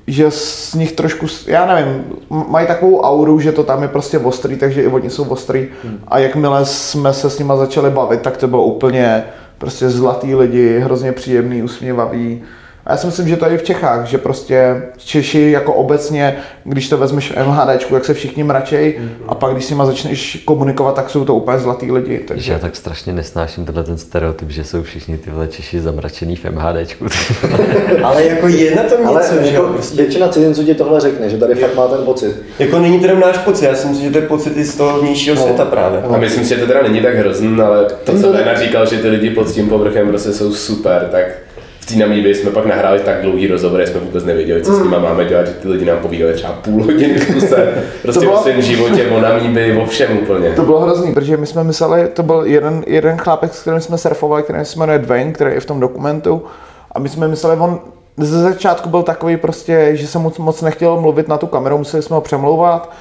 že 0.07 0.31
z 0.31 0.75
nich 0.75 0.93
trošku, 0.93 1.27
já 1.47 1.67
nevím, 1.67 2.05
mají 2.49 2.67
takovou 2.67 3.01
auru, 3.01 3.41
že 3.41 3.53
to 3.53 3.65
tam 3.65 3.83
je 3.83 3.89
prostě 3.89 4.19
ostrý, 4.19 4.57
takže 4.57 4.83
i 4.83 4.87
oni 4.87 5.11
jsou 5.11 5.25
ostrý. 5.25 5.69
Hmm. 5.85 5.99
A 6.09 6.19
jakmile 6.19 6.67
jsme 6.67 7.13
se 7.13 7.31
s 7.31 7.39
nima 7.39 7.57
začali 7.57 7.91
bavit, 7.91 8.23
tak 8.23 8.37
to 8.37 8.49
bylo 8.49 8.65
úplně 8.65 9.25
prostě 9.59 9.91
zlatý 9.91 10.35
lidi, 10.35 10.79
hrozně 10.79 11.13
příjemný, 11.13 11.63
usměvavý. 11.63 12.43
A 12.87 12.93
já 12.93 12.97
si 12.97 13.07
myslím, 13.07 13.29
že 13.29 13.37
to 13.37 13.47
je 13.47 13.55
i 13.55 13.59
v 13.59 13.63
Čechách, 13.63 14.07
že 14.07 14.19
prostě 14.19 14.83
Češi 14.97 15.51
jako 15.51 15.75
obecně, 15.75 16.37
když 16.65 16.89
to 16.89 16.99
vezmeš 16.99 17.33
v 17.33 17.37
MHD, 17.47 17.91
jak 17.93 18.05
se 18.05 18.15
všichni 18.15 18.45
mračej 18.45 18.99
mm-hmm. 18.99 19.25
a 19.29 19.35
pak 19.35 19.53
když 19.53 19.65
s 19.65 19.71
nima 19.71 19.87
začneš 19.87 20.43
komunikovat, 20.45 20.95
tak 20.95 21.11
jsou 21.11 21.25
to 21.25 21.35
úplně 21.35 21.59
zlatý 21.59 21.93
lidi. 21.93 22.19
Takže... 22.19 22.53
Já 22.53 22.59
tak 22.59 22.77
strašně 22.77 23.13
nesnáším 23.13 23.65
tenhle 23.65 23.85
ten 23.85 23.99
stereotyp, 23.99 24.51
že 24.51 24.65
jsou 24.65 24.83
všichni 24.83 25.19
tyhle 25.19 25.49
Češi 25.49 25.81
zamračený 25.81 26.37
v 26.37 26.45
MHD. 26.45 26.77
Ale 28.03 28.25
jako 28.25 28.49
je 28.49 28.77
na 28.77 28.83
tom 28.83 29.01
něco, 29.01 29.09
Ale 29.09 29.23
že 29.45 29.55
jako 29.55 29.75
většina 29.95 30.29
cizinců 30.29 30.65
ti 30.65 30.75
tohle 30.75 31.01
řekne, 31.01 31.31
že 31.31 31.37
tady 31.37 31.55
fakt 31.55 31.75
má 31.75 31.89
ten 31.89 32.05
pocit. 32.05 32.43
Jako 32.59 32.79
není 32.79 33.01
to 33.01 33.15
náš 33.15 33.39
pocit, 33.39 33.65
já 33.65 33.75
si 33.75 33.87
myslím, 33.87 34.07
že 34.07 34.13
to 34.13 34.19
je 34.19 34.27
pocit 34.29 34.57
i 34.57 34.65
z 34.65 34.77
toho 34.77 35.01
vnějšího 35.01 35.37
No. 35.37 35.43
světa 35.43 35.65
právě. 35.65 36.01
A 36.01 36.17
myslím 36.17 36.45
si, 36.45 36.55
že 36.55 36.61
to 36.61 36.67
teda 36.67 36.83
není 36.83 37.01
tak 37.01 37.15
hrozný, 37.15 37.61
ale 37.61 37.85
to, 38.05 38.21
co 38.21 38.31
Lena 38.31 38.61
říkal, 38.61 38.87
že 38.87 38.99
ty 38.99 39.09
lidi 39.09 39.31
pod 39.31 39.51
tím 39.51 39.69
povrchem 39.69 40.09
prostě 40.09 40.33
jsou 40.33 40.53
super, 40.53 41.09
tak 41.13 41.25
v 41.87 41.89
té 41.89 41.97
Namíbii 41.99 42.35
jsme 42.35 42.51
pak 42.51 42.67
nahráli 42.67 43.01
tak 43.01 43.23
dlouhý 43.23 43.47
rozhovor, 43.47 43.81
že 43.81 43.87
jsme 43.87 44.01
vůbec 44.01 44.25
nevěděli, 44.25 44.63
co 44.63 44.73
s 44.75 44.79
nimi 44.79 44.97
máme 44.99 45.25
dělat, 45.25 45.47
že 45.47 45.53
ty 45.53 45.69
lidi 45.69 45.85
nám 45.85 45.99
povídali 45.99 46.35
třeba 46.35 46.53
půl 46.53 46.85
hodiny 46.85 47.19
v 47.19 47.35
kuse, 47.35 47.75
prostě 48.03 48.21
bylo- 48.21 48.39
o 48.41 48.43
svém 48.43 48.63
životě, 48.63 49.07
o 49.17 49.21
Namíbii, 49.21 49.79
o 49.79 49.87
všem 49.87 50.19
úplně. 50.23 50.51
To 50.51 50.63
bylo 50.63 50.81
hrozný, 50.81 51.15
protože 51.15 51.37
my 51.37 51.47
jsme 51.47 51.65
mysleli, 51.65 52.09
to 52.09 52.23
byl 52.23 52.43
jeden, 52.47 52.85
jeden 52.87 53.17
chlápek, 53.17 53.55
s 53.55 53.61
kterým 53.63 53.81
jsme 53.81 53.99
surfovali, 53.99 54.43
který 54.43 54.65
se 54.65 54.79
jmenuje 54.79 54.99
Dwayne, 54.99 55.33
který 55.33 55.55
je 55.55 55.61
v 55.61 55.67
tom 55.67 55.81
dokumentu. 55.81 56.43
A 56.93 56.99
my 56.99 57.09
jsme 57.09 57.29
mysleli, 57.29 57.57
on 57.61 57.81
ze 58.19 58.41
začátku 58.43 58.89
byl 58.89 59.03
takový 59.03 59.37
prostě, 59.37 59.91
že 59.93 60.07
se 60.07 60.19
moc, 60.19 60.39
moc 60.39 60.63
nechtěl 60.63 61.01
mluvit 61.01 61.29
na 61.29 61.39
tu 61.39 61.47
kameru, 61.47 61.79
museli 61.79 62.03
jsme 62.03 62.15
ho 62.15 62.21
přemlouvat. 62.21 62.93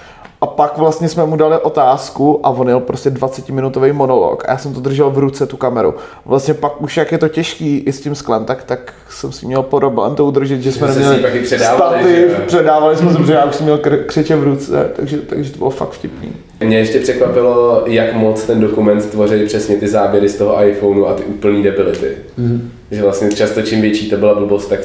A 0.41 0.47
pak 0.47 0.77
vlastně 0.77 1.09
jsme 1.09 1.25
mu 1.25 1.35
dali 1.35 1.57
otázku 1.57 2.39
a 2.43 2.49
on 2.49 2.69
jel 2.69 2.79
prostě 2.79 3.09
20-minutový 3.09 3.93
monolog 3.93 4.45
a 4.47 4.51
já 4.51 4.57
jsem 4.57 4.73
to 4.73 4.79
držel 4.79 5.09
v 5.09 5.17
ruce, 5.17 5.45
tu 5.45 5.57
kameru. 5.57 5.93
Vlastně 6.25 6.53
pak 6.53 6.81
už 6.81 6.97
jak 6.97 7.11
je 7.11 7.17
to 7.17 7.27
těžký 7.27 7.77
i 7.77 7.91
s 7.91 8.01
tím 8.01 8.15
sklem, 8.15 8.45
tak, 8.45 8.63
tak 8.63 8.93
jsem 9.09 9.31
si 9.31 9.45
měl 9.45 9.63
problém 9.63 10.15
to 10.15 10.25
udržet, 10.25 10.61
že 10.61 10.71
jsme 10.71 10.87
neměli 10.87 11.21
taky 11.21 11.39
předávali, 11.39 11.99
stativ, 11.99 12.47
předávali 12.47 12.97
jsme 12.97 13.11
se, 13.11 13.17
protože 13.17 13.33
já 13.33 13.45
už 13.45 13.55
jsem 13.55 13.65
měl 13.65 13.79
křeče 14.05 14.35
v 14.35 14.43
ruce, 14.43 14.91
takže, 14.95 15.17
takže 15.17 15.51
to 15.51 15.57
bylo 15.57 15.69
fakt 15.69 15.89
vtipný. 15.91 16.33
Mě 16.63 16.77
ještě 16.77 16.99
překvapilo, 16.99 17.83
jak 17.85 18.13
moc 18.13 18.43
ten 18.43 18.59
dokument 18.59 19.05
tvoří 19.05 19.45
přesně 19.45 19.75
ty 19.75 19.87
záběry 19.87 20.29
z 20.29 20.35
toho 20.35 20.67
iPhoneu 20.67 21.05
a 21.05 21.13
ty 21.13 21.23
úplný 21.23 21.63
debility. 21.63 22.17
Mm-hmm. 22.39 22.59
Že 22.91 23.01
vlastně 23.01 23.31
často 23.31 23.61
čím 23.61 23.81
větší 23.81 24.09
to 24.09 24.17
byla 24.17 24.35
blbost, 24.35 24.67
tak 24.67 24.79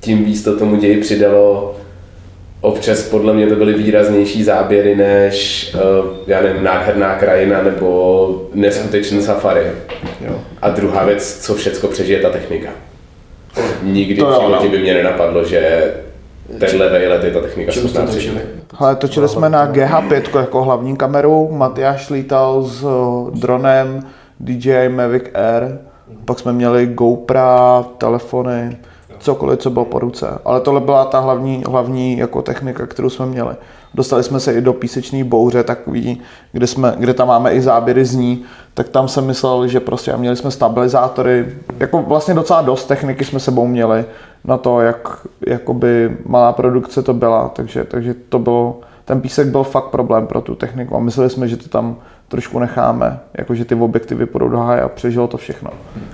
tím 0.00 0.24
víc 0.24 0.42
to 0.42 0.58
tomu 0.58 0.76
ději 0.76 1.00
přidalo. 1.00 1.76
Občas 2.62 3.02
podle 3.02 3.32
mě 3.34 3.46
to 3.46 3.54
byly 3.54 3.74
výraznější 3.74 4.44
záběry 4.44 4.96
než, 4.96 5.70
uh, 5.74 5.80
já 6.26 6.40
nevím, 6.42 6.64
nádherná 6.64 7.14
krajina 7.14 7.62
nebo 7.62 8.48
neskutečný 8.54 9.22
safari. 9.22 9.62
Jo. 10.20 10.34
A 10.62 10.70
druhá 10.70 11.04
věc, 11.04 11.38
co 11.46 11.54
všecko 11.54 11.88
přežije 11.88 12.20
ta 12.20 12.30
technika. 12.30 12.68
Nikdy 13.82 14.14
To 14.20 14.26
v 14.30 14.42
životě 14.42 14.68
by 14.68 14.78
mě 14.78 14.94
nenapadlo, 14.94 15.44
že 15.44 15.92
tenhle 16.58 16.88
vejlet 16.88 17.24
je 17.24 17.30
ta 17.30 17.40
technika 17.40 17.72
Čím 17.72 17.82
jste 17.82 17.88
schopná 17.90 18.12
točili? 18.12 18.36
přežít. 18.36 18.52
Ale 18.78 18.96
točili 18.96 19.28
jsme 19.28 19.48
na 19.48 19.72
GH5 19.72 20.40
jako 20.40 20.62
hlavní 20.62 20.96
kameru, 20.96 21.48
Matyáš 21.52 22.10
lítal 22.10 22.62
s 22.62 22.84
eh, 22.84 23.38
dronem 23.40 24.06
DJI 24.40 24.88
Mavic 24.88 25.24
Air, 25.34 25.78
pak 26.24 26.38
jsme 26.38 26.52
měli 26.52 26.86
GoPro, 26.86 27.84
telefony, 27.98 28.76
cokoliv, 29.22 29.58
co 29.58 29.70
bylo 29.70 29.84
po 29.84 29.98
ruce. 29.98 30.38
Ale 30.44 30.60
tohle 30.60 30.80
byla 30.80 31.04
ta 31.04 31.20
hlavní, 31.20 31.64
hlavní 31.68 32.18
jako 32.18 32.42
technika, 32.42 32.86
kterou 32.86 33.10
jsme 33.10 33.26
měli. 33.26 33.54
Dostali 33.94 34.22
jsme 34.22 34.40
se 34.40 34.52
i 34.52 34.60
do 34.60 34.72
písečné 34.72 35.24
bouře, 35.24 35.62
takový, 35.64 36.20
kde, 36.52 36.66
jsme, 36.66 36.94
kde 36.98 37.14
tam 37.14 37.28
máme 37.28 37.52
i 37.52 37.60
záběry 37.60 38.04
z 38.04 38.14
ní, 38.14 38.44
tak 38.74 38.88
tam 38.88 39.08
jsem 39.08 39.26
myslel, 39.26 39.68
že 39.68 39.80
prostě 39.80 40.12
a 40.12 40.16
měli 40.16 40.36
jsme 40.36 40.50
stabilizátory, 40.50 41.46
jako 41.78 42.02
vlastně 42.02 42.34
docela 42.34 42.62
dost 42.62 42.84
techniky 42.84 43.24
jsme 43.24 43.40
sebou 43.40 43.66
měli 43.66 44.04
na 44.44 44.56
to, 44.56 44.80
jak 44.80 45.26
jakoby 45.46 46.16
malá 46.26 46.52
produkce 46.52 47.02
to 47.02 47.14
byla, 47.14 47.48
takže, 47.48 47.84
takže 47.84 48.14
to 48.28 48.38
bylo, 48.38 48.80
ten 49.04 49.20
písek 49.20 49.46
byl 49.46 49.64
fakt 49.64 49.88
problém 49.88 50.26
pro 50.26 50.40
tu 50.40 50.54
techniku 50.54 50.96
a 50.96 51.00
mysleli 51.00 51.30
jsme, 51.30 51.48
že 51.48 51.56
to 51.56 51.68
tam 51.68 51.96
trošku 52.32 52.58
necháme, 52.58 53.20
jakože 53.38 53.64
ty 53.64 53.74
objektivy 53.74 54.26
půjdou 54.26 54.48
do 54.48 54.58
háje 54.58 54.80
a 54.80 54.88
přežilo 54.88 55.28
to 55.28 55.36
všechno. 55.36 55.70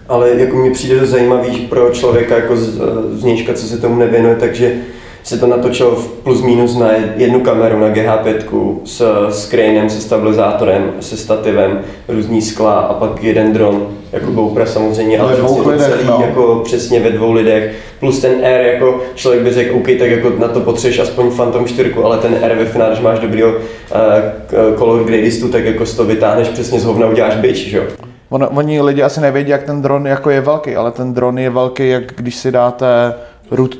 Ale 0.09 0.31
jako 0.31 0.57
mi 0.57 0.71
přijde 0.71 1.01
to 1.01 1.07
zajímavý 1.07 1.67
pro 1.67 1.91
člověka 1.91 2.37
jako 2.37 2.57
z, 2.57 2.81
z 3.13 3.25
nějška, 3.25 3.53
co 3.55 3.67
se 3.67 3.79
tomu 3.79 3.97
nevěnuje, 3.97 4.37
takže 4.37 4.81
se 5.23 5.39
to 5.39 5.47
natočilo 5.47 5.91
v 5.91 6.09
plus 6.09 6.43
minus 6.43 6.77
na 6.77 6.89
jednu 7.17 7.41
kameru 7.41 7.79
na 7.79 7.89
GH5 7.89 8.79
s 8.85 9.29
screenem, 9.31 9.91
se 9.91 10.01
stabilizátorem, 10.01 10.93
se 11.01 11.17
stativem, 11.17 11.81
různý 12.09 12.43
skla 12.43 12.81
a 12.81 12.95
pak 12.95 13.25
jeden 13.25 13.53
dron, 13.53 13.87
jako 14.13 14.31
GoPro 14.31 14.67
samozřejmě, 14.67 15.19
ale 15.19 15.37
dvou 15.37 15.55
prostě 15.55 15.71
lidech, 15.71 15.89
celý, 15.89 16.09
no. 16.09 16.19
jako 16.27 16.61
přesně 16.65 17.01
ve 17.01 17.11
dvou 17.11 17.33
lidech, 17.33 17.75
plus 18.01 18.21
ten 18.21 18.33
R, 18.43 18.67
jako 18.67 19.01
člověk 19.15 19.43
by 19.43 19.53
řekl, 19.53 19.77
OK, 19.77 19.87
tak 19.99 20.11
jako 20.11 20.33
na 20.39 20.49
to 20.49 20.61
potřebuješ 20.61 20.99
aspoň 20.99 21.31
Phantom 21.31 21.67
4, 21.67 21.95
ale 22.05 22.19
ten 22.19 22.39
R 22.43 22.55
ve 22.55 22.65
finále, 22.65 22.91
když 22.91 23.03
máš 23.03 23.19
dobrýho 23.19 23.49
uh, 23.49 24.79
color 24.79 25.05
gradistu, 25.05 25.49
tak 25.49 25.65
jako 25.65 25.87
z 25.87 25.95
toho 25.95 26.09
vytáhneš 26.09 26.49
přesně 26.49 26.81
z 26.81 26.85
hovna, 26.85 27.07
uděláš 27.07 27.37
bitch, 27.37 27.59
že 27.59 27.77
jo? 27.77 27.85
On, 28.31 28.49
oni 28.55 28.81
lidi 28.81 29.03
asi 29.03 29.21
nevědí, 29.21 29.51
jak 29.51 29.63
ten 29.63 29.83
dron 29.83 30.07
jako 30.07 30.31
je 30.31 30.41
velký, 30.41 30.77
ale 30.77 30.91
ten 30.91 31.15
dron 31.15 31.39
je 31.39 31.51
velký, 31.51 31.89
jak 31.89 32.05
když 32.17 32.37
si 32.37 32.53
dáte 32.53 33.15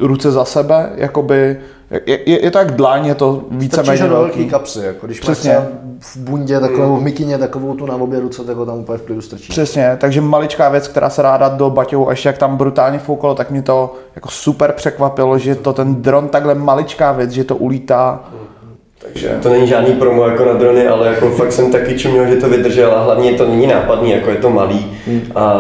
ruce 0.01 0.33
za 0.33 0.45
sebe, 0.45 0.91
jakoby, 0.95 1.61
je, 2.07 2.19
je, 2.31 2.45
je 2.45 2.51
to 2.51 2.59
jak 2.59 2.73
dlaň, 2.77 3.07
je 3.07 3.15
to 3.15 3.45
víceméně 3.51 4.03
do 4.03 4.09
velký. 4.09 4.39
velký 4.39 4.51
kapsy, 4.51 4.81
jako 4.83 5.07
když 5.07 5.21
máš 5.21 5.25
Přesně. 5.25 5.51
třeba 5.51 5.67
v 6.01 6.17
bundě 6.17 6.61
takovou, 6.61 6.83
nebo 6.83 6.97
v 6.97 7.03
mikině 7.03 7.39
takovou 7.39 7.75
tu 7.75 7.87
na 7.87 7.95
obě 7.95 8.21
ruce, 8.21 8.45
tak 8.45 8.57
ho 8.57 8.67
tam 8.67 8.79
úplně 8.79 8.99
v 8.99 9.03
klidu 9.03 9.21
strčí. 9.21 9.53
Přesně, 9.53 9.97
takže 10.01 10.21
maličká 10.21 10.69
věc, 10.69 10.89
která 10.89 11.11
se 11.11 11.23
dát 11.23 11.57
do 11.57 11.71
baťohu, 11.71 12.09
a 12.09 12.11
ještě 12.11 12.29
jak 12.29 12.39
tam 12.39 12.57
brutálně 12.57 12.99
foukalo, 12.99 13.35
tak 13.35 13.51
mě 13.51 13.63
to 13.63 13.95
jako 14.17 14.29
super 14.29 14.73
překvapilo, 14.73 15.39
že 15.39 15.55
to 15.55 15.73
ten 15.73 16.03
dron 16.03 16.29
takhle 16.29 16.55
maličká 16.55 17.13
věc, 17.13 17.31
že 17.31 17.45
to 17.45 17.57
ulítá. 17.57 18.21
Takže 19.13 19.29
to 19.43 19.49
není 19.49 19.67
žádný 19.67 19.93
promo 19.95 20.29
jako 20.29 20.45
na 20.45 20.53
drony, 20.53 20.87
ale 20.87 21.09
jako 21.09 21.31
fakt 21.31 21.53
jsem 21.53 21.73
taky 21.73 21.99
čuměl, 21.99 22.27
že 22.27 22.37
to 22.37 22.49
vydržel 22.49 22.93
a 22.93 23.03
hlavně 23.03 23.33
to 23.33 23.49
není 23.49 23.67
nápadný, 23.67 24.11
jako 24.11 24.31
je 24.31 24.37
to 24.37 24.51
malý. 24.51 24.93
A 25.35 25.55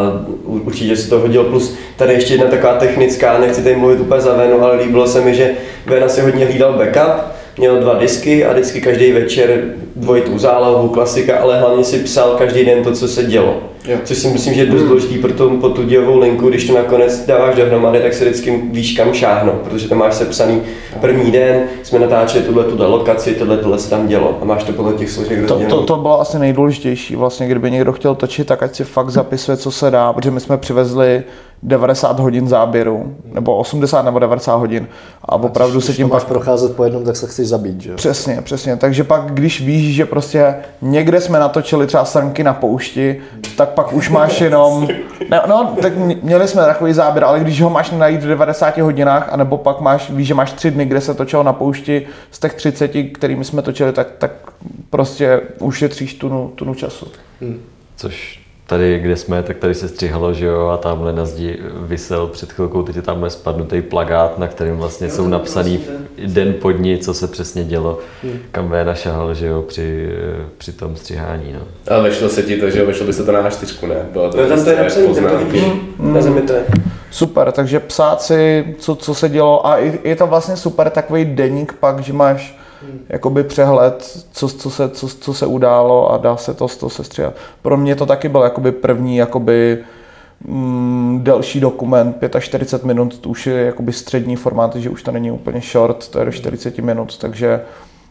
u- 0.44 0.60
určitě 0.64 0.96
se 0.96 1.10
to 1.10 1.18
hodil. 1.18 1.44
Plus 1.44 1.76
tady 1.96 2.14
ještě 2.14 2.34
jedna 2.34 2.46
taková 2.46 2.74
technická, 2.74 3.38
nechci 3.38 3.62
tady 3.62 3.76
mluvit 3.76 4.00
úplně 4.00 4.20
za 4.20 4.32
Venu, 4.36 4.64
ale 4.64 4.76
líbilo 4.76 5.06
se 5.06 5.20
mi, 5.20 5.34
že 5.34 5.50
Vena 5.86 6.08
si 6.08 6.20
hodně 6.20 6.44
hlídal 6.44 6.72
backup, 6.72 7.24
měl 7.58 7.80
dva 7.80 7.94
disky 7.94 8.44
a 8.44 8.52
vždycky 8.52 8.80
každý 8.80 9.12
večer 9.12 9.64
dvojitou 9.96 10.38
zálohu, 10.38 10.88
klasika, 10.88 11.38
ale 11.38 11.60
hlavně 11.60 11.84
si 11.84 11.98
psal 11.98 12.34
každý 12.38 12.64
den 12.64 12.84
to, 12.84 12.92
co 12.92 13.08
se 13.08 13.24
dělo. 13.24 13.54
Jo. 13.88 13.98
Což 14.04 14.18
si 14.18 14.28
myslím, 14.28 14.54
že 14.54 14.60
je 14.60 14.66
dost 14.66 14.82
důležitý 14.82 15.18
pro, 15.18 15.32
tu, 15.32 15.50
po 15.50 15.68
tu 15.68 15.82
dělovou 15.82 16.18
linku, 16.18 16.48
když 16.48 16.66
to 16.66 16.74
nakonec 16.74 17.26
dáváš 17.26 17.56
dohromady, 17.56 18.00
tak 18.00 18.14
se 18.14 18.24
vždycky 18.24 18.62
víš 18.72 18.92
kam 18.92 19.12
šáhnout, 19.12 19.54
protože 19.54 19.88
to 19.88 19.94
máš 19.94 20.14
sepsaný 20.14 20.62
první 21.00 21.30
den, 21.30 21.62
jsme 21.82 21.98
natáčeli 21.98 22.44
tuhle, 22.44 22.64
tuhle 22.64 22.86
lokaci, 22.86 23.34
tohle, 23.34 23.56
tohle 23.56 23.78
se 23.78 23.90
tam 23.90 24.06
dělo 24.06 24.38
a 24.42 24.44
máš 24.44 24.64
to 24.64 24.72
podle 24.72 24.92
těch 24.92 25.10
složek 25.10 25.46
To, 25.46 25.60
to, 25.68 25.82
to 25.82 25.96
bylo 25.96 26.20
asi 26.20 26.38
nejdůležitější, 26.38 27.16
vlastně, 27.16 27.46
kdyby 27.46 27.70
někdo 27.70 27.92
chtěl 27.92 28.14
točit, 28.14 28.46
tak 28.46 28.62
ať 28.62 28.74
si 28.74 28.84
fakt 28.84 29.10
zapisuje, 29.10 29.56
co 29.56 29.70
se 29.70 29.90
dá, 29.90 30.12
protože 30.12 30.30
my 30.30 30.40
jsme 30.40 30.56
přivezli 30.56 31.22
90 31.62 32.20
hodin 32.20 32.48
záběru, 32.48 33.16
nebo 33.24 33.56
80 33.56 34.02
nebo 34.02 34.18
90 34.18 34.56
hodin 34.56 34.88
a 35.22 35.34
opravdu 35.34 35.80
se 35.80 35.86
Když 35.86 35.96
tím 35.96 36.08
to 36.08 36.14
máš 36.14 36.22
pak 36.22 36.28
procházet 36.28 36.76
po 36.76 36.84
jednom, 36.84 37.04
tak 37.04 37.16
se 37.16 37.26
chceš 37.26 37.48
zabít, 37.48 37.80
že 37.80 37.90
jo? 37.90 37.96
Přesně, 37.96 38.42
přesně. 38.42 38.76
Takže 38.76 39.04
pak, 39.04 39.32
když 39.32 39.60
víš, 39.60 39.94
že 39.94 40.06
prostě 40.06 40.54
někde 40.82 41.20
jsme 41.20 41.38
natočili 41.38 41.86
třeba 41.86 42.04
srnky 42.04 42.44
na 42.44 42.54
poušti, 42.54 43.20
tak 43.56 43.68
pak 43.68 43.92
už 43.92 44.10
máš 44.10 44.40
jenom... 44.40 44.88
Ne, 45.30 45.40
no, 45.48 45.76
tak 45.82 45.92
měli 46.22 46.48
jsme 46.48 46.62
takový 46.62 46.92
záběr, 46.92 47.24
ale 47.24 47.40
když 47.40 47.62
ho 47.62 47.70
máš 47.70 47.90
najít 47.90 48.22
v 48.22 48.28
90 48.28 48.78
hodinách, 48.78 49.28
anebo 49.32 49.56
pak 49.56 49.80
máš, 49.80 50.10
víš, 50.10 50.28
že 50.28 50.34
máš 50.34 50.52
tři 50.52 50.70
dny, 50.70 50.86
kde 50.86 51.00
se 51.00 51.14
točilo 51.14 51.42
na 51.42 51.52
poušti 51.52 52.06
z 52.30 52.38
těch 52.38 52.54
30, 52.54 52.90
kterými 53.12 53.44
jsme 53.44 53.62
točili, 53.62 53.92
tak, 53.92 54.08
tak 54.18 54.30
prostě 54.90 55.40
ušetříš 55.60 56.14
tunu, 56.14 56.52
tunu 56.54 56.74
času. 56.74 57.06
Což 57.96 58.37
tady, 58.68 58.98
kde 58.98 59.16
jsme, 59.16 59.42
tak 59.42 59.56
tady 59.56 59.74
se 59.74 59.88
střihalo, 59.88 60.34
že 60.34 60.46
jo, 60.46 60.68
a 60.68 60.76
tamhle 60.76 61.12
na 61.12 61.24
zdi 61.24 61.58
vysel 61.80 62.26
před 62.26 62.52
chvilkou, 62.52 62.82
teď 62.82 62.96
je 62.96 63.02
tamhle 63.02 63.30
spadnutý 63.30 63.82
plagát, 63.82 64.38
na 64.38 64.48
kterém 64.48 64.76
vlastně 64.76 65.10
jsou 65.10 65.28
napsaný 65.28 65.80
den 66.26 66.54
po 66.62 66.72
dní, 66.72 66.98
co 66.98 67.14
se 67.14 67.28
přesně 67.28 67.64
dělo, 67.64 67.98
kam 68.52 68.68
Véna 68.68 68.94
šahal, 68.94 69.34
že 69.34 69.46
jo, 69.46 69.62
při, 69.62 70.08
při 70.58 70.72
tom 70.72 70.96
střihání, 70.96 71.52
no. 71.52 71.60
Ale 71.94 72.02
vešlo 72.02 72.28
se 72.28 72.42
ti 72.42 72.56
to, 72.56 72.70
že 72.70 72.78
jo, 72.80 72.86
vešlo 72.86 73.06
by 73.06 73.12
se 73.12 73.24
to 73.24 73.32
na 73.32 73.48
A4, 73.48 73.88
ne? 73.88 73.96
Bylo 74.12 74.30
to 74.30 74.36
No, 74.42 74.48
tam 74.48 74.64
to 74.64 74.70
je 74.70 74.76
prostě 74.76 75.00
napsané, 75.06 75.28
tam 75.30 75.38
to 75.38 75.44
vidíš, 75.44 75.64
na 75.98 76.20
zemi 76.20 76.40
to 76.42 76.52
je. 76.52 76.64
Super, 77.10 77.52
takže 77.52 77.80
psáci, 77.80 78.64
co, 78.78 78.94
co 78.94 79.14
se 79.14 79.28
dělo 79.28 79.66
a 79.66 79.78
i- 79.78 79.98
je 80.04 80.16
to 80.16 80.26
vlastně 80.26 80.56
super 80.56 80.90
takový 80.90 81.24
deník 81.24 81.72
pak, 81.72 82.00
že 82.00 82.12
máš 82.12 82.58
jakoby 83.08 83.44
přehled, 83.44 84.24
co, 84.32 84.48
co, 84.48 84.70
se, 84.70 84.88
co, 84.88 85.08
co 85.08 85.34
se 85.34 85.46
událo 85.46 86.12
a 86.12 86.16
dá 86.16 86.36
se 86.36 86.54
to 86.54 86.68
z 86.68 86.76
toho 86.76 86.90
sestříhat. 86.90 87.34
Pro 87.62 87.76
mě 87.76 87.96
to 87.96 88.06
taky 88.06 88.28
byl 88.28 88.42
jakoby 88.42 88.72
první 88.72 89.16
jakoby 89.16 89.78
mm, 90.44 91.20
delší 91.22 91.60
dokument, 91.60 92.16
45 92.38 92.86
minut, 92.86 93.18
to 93.18 93.28
už 93.28 93.46
je 93.46 93.54
jakoby 93.54 93.92
střední 93.92 94.36
formát, 94.36 94.76
že 94.76 94.90
už 94.90 95.02
to 95.02 95.12
není 95.12 95.30
úplně 95.30 95.60
short, 95.60 96.08
to 96.08 96.18
je 96.18 96.24
do 96.24 96.32
40 96.32 96.78
minut, 96.78 97.18
takže 97.18 97.60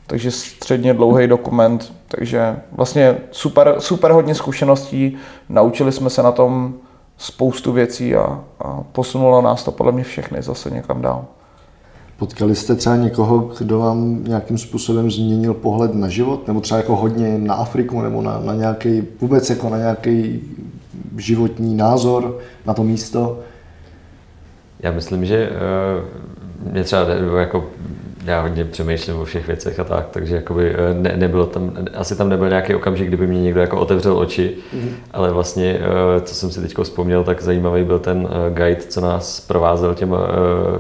takže 0.07 0.32
středně 0.32 0.93
dlouhý 0.93 1.28
dokument, 1.28 1.93
takže 2.07 2.55
vlastně 2.72 3.18
super, 3.32 3.76
super 3.80 4.11
hodně 4.11 4.36
zkušeností, 4.36 5.18
naučili 5.49 5.91
jsme 5.91 6.09
se 6.09 6.24
na 6.24 6.32
tom 6.32 6.74
spoustu 7.18 7.72
věcí 7.72 8.15
a, 8.15 8.43
a 8.59 8.84
posunulo 8.91 9.41
nás 9.41 9.63
to 9.63 9.72
podle 9.72 9.91
mě 9.91 10.03
všechny 10.03 10.41
zase 10.41 10.70
někam 10.70 11.01
dál. 11.01 11.26
Potkali 12.18 12.55
jste 12.55 12.76
třeba 12.76 12.95
někoho, 12.95 13.51
kdo 13.59 13.80
vám 13.80 14.24
nějakým 14.24 14.57
způsobem 14.57 15.11
změnil 15.11 15.53
pohled 15.53 15.93
na 15.93 16.09
život? 16.09 16.47
Nebo 16.47 16.61
třeba 16.61 16.78
jako 16.78 16.95
hodně 16.95 17.38
na 17.38 17.53
Afriku, 17.53 18.01
nebo 18.01 18.22
na, 18.22 18.39
na 18.39 18.53
nějaký, 18.53 19.03
vůbec 19.22 19.49
jako 19.49 19.70
na 19.70 19.78
nějaký 19.78 20.41
životní 21.18 21.76
názor 21.76 22.38
na 22.65 22.74
to 22.74 22.84
místo? 22.84 23.39
Já 24.80 24.91
myslím, 24.91 25.26
že 25.26 25.49
uh, 26.65 26.72
mě 26.72 26.84
třeba 26.84 27.03
jako 27.39 27.65
já 28.28 28.41
hodně 28.41 28.65
přemýšlím 28.65 29.15
o 29.15 29.26
všech 29.26 29.47
věcech 29.47 29.80
a 29.80 29.84
tak, 29.84 30.07
takže 30.11 30.36
jakoby 30.36 30.72
eh, 30.72 30.93
ne, 30.93 31.13
nebylo 31.18 31.45
tam, 31.45 31.72
asi 31.93 32.15
tam 32.15 32.30
nebyl 32.30 32.49
nějaký 32.49 32.76
okamžik, 32.76 33.07
kdyby 33.07 33.28
mě 33.28 33.41
někdo 33.41 33.61
jako 33.61 33.80
otevřel 33.80 34.18
oči, 34.18 34.55
mm. 34.74 34.89
ale 35.11 35.32
vlastně, 35.32 35.80
eh, 36.18 36.22
co 36.22 36.36
jsem 36.36 36.51
si 36.51 36.61
teď 36.61 36.74
vzpomněl, 36.84 37.24
tak 37.24 37.41
zajímavý 37.41 37.84
byl 37.84 37.99
ten 37.99 38.30
guide, 38.49 38.82
co 38.89 39.01
nás 39.01 39.39
provázel 39.39 39.95
těma, 39.95 40.18
eh, 40.18 40.80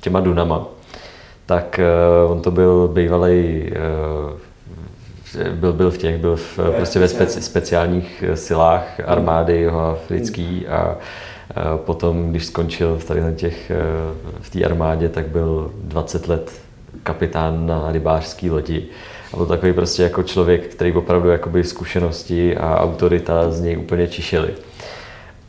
těma 0.00 0.20
Dunama. 0.20 0.66
Tak 1.46 1.78
eh, 1.78 1.84
on 2.28 2.40
to 2.40 2.50
byl 2.50 2.88
bývalý 2.88 3.70
byl, 5.52 5.72
byl 5.72 5.90
v 5.90 5.98
těch, 5.98 6.18
byl 6.18 6.36
v, 6.36 6.58
prostě 6.76 6.98
ve 6.98 7.08
speci, 7.08 7.42
speciálních 7.42 8.24
eh, 8.26 8.36
silách 8.36 9.00
armády 9.06 9.60
jeho 9.60 9.80
africký 9.80 10.66
a 10.66 10.96
potom, 11.76 12.30
když 12.30 12.46
skončil 12.46 12.96
v, 12.96 13.04
tady 13.04 13.20
na 13.20 13.32
těch, 13.32 13.70
eh, 13.70 13.76
v 14.40 14.50
té 14.50 14.64
armádě, 14.64 15.08
tak 15.08 15.26
byl 15.26 15.70
20 15.74 16.28
let 16.28 16.52
kapitán 17.02 17.66
na 17.66 17.92
rybářské 17.92 18.50
lodi. 18.50 18.86
A 19.32 19.36
byl 19.36 19.46
takový 19.46 19.72
prostě 19.72 20.02
jako 20.02 20.22
člověk, 20.22 20.66
který 20.66 20.92
opravdu 20.92 21.28
jakoby 21.28 21.64
zkušenosti 21.64 22.56
a 22.56 22.80
autorita 22.80 23.50
z 23.50 23.60
něj 23.60 23.78
úplně 23.78 24.08
čišily. 24.08 24.54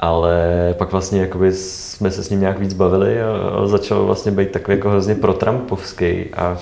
Ale 0.01 0.39
pak 0.77 0.91
vlastně 0.91 1.21
jakoby 1.21 1.53
jsme 1.53 2.11
se 2.11 2.23
s 2.23 2.29
ním 2.29 2.39
nějak 2.39 2.59
víc 2.59 2.73
bavili 2.73 3.21
a, 3.21 3.67
začal 3.67 4.05
vlastně 4.05 4.31
být 4.31 4.51
takový 4.51 4.77
jako 4.77 4.89
hrozně 4.89 5.15
protrampovský 5.15 6.25
a 6.33 6.57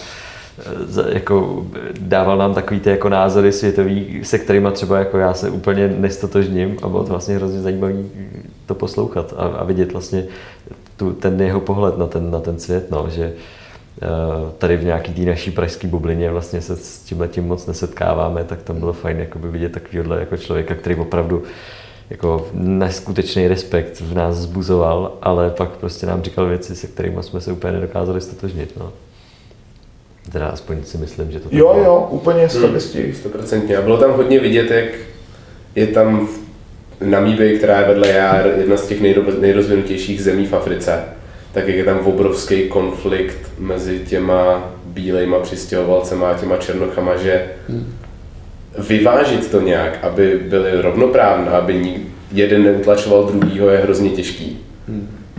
za- 0.88 1.10
jako 1.10 1.66
dával 2.00 2.38
nám 2.38 2.54
takový 2.54 2.80
ty 2.80 2.90
jako 2.90 3.10
názory 3.10 3.52
světový, 3.52 4.20
se 4.24 4.40
kterými 4.40 4.68
třeba 4.72 5.00
jako 5.00 5.18
já 5.18 5.34
se 5.34 5.50
úplně 5.50 5.88
nestotožním 5.88 6.78
a 6.82 6.88
bylo 6.88 7.04
to 7.04 7.10
vlastně 7.10 7.36
hrozně 7.36 7.62
zajímavé 7.62 7.94
to 8.66 8.76
poslouchat 8.76 9.34
a, 9.38 9.42
a 9.44 9.64
vidět 9.64 9.92
vlastně 9.92 10.26
tu, 10.98 11.14
ten 11.14 11.42
jeho 11.42 11.60
pohled 11.60 11.98
na 11.98 12.08
ten, 12.08 12.32
na 12.32 12.40
ten 12.40 12.60
svět, 12.60 12.92
no, 12.92 13.06
že 13.10 13.24
eh, 14.02 14.08
tady 14.58 14.78
v 14.78 14.84
nějaký 14.84 15.14
té 15.14 15.22
naší 15.22 15.52
pražské 15.52 15.88
bublině 15.88 16.32
vlastně 16.32 16.62
se 16.62 16.76
s 16.76 17.00
tímhle 17.00 17.28
tím 17.28 17.48
moc 17.48 17.68
nesetkáváme, 17.68 18.44
tak 18.44 18.62
tam 18.62 18.80
bylo 18.80 18.94
fajn 18.94 19.20
jakoby 19.20 19.48
vidět 19.48 19.72
takovýhle 19.72 20.20
jako 20.20 20.38
člověka, 20.38 20.76
který 20.76 20.96
opravdu 20.96 21.44
jako 22.10 22.48
neskutečný 22.54 23.48
respekt 23.48 24.00
v 24.02 24.14
nás 24.16 24.36
zbuzoval, 24.36 25.18
ale 25.22 25.50
pak 25.50 25.70
prostě 25.70 26.06
nám 26.06 26.22
říkal 26.22 26.46
věci, 26.46 26.76
se 26.76 26.88
kterými 26.88 27.24
jsme 27.24 27.42
se 27.42 27.52
úplně 27.52 27.74
nedokázali 27.74 28.22
stotožnit. 28.22 28.74
No. 28.80 28.92
Teda 30.32 30.48
aspoň 30.48 30.84
si 30.84 30.98
myslím, 30.98 31.32
že 31.32 31.40
to 31.40 31.50
Jo, 31.52 31.74
bylo. 31.74 31.86
jo, 31.86 32.08
úplně 32.12 32.50
stabilistí. 32.50 33.14
Stoprocentně. 33.14 33.78
A 33.78 33.82
bylo 33.82 33.98
tam 33.98 34.12
hodně 34.12 34.40
vidět, 34.40 34.72
jak 34.72 34.86
je 35.76 35.88
tam 35.88 36.28
v 36.28 36.40
Namíbii, 37.06 37.58
která 37.58 37.80
je 37.80 37.88
vedle 37.88 38.08
jár, 38.10 38.48
jedna 38.58 38.78
z 38.78 38.88
těch 38.88 39.02
nejro- 39.02 39.40
nejrozvinutějších 39.40 40.24
zemí 40.24 40.46
v 40.48 40.54
Africe, 40.54 41.00
tak 41.54 41.68
jak 41.68 41.78
je 41.78 41.84
tam 41.84 42.00
obrovský 42.00 42.68
konflikt 42.70 43.38
mezi 43.60 44.00
těma 44.00 44.72
bílejma 44.86 45.40
přistěhovalcema 45.40 46.30
a 46.32 46.38
těma 46.38 46.58
černochama, 46.58 47.18
že 47.18 47.46
vyvážit 48.78 49.52
to 49.52 49.62
nějak, 49.62 50.04
aby 50.04 50.40
byly 50.50 50.82
rovnoprávné, 50.82 51.52
aby 51.52 51.96
jeden 52.32 52.64
neutlačoval 52.64 53.24
druhýho, 53.24 53.70
je 53.70 53.78
hrozně 53.78 54.10
těžký. 54.10 54.60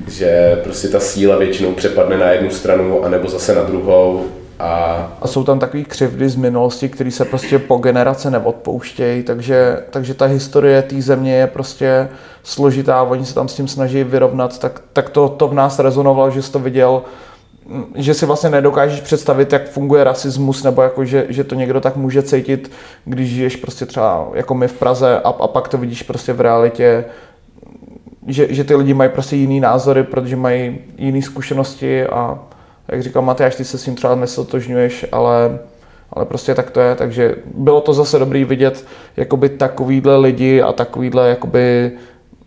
Že 0.08 0.60
prostě 0.62 0.88
ta 0.88 1.00
síla 1.00 1.38
většinou 1.38 1.72
přepadne 1.72 2.18
na 2.18 2.30
jednu 2.30 2.50
stranu, 2.50 3.04
anebo 3.04 3.28
zase 3.28 3.54
na 3.54 3.62
druhou 3.62 4.26
a 4.60 5.12
A 5.22 5.28
jsou 5.28 5.44
tam 5.44 5.58
takové 5.58 5.82
křivdy 5.82 6.28
z 6.28 6.36
minulosti, 6.36 6.88
které 6.88 7.10
se 7.10 7.24
prostě 7.24 7.58
po 7.58 7.76
generace 7.76 8.30
neodpouštějí, 8.30 9.22
takže, 9.22 9.82
takže 9.90 10.14
ta 10.14 10.24
historie 10.24 10.82
té 10.82 11.02
země 11.02 11.34
je 11.34 11.46
prostě 11.46 12.08
složitá, 12.42 13.02
oni 13.02 13.26
se 13.26 13.34
tam 13.34 13.48
s 13.48 13.54
tím 13.54 13.68
snaží 13.68 14.04
vyrovnat, 14.04 14.58
tak, 14.58 14.82
tak 14.92 15.10
to, 15.10 15.28
to 15.28 15.48
v 15.48 15.54
nás 15.54 15.78
rezonovalo, 15.78 16.30
že 16.30 16.42
jsi 16.42 16.52
to 16.52 16.58
viděl, 16.58 17.02
že 17.94 18.14
si 18.14 18.26
vlastně 18.26 18.50
nedokážeš 18.50 19.00
představit, 19.00 19.52
jak 19.52 19.68
funguje 19.68 20.04
rasismus, 20.04 20.62
nebo 20.62 20.82
jako, 20.82 21.04
že, 21.04 21.26
že 21.28 21.44
to 21.44 21.54
někdo 21.54 21.80
tak 21.80 21.96
může 21.96 22.22
cítit, 22.22 22.70
když 23.04 23.30
žiješ 23.30 23.56
prostě 23.56 23.86
třeba 23.86 24.28
jako 24.34 24.54
my 24.54 24.68
v 24.68 24.72
Praze 24.72 25.20
a, 25.20 25.28
a 25.28 25.48
pak 25.48 25.68
to 25.68 25.78
vidíš 25.78 26.02
prostě 26.02 26.32
v 26.32 26.40
realitě, 26.40 27.04
že, 28.26 28.54
že 28.54 28.64
ty 28.64 28.74
lidi 28.74 28.94
mají 28.94 29.10
prostě 29.10 29.36
jiný 29.36 29.60
názory, 29.60 30.02
protože 30.02 30.36
mají 30.36 30.78
jiné 30.98 31.22
zkušenosti 31.22 32.06
a 32.06 32.38
jak 32.88 33.02
říkal 33.02 33.22
Matyáš, 33.22 33.54
ty 33.54 33.64
se 33.64 33.78
s 33.78 33.84
tím 33.84 33.94
třeba 33.94 34.14
nesotožňuješ, 34.14 35.06
ale, 35.12 35.58
ale 36.12 36.26
prostě 36.26 36.54
tak 36.54 36.70
to 36.70 36.80
je, 36.80 36.94
takže 36.94 37.36
bylo 37.54 37.80
to 37.80 37.92
zase 37.92 38.18
dobrý 38.18 38.44
vidět 38.44 38.86
jakoby 39.16 39.48
takovýhle 39.48 40.16
lidi 40.16 40.62
a 40.62 40.72
takovýhle 40.72 41.28
jakoby, 41.28 41.92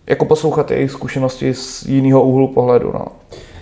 jako 0.08 0.26
poslouchat 0.26 0.72
jejich 0.72 0.92
zkušenosti 0.92 1.54
z 1.54 1.84
jiného 1.86 2.24
úhlu 2.24 2.48
pohledu. 2.48 2.92
No. 2.94 3.06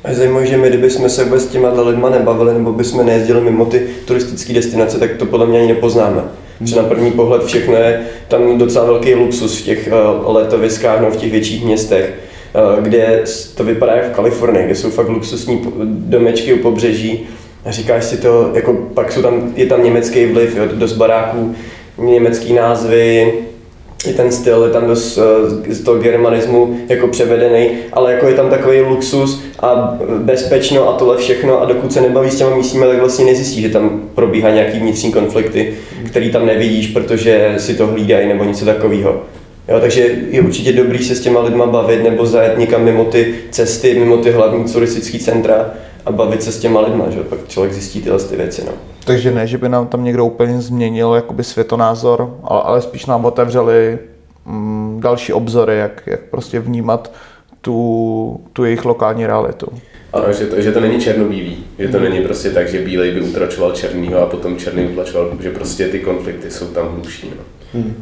Je 0.09 0.15
zajímavé, 0.15 0.45
že 0.45 0.57
my, 0.57 0.69
kdybychom 0.69 1.09
se 1.09 1.23
vůbec 1.23 1.43
s 1.43 1.47
těma 1.47 1.81
lidma 1.81 2.09
nebavili, 2.09 2.53
nebo 2.53 2.73
bychom 2.73 3.05
nejezdili 3.05 3.41
mimo 3.41 3.65
ty 3.65 3.87
turistické 4.05 4.53
destinace, 4.53 4.99
tak 4.99 5.11
to 5.17 5.25
podle 5.25 5.45
mě 5.45 5.59
ani 5.59 5.67
nepoznáme. 5.67 6.21
Že 6.61 6.75
na 6.75 6.83
první 6.83 7.11
pohled 7.11 7.43
všechno 7.43 7.75
je 7.75 8.01
tam 8.27 8.57
docela 8.57 8.85
velký 8.85 9.15
luxus 9.15 9.61
v 9.61 9.65
těch 9.65 9.89
uh, 10.25 10.35
letoviskách, 10.35 11.01
no, 11.01 11.11
v 11.11 11.15
těch 11.15 11.31
větších 11.31 11.65
městech, 11.65 12.13
uh, 12.75 12.83
kde 12.83 13.23
to 13.55 13.63
vypadá 13.63 13.95
jak 13.95 14.11
v 14.11 14.15
Kalifornii, 14.15 14.65
kde 14.65 14.75
jsou 14.75 14.89
fakt 14.89 15.09
luxusní 15.09 15.61
domečky 15.85 16.53
u 16.53 16.57
pobřeží. 16.57 17.27
A 17.65 17.71
říkáš 17.71 18.05
si 18.05 18.17
to, 18.17 18.51
jako 18.53 18.73
pak 18.73 19.11
jsou 19.11 19.21
tam, 19.21 19.53
je 19.55 19.65
tam 19.65 19.83
německý 19.83 20.25
vliv, 20.25 20.57
jo, 20.57 20.63
dost 20.73 20.93
baráků, 20.93 21.55
německý 21.97 22.53
názvy, 22.53 23.33
i 24.07 24.13
ten 24.13 24.31
styl, 24.31 24.63
je 24.63 24.69
tam 24.69 24.87
dost 24.87 25.17
eh, 25.17 25.73
z 25.73 25.81
toho 25.81 25.99
germanismu 25.99 26.79
jako 26.89 27.07
převedený, 27.07 27.69
ale 27.93 28.13
jako 28.13 28.27
je 28.27 28.33
tam 28.33 28.49
takový 28.49 28.81
luxus 28.81 29.43
a 29.59 29.97
bezpečno 30.17 30.89
a 30.89 30.93
tohle 30.93 31.17
všechno 31.17 31.61
a 31.61 31.65
dokud 31.65 31.93
se 31.93 32.01
nebaví 32.01 32.31
s 32.31 32.37
těma 32.37 32.55
místními, 32.55 32.85
tak 32.85 32.99
vlastně 32.99 33.25
nezjistí, 33.25 33.61
že 33.61 33.69
tam 33.69 34.01
probíhá 34.15 34.49
nějaký 34.49 34.79
vnitřní 34.79 35.11
konflikty, 35.11 35.73
který 36.05 36.31
tam 36.31 36.45
nevidíš, 36.45 36.87
protože 36.87 37.53
si 37.57 37.73
to 37.73 37.87
hlídají 37.87 38.27
nebo 38.27 38.43
něco 38.43 38.65
takového. 38.65 39.21
Jo, 39.69 39.79
takže 39.79 40.09
je 40.29 40.41
určitě 40.41 40.73
dobrý 40.73 41.03
se 41.03 41.15
s 41.15 41.19
těma 41.19 41.41
lidma 41.41 41.65
bavit 41.65 42.03
nebo 42.03 42.25
zajet 42.25 42.57
někam 42.57 42.83
mimo 42.83 43.05
ty 43.05 43.35
cesty, 43.51 43.99
mimo 43.99 44.17
ty 44.17 44.31
hlavní 44.31 44.73
turistické 44.73 45.19
centra 45.19 45.73
a 46.05 46.11
bavit 46.11 46.43
se 46.43 46.51
s 46.51 46.59
těma 46.59 46.81
lidma, 46.81 47.09
že 47.09 47.23
pak 47.23 47.47
člověk 47.47 47.73
zjistí 47.73 48.01
tyhle 48.01 48.19
ty 48.19 48.35
věci. 48.35 48.63
No. 48.65 48.71
Takže 49.05 49.31
ne, 49.31 49.47
že 49.47 49.57
by 49.57 49.69
nám 49.69 49.87
tam 49.87 50.03
někdo 50.03 50.25
úplně 50.25 50.61
změnil 50.61 51.13
jakoby 51.13 51.43
světonázor, 51.43 52.37
ale, 52.43 52.61
ale 52.61 52.81
spíš 52.81 53.05
nám 53.05 53.25
otevřeli 53.25 53.99
mm, 54.45 54.99
další 55.03 55.33
obzory, 55.33 55.77
jak, 55.77 56.03
jak 56.05 56.19
prostě 56.19 56.59
vnímat 56.59 57.11
tu, 57.61 58.41
tu 58.53 58.63
jejich 58.65 58.85
lokální 58.85 59.27
realitu. 59.27 59.67
Ano, 60.13 60.33
že 60.33 60.45
to, 60.45 60.61
že 60.61 60.71
to 60.71 60.79
není 60.79 61.01
černobílý, 61.01 61.57
že 61.79 61.87
to 61.87 61.99
není 61.99 62.21
prostě 62.21 62.49
tak, 62.49 62.69
že 62.69 62.81
bílej 62.81 63.11
by 63.11 63.21
utračoval 63.21 63.71
černýho 63.71 64.19
a 64.19 64.25
potom 64.25 64.57
černý 64.57 64.85
utlačoval, 64.85 65.31
že 65.41 65.51
prostě 65.51 65.87
ty 65.87 65.99
konflikty 65.99 66.51
jsou 66.51 66.65
tam 66.65 66.87
hlubší. 66.87 67.33
No. 67.37 67.43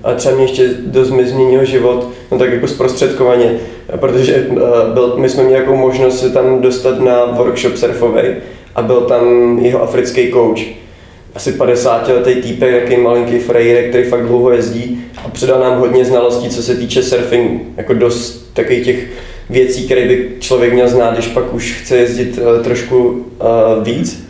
A 0.04 0.14
třeba 0.14 0.36
mě 0.36 0.44
ještě 0.44 0.70
dost 0.86 1.10
mi 1.10 1.28
změnil 1.28 1.66
život, 1.66 2.10
no 2.32 2.38
tak 2.40 2.54
jako 2.54 2.68
zprostředkovaně, 2.68 3.52
protože 3.98 4.36
eh, 4.36 4.56
byl, 4.94 5.14
my 5.18 5.30
jsme 5.30 5.44
měli 5.44 5.60
nějakou 5.60 5.76
možnost 5.76 6.20
se 6.20 6.30
tam 6.30 6.62
dostat 6.62 7.00
na 7.00 7.26
workshop 7.26 7.78
surfový 7.78 8.22
a 8.76 8.82
byl 8.82 9.02
tam 9.02 9.58
jeho 9.60 9.82
africký 9.82 10.32
coach. 10.32 10.60
asi 11.36 11.52
50 11.52 12.08
letý 12.08 12.42
týpek, 12.42 12.74
jaký 12.74 13.02
malinký 13.02 13.40
frejrek, 13.40 13.90
který 13.90 14.04
fakt 14.04 14.28
dlouho 14.28 14.52
jezdí 14.52 15.02
a 15.26 15.30
předal 15.30 15.60
nám 15.60 15.80
hodně 15.80 16.06
znalostí, 16.06 16.50
co 16.50 16.64
se 16.64 16.76
týče 16.76 17.04
surfingu. 17.04 17.62
Jako 17.78 17.94
dost 17.94 18.52
takových 18.54 18.86
těch 18.86 19.08
věcí, 19.50 19.86
které 19.86 20.08
by 20.08 20.30
člověk 20.40 20.74
měl 20.74 20.88
znát, 20.88 21.14
když 21.14 21.28
pak 21.28 21.54
už 21.54 21.82
chce 21.82 21.98
jezdit 21.98 22.38
uh, 22.38 22.64
trošku 22.64 22.98
uh, 22.98 23.84
víc. 23.84 24.30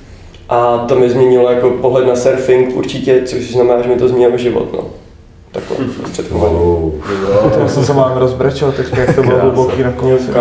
A 0.50 0.78
to 0.78 0.96
mi 0.96 1.10
změnilo 1.10 1.52
jako 1.52 1.70
pohled 1.70 2.08
na 2.08 2.16
surfing 2.16 2.76
určitě, 2.76 3.22
což 3.26 3.52
znamená, 3.52 3.82
že 3.82 3.90
mi 3.90 3.96
to 3.96 4.08
změnilo 4.08 4.38
život. 4.38 4.74
No. 4.74 4.90
Takhle, 5.68 5.88
zprostředkovaně. 5.94 6.56
To 7.62 7.70
jsem 7.70 7.86
se 7.86 7.94
mám 7.94 8.18
rozbrečel 8.18 8.72
teď, 8.72 8.98
jak 8.98 9.16
to 9.16 9.24
bylo 9.24 9.40
hluboký 9.40 9.84
na 9.84 9.92
konci. 9.92 10.32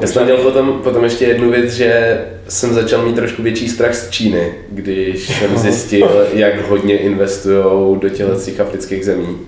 Já 0.00 0.06
jsem 0.06 0.24
měl 0.24 0.36
potom, 0.36 0.80
potom 0.82 1.04
ještě 1.04 1.24
jednu 1.24 1.50
věc, 1.50 1.72
že 1.72 2.20
jsem 2.48 2.74
začal 2.74 3.02
mít 3.02 3.16
trošku 3.16 3.42
větší 3.42 3.68
strach 3.68 3.94
z 3.94 4.10
Číny, 4.10 4.52
když 4.70 5.38
jsem 5.38 5.58
zjistil, 5.58 6.26
jak 6.32 6.68
hodně 6.68 6.98
investují 6.98 7.98
do 7.98 8.08
těchto 8.08 8.62
afrických 8.62 9.04
zemí. 9.04 9.38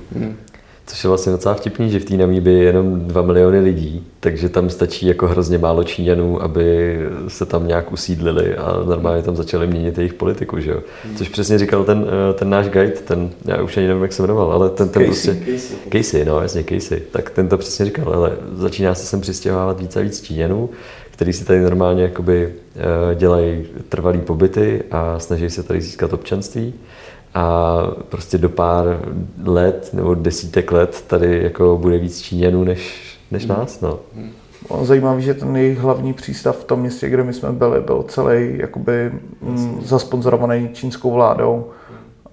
Což 0.90 1.04
je 1.04 1.08
vlastně 1.08 1.32
docela 1.32 1.54
vtipný, 1.54 1.90
že 1.90 1.98
v 1.98 2.04
té 2.04 2.16
Namíbii 2.16 2.58
je 2.58 2.64
jenom 2.64 3.00
2 3.00 3.22
miliony 3.22 3.60
lidí, 3.60 4.06
takže 4.20 4.48
tam 4.48 4.70
stačí 4.70 5.06
jako 5.06 5.26
hrozně 5.26 5.58
málo 5.58 5.84
Číňanů, 5.84 6.42
aby 6.42 6.98
se 7.28 7.46
tam 7.46 7.66
nějak 7.66 7.92
usídlili 7.92 8.56
a 8.56 8.82
normálně 8.86 9.22
tam 9.22 9.36
začali 9.36 9.66
měnit 9.66 9.98
jejich 9.98 10.14
politiku, 10.14 10.60
že 10.60 10.70
jo. 10.70 10.80
Což 11.16 11.28
přesně 11.28 11.58
říkal 11.58 11.84
ten, 11.84 12.06
eh, 12.30 12.34
ten 12.34 12.50
náš 12.50 12.68
guide, 12.68 12.92
ten, 13.04 13.30
já 13.44 13.62
už 13.62 13.76
ani 13.76 13.86
nevím, 13.86 14.02
jak 14.02 14.12
se 14.12 14.22
jmenoval, 14.22 14.52
ale 14.52 14.70
ten, 14.70 14.88
ten 14.88 15.06
Casey, 15.06 15.34
prostě... 15.34 15.52
Casey. 15.52 15.76
Casey, 15.92 16.24
no 16.24 16.40
jasně, 16.40 16.64
Casey. 16.64 17.00
Tak 17.10 17.30
ten 17.30 17.48
to 17.48 17.58
přesně 17.58 17.84
říkal, 17.84 18.12
ale 18.14 18.32
začíná 18.52 18.94
se 18.94 19.06
sem 19.06 19.20
přistěhovávat 19.20 19.80
víc 19.80 19.96
a 19.96 20.00
víc 20.00 20.22
Číňanů, 20.22 20.70
který 21.10 21.32
si 21.32 21.44
tady 21.44 21.60
normálně 21.60 22.02
jakoby 22.02 22.52
eh, 22.76 23.14
dělají 23.14 23.66
trvalý 23.88 24.18
pobyty 24.18 24.82
a 24.90 25.18
snaží 25.18 25.50
se 25.50 25.62
tady 25.62 25.80
získat 25.80 26.12
občanství 26.12 26.74
a 27.34 27.76
prostě 28.08 28.38
do 28.38 28.48
pár 28.48 29.00
let 29.44 29.90
nebo 29.92 30.14
desítek 30.14 30.72
let 30.72 31.04
tady 31.06 31.42
jako 31.42 31.78
bude 31.82 31.98
víc 31.98 32.20
Číňanů 32.20 32.64
než, 32.64 33.00
než 33.30 33.46
nás, 33.46 33.80
no. 33.80 33.98
Ono 34.68 34.84
zajímavý, 34.84 35.22
že 35.22 35.34
ten 35.34 35.56
jejich 35.56 35.78
hlavní 35.78 36.12
přístav 36.12 36.58
v 36.58 36.64
tom 36.64 36.80
městě, 36.80 37.08
kde 37.08 37.24
my 37.24 37.32
jsme 37.32 37.52
byli, 37.52 37.80
byl 37.80 38.04
celý 38.08 38.58
jakoby 38.58 39.12
mm, 39.40 39.80
zasponzorovaný 39.84 40.68
čínskou 40.72 41.10
vládou. 41.10 41.66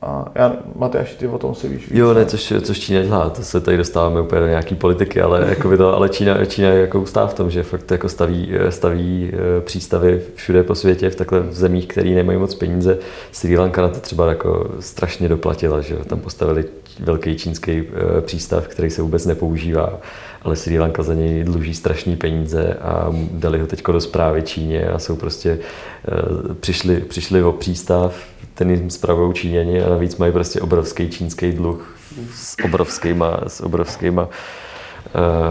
A 0.02 0.32
já, 0.36 0.56
Matyáš, 0.76 1.14
ty 1.14 1.28
o 1.28 1.38
tom 1.38 1.56
si 1.56 1.68
víš. 1.70 1.88
Jo, 1.91 2.14
ne, 2.14 2.26
což, 2.26 2.54
což 2.62 2.80
Čína 2.80 3.02
dělá, 3.02 3.30
to 3.30 3.43
se 3.43 3.62
tady 3.62 3.78
dostáváme 3.78 4.22
úplně 4.22 4.41
do 4.41 4.48
nějaký 4.48 4.76
politiky, 4.76 5.22
ale, 5.22 5.45
jako 5.50 5.78
to, 5.78 5.95
ale 5.95 6.10
Čína, 6.10 6.45
Čína 6.45 6.70
je 6.70 6.82
jako 6.82 7.02
ustá 7.02 7.28
v 7.28 7.34
tom, 7.34 7.50
že 7.50 7.64
fakt 7.64 7.91
jako 7.91 8.10
staví, 8.10 8.52
staví 8.70 9.32
eh, 9.34 9.62
přístavy 9.62 10.22
všude 10.36 10.64
po 10.64 10.76
světě, 10.76 11.10
v 11.10 11.16
takhle 11.16 11.39
v 11.39 11.54
zemích, 11.54 11.88
které 11.88 12.10
nemají 12.10 12.39
moc 12.39 12.56
peníze. 12.56 12.98
Sri 13.32 13.58
Lanka 13.58 13.82
na 13.82 13.88
to 13.88 14.00
třeba 14.00 14.30
jako 14.30 14.70
strašně 14.80 15.30
doplatila, 15.30 15.82
že 15.82 15.95
tam 15.95 16.20
postavili 16.20 16.66
velký 17.00 17.36
čínský 17.36 17.72
eh, 17.72 18.22
přístav, 18.22 18.68
který 18.68 18.89
se 18.89 19.02
vůbec 19.02 19.26
nepoužívá, 19.26 20.00
ale 20.41 20.56
Sri 20.56 20.80
Lanka 20.80 21.04
za 21.04 21.14
něj 21.14 21.43
dluží 21.43 21.74
strašný 21.74 22.16
peníze 22.16 22.74
a 22.82 23.14
dali 23.32 23.60
ho 23.60 23.68
teď 23.68 23.84
do 23.91 24.02
zprávy 24.02 24.41
Číně 24.41 24.88
a 24.88 25.00
jsou 25.00 25.16
prostě, 25.16 25.60
eh, 26.08 26.54
přišli, 26.54 26.95
přišli 26.95 27.43
o 27.43 27.52
přístav, 27.52 28.16
ten 28.58 28.72
jim 28.72 28.89
spravují 28.89 29.34
Číňani 29.34 29.82
a 29.84 29.89
navíc 29.89 30.18
mají 30.18 30.32
prostě 30.32 30.62
obrovský 30.62 31.10
čínský 31.10 31.51
dluh 31.51 31.97
s 32.36 32.55
obrovskýma, 32.64 33.39
s 33.47 33.62
obrovskýma 33.62 34.30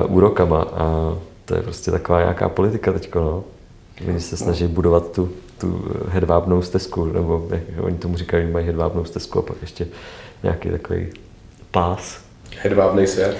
uh, 0.08 0.16
úrokama 0.16 0.62
a 0.62 1.16
to 1.44 1.54
je 1.54 1.62
prostě 1.62 1.90
taková 1.90 2.20
nějaká 2.20 2.48
politika 2.48 2.92
teďko, 2.92 3.20
no. 3.20 3.44
Oni 4.08 4.20
se 4.20 4.36
snaží 4.36 4.66
budovat 4.66 5.12
tu, 5.12 5.30
tu 5.58 5.84
hedvábnou 6.08 6.62
stezku, 6.62 7.04
nebo 7.04 7.48
jak 7.50 7.60
oni 7.80 7.96
tomu 7.96 8.16
říkají, 8.16 8.50
mají 8.50 8.66
hedvábnou 8.66 9.04
stezku 9.04 9.38
a 9.38 9.42
pak 9.42 9.56
ještě 9.60 9.86
nějaký 10.42 10.68
takový 10.68 11.06
pás, 11.70 12.20
Hedvábný 12.62 13.06
svět. 13.06 13.36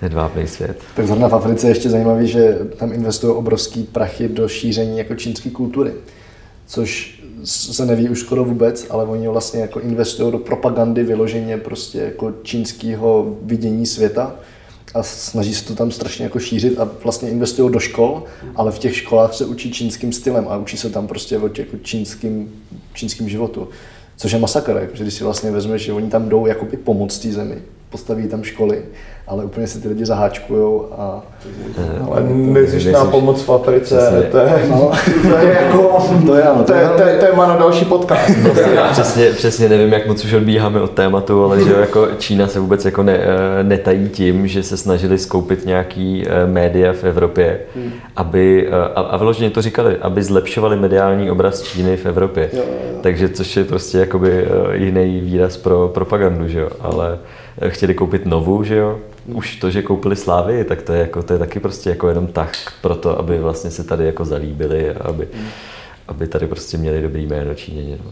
hedvábný 0.00 0.46
svět. 0.46 0.82
Tak 0.96 1.06
zrovna 1.06 1.28
v 1.28 1.34
Africe 1.34 1.66
je 1.66 1.70
ještě 1.70 1.90
zajímavé, 1.90 2.26
že 2.26 2.58
tam 2.76 2.92
investují 2.92 3.34
obrovský 3.36 3.82
prachy 3.82 4.28
do 4.28 4.48
šíření 4.48 4.98
jako 4.98 5.14
čínské 5.14 5.50
kultury. 5.50 5.92
Což 6.66 7.13
se 7.44 7.86
neví 7.86 8.08
už 8.08 8.20
skoro 8.20 8.44
vůbec, 8.44 8.86
ale 8.90 9.04
oni 9.04 9.28
vlastně 9.28 9.60
jako 9.60 9.80
investují 9.80 10.32
do 10.32 10.38
propagandy 10.38 11.02
vyloženě 11.02 11.56
prostě 11.56 11.98
jako 11.98 12.32
čínského 12.42 13.36
vidění 13.42 13.86
světa 13.86 14.34
a 14.94 15.02
snaží 15.02 15.54
se 15.54 15.64
to 15.64 15.74
tam 15.74 15.90
strašně 15.90 16.24
jako 16.24 16.38
šířit 16.38 16.78
a 16.78 16.88
vlastně 17.04 17.30
investují 17.30 17.72
do 17.72 17.80
škol, 17.80 18.22
ale 18.56 18.72
v 18.72 18.78
těch 18.78 18.96
školách 18.96 19.34
se 19.34 19.46
učí 19.46 19.72
čínským 19.72 20.12
stylem 20.12 20.46
a 20.48 20.56
učí 20.56 20.76
se 20.76 20.90
tam 20.90 21.06
prostě 21.06 21.38
o 21.38 21.50
jako 21.58 21.76
čínským, 21.82 22.52
čínským 22.94 23.28
životu. 23.28 23.68
Což 24.16 24.32
je 24.32 24.38
masakr, 24.38 24.78
jako, 24.80 24.96
že 24.96 25.02
když 25.02 25.14
si 25.14 25.24
vlastně 25.24 25.50
vezmeš, 25.50 25.82
že 25.82 25.92
oni 25.92 26.10
tam 26.10 26.28
jdou 26.28 26.46
jakoby 26.46 26.76
pomoct 26.76 27.18
té 27.18 27.32
zemi, 27.32 27.62
postaví 27.94 28.28
tam 28.28 28.42
školy, 28.42 28.82
ale 29.26 29.44
úplně 29.44 29.66
se 29.66 29.80
ty 29.80 29.88
lidi 29.88 30.06
zaháčkujou 30.06 30.88
a 30.98 31.22
Ale 32.10 32.22
nezištná 32.30 33.04
pomoc 33.04 33.42
v 33.42 33.52
Africe, 33.52 34.28
to 34.30 34.38
je, 34.38 34.66
no, 34.70 34.90
to 35.30 35.36
je 35.36 35.58
jako, 35.62 36.06
to 36.26 36.34
je 36.34 36.42
ano, 36.42 36.64
to 36.64 36.74
je, 36.74 36.88
to 36.88 37.02
je 37.02 37.18
téma 37.18 37.46
na 37.46 37.56
další 37.56 37.84
podcast. 37.84 38.30
přesně, 38.92 39.30
přesně 39.30 39.68
nevím, 39.68 39.92
jak 39.92 40.06
moc 40.06 40.24
už 40.24 40.32
odbíháme 40.32 40.80
od 40.80 40.90
tématu, 40.90 41.44
ale 41.44 41.64
že 41.64 41.72
jako 41.72 42.08
Čína 42.18 42.48
se 42.48 42.60
vůbec 42.60 42.84
jako 42.84 43.02
ne, 43.02 43.18
eh, 43.18 43.62
netají 43.62 44.08
tím, 44.08 44.46
že 44.46 44.62
se 44.62 44.76
snažili 44.76 45.18
skoupit 45.18 45.66
nějaký 45.66 46.24
eh, 46.26 46.46
média 46.46 46.92
v 46.92 47.04
Evropě, 47.04 47.60
aby, 48.16 48.68
eh, 48.68 48.72
a, 48.94 49.00
a 49.00 49.16
vyloženě 49.16 49.50
to 49.50 49.62
říkali, 49.62 49.96
aby 49.96 50.22
zlepšovali 50.22 50.76
mediální 50.76 51.30
obraz 51.30 51.62
Číny 51.62 51.96
v 51.96 52.06
Evropě. 52.06 52.50
Jo, 52.52 52.62
jo. 52.62 52.98
Takže 53.00 53.28
což 53.28 53.56
je 53.56 53.64
prostě 53.64 53.98
jakoby 53.98 54.30
eh, 54.44 54.76
jiný 54.76 55.20
výraz 55.20 55.56
pro 55.56 55.90
propagandu, 55.94 56.48
že 56.48 56.60
jo, 56.60 56.68
ale 56.80 57.18
eh, 57.22 57.43
chtěli 57.68 57.94
koupit 57.94 58.26
novu, 58.26 58.64
že 58.64 58.76
jo, 58.76 58.98
už 59.26 59.56
to, 59.56 59.70
že 59.70 59.82
koupili 59.82 60.16
Slávy, 60.16 60.64
tak 60.64 60.82
to 60.82 60.92
je, 60.92 61.00
jako, 61.00 61.22
to 61.22 61.32
je 61.32 61.38
taky 61.38 61.60
prostě 61.60 61.90
jako 61.90 62.08
jenom 62.08 62.26
tak 62.26 62.56
pro 62.82 62.94
to, 62.94 63.18
aby 63.18 63.38
vlastně 63.38 63.70
se 63.70 63.84
tady 63.84 64.06
jako 64.06 64.24
zalíbili, 64.24 64.90
aby, 64.90 65.28
aby 66.08 66.26
tady 66.26 66.46
prostě 66.46 66.78
měli 66.78 67.02
dobrý 67.02 67.26
jméno 67.26 67.54
Číněni. 67.54 67.98
No. 68.04 68.10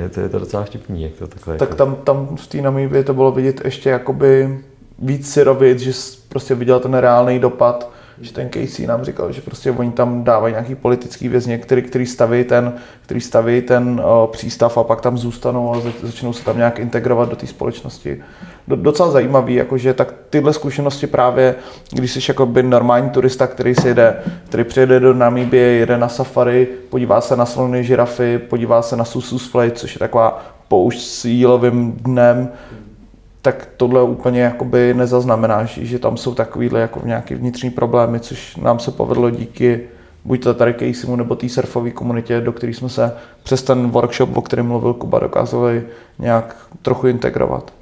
Je 0.00 0.08
to, 0.08 0.20
je 0.20 0.28
to 0.28 0.38
docela 0.38 0.64
vtipný, 0.64 1.02
jak 1.02 1.12
to 1.12 1.26
takhle 1.26 1.56
Tak 1.56 1.68
jako... 1.68 1.76
tam, 1.78 1.96
tam 2.04 2.36
v 2.36 2.46
té 2.46 2.62
Namíbii 2.62 3.04
to 3.04 3.14
bylo 3.14 3.32
vidět 3.32 3.64
ještě 3.64 3.90
jakoby 3.90 4.58
víc 4.98 5.32
syrovit, 5.32 5.80
že 5.80 5.92
prostě 6.28 6.54
viděl 6.54 6.80
ten 6.80 6.94
reálný 6.94 7.38
dopad, 7.38 7.90
že 8.20 8.32
ten 8.32 8.50
Casey 8.50 8.86
nám 8.86 9.04
říkal, 9.04 9.32
že 9.32 9.40
prostě 9.40 9.70
oni 9.70 9.92
tam 9.92 10.24
dávají 10.24 10.52
nějaký 10.52 10.74
politický 10.74 11.28
vězně, 11.28 11.58
který, 11.58 11.82
který 11.82 12.06
staví 12.06 12.44
ten, 12.44 12.72
který 13.02 13.20
staví 13.20 13.62
ten 13.62 14.00
o, 14.04 14.28
přístav 14.32 14.78
a 14.78 14.84
pak 14.84 15.00
tam 15.00 15.18
zůstanou 15.18 15.74
a 15.74 15.80
zač- 15.80 15.94
začnou 16.02 16.32
se 16.32 16.44
tam 16.44 16.56
nějak 16.56 16.78
integrovat 16.78 17.28
do 17.28 17.36
té 17.36 17.46
společnosti. 17.46 18.22
Do, 18.68 18.76
docela 18.76 19.10
zajímavý, 19.10 19.54
jakože 19.54 19.94
tak 19.94 20.14
tyhle 20.30 20.52
zkušenosti 20.52 21.06
právě, 21.06 21.54
když 21.92 22.12
jsi 22.12 22.20
jakoby 22.28 22.62
normální 22.62 23.10
turista, 23.10 23.46
který 23.46 23.74
si 23.74 23.88
jede, 23.88 24.16
který 24.48 24.64
přijede 24.64 25.00
do 25.00 25.14
Namíbie, 25.14 25.66
jede 25.66 25.98
na 25.98 26.08
safari, 26.08 26.68
podívá 26.88 27.20
se 27.20 27.36
na 27.36 27.46
slony, 27.46 27.84
žirafy, 27.84 28.38
podívá 28.38 28.82
se 28.82 28.96
na 28.96 29.04
Susus 29.04 29.50
Flight, 29.50 29.78
což 29.78 29.94
je 29.94 29.98
taková 29.98 30.44
poušť 30.68 31.00
s 31.00 31.24
jílovým 31.24 31.92
dnem, 31.92 32.48
tak 33.52 33.68
tohle 33.76 34.02
úplně 34.02 34.40
jakoby 34.40 34.94
nezaznamenáš, 34.94 35.78
že 35.82 35.98
tam 35.98 36.16
jsou 36.16 36.34
takovýhle 36.34 36.80
jako 36.80 37.00
nějaký 37.04 37.34
vnitřní 37.34 37.70
problémy, 37.70 38.20
což 38.20 38.56
nám 38.56 38.78
se 38.78 38.90
povedlo 38.90 39.30
díky 39.30 39.80
buď 40.24 40.42
to 40.42 40.54
tady 40.54 40.74
Caseymu 40.74 41.16
nebo 41.16 41.36
té 41.36 41.48
surfové 41.48 41.90
komunitě, 41.90 42.40
do 42.40 42.52
které 42.52 42.74
jsme 42.74 42.88
se 42.88 43.12
přes 43.42 43.62
ten 43.62 43.90
workshop, 43.90 44.36
o 44.36 44.42
kterém 44.42 44.66
mluvil 44.66 44.94
Kuba, 44.94 45.18
dokázali 45.18 45.86
nějak 46.18 46.56
trochu 46.82 47.06
integrovat. 47.06 47.72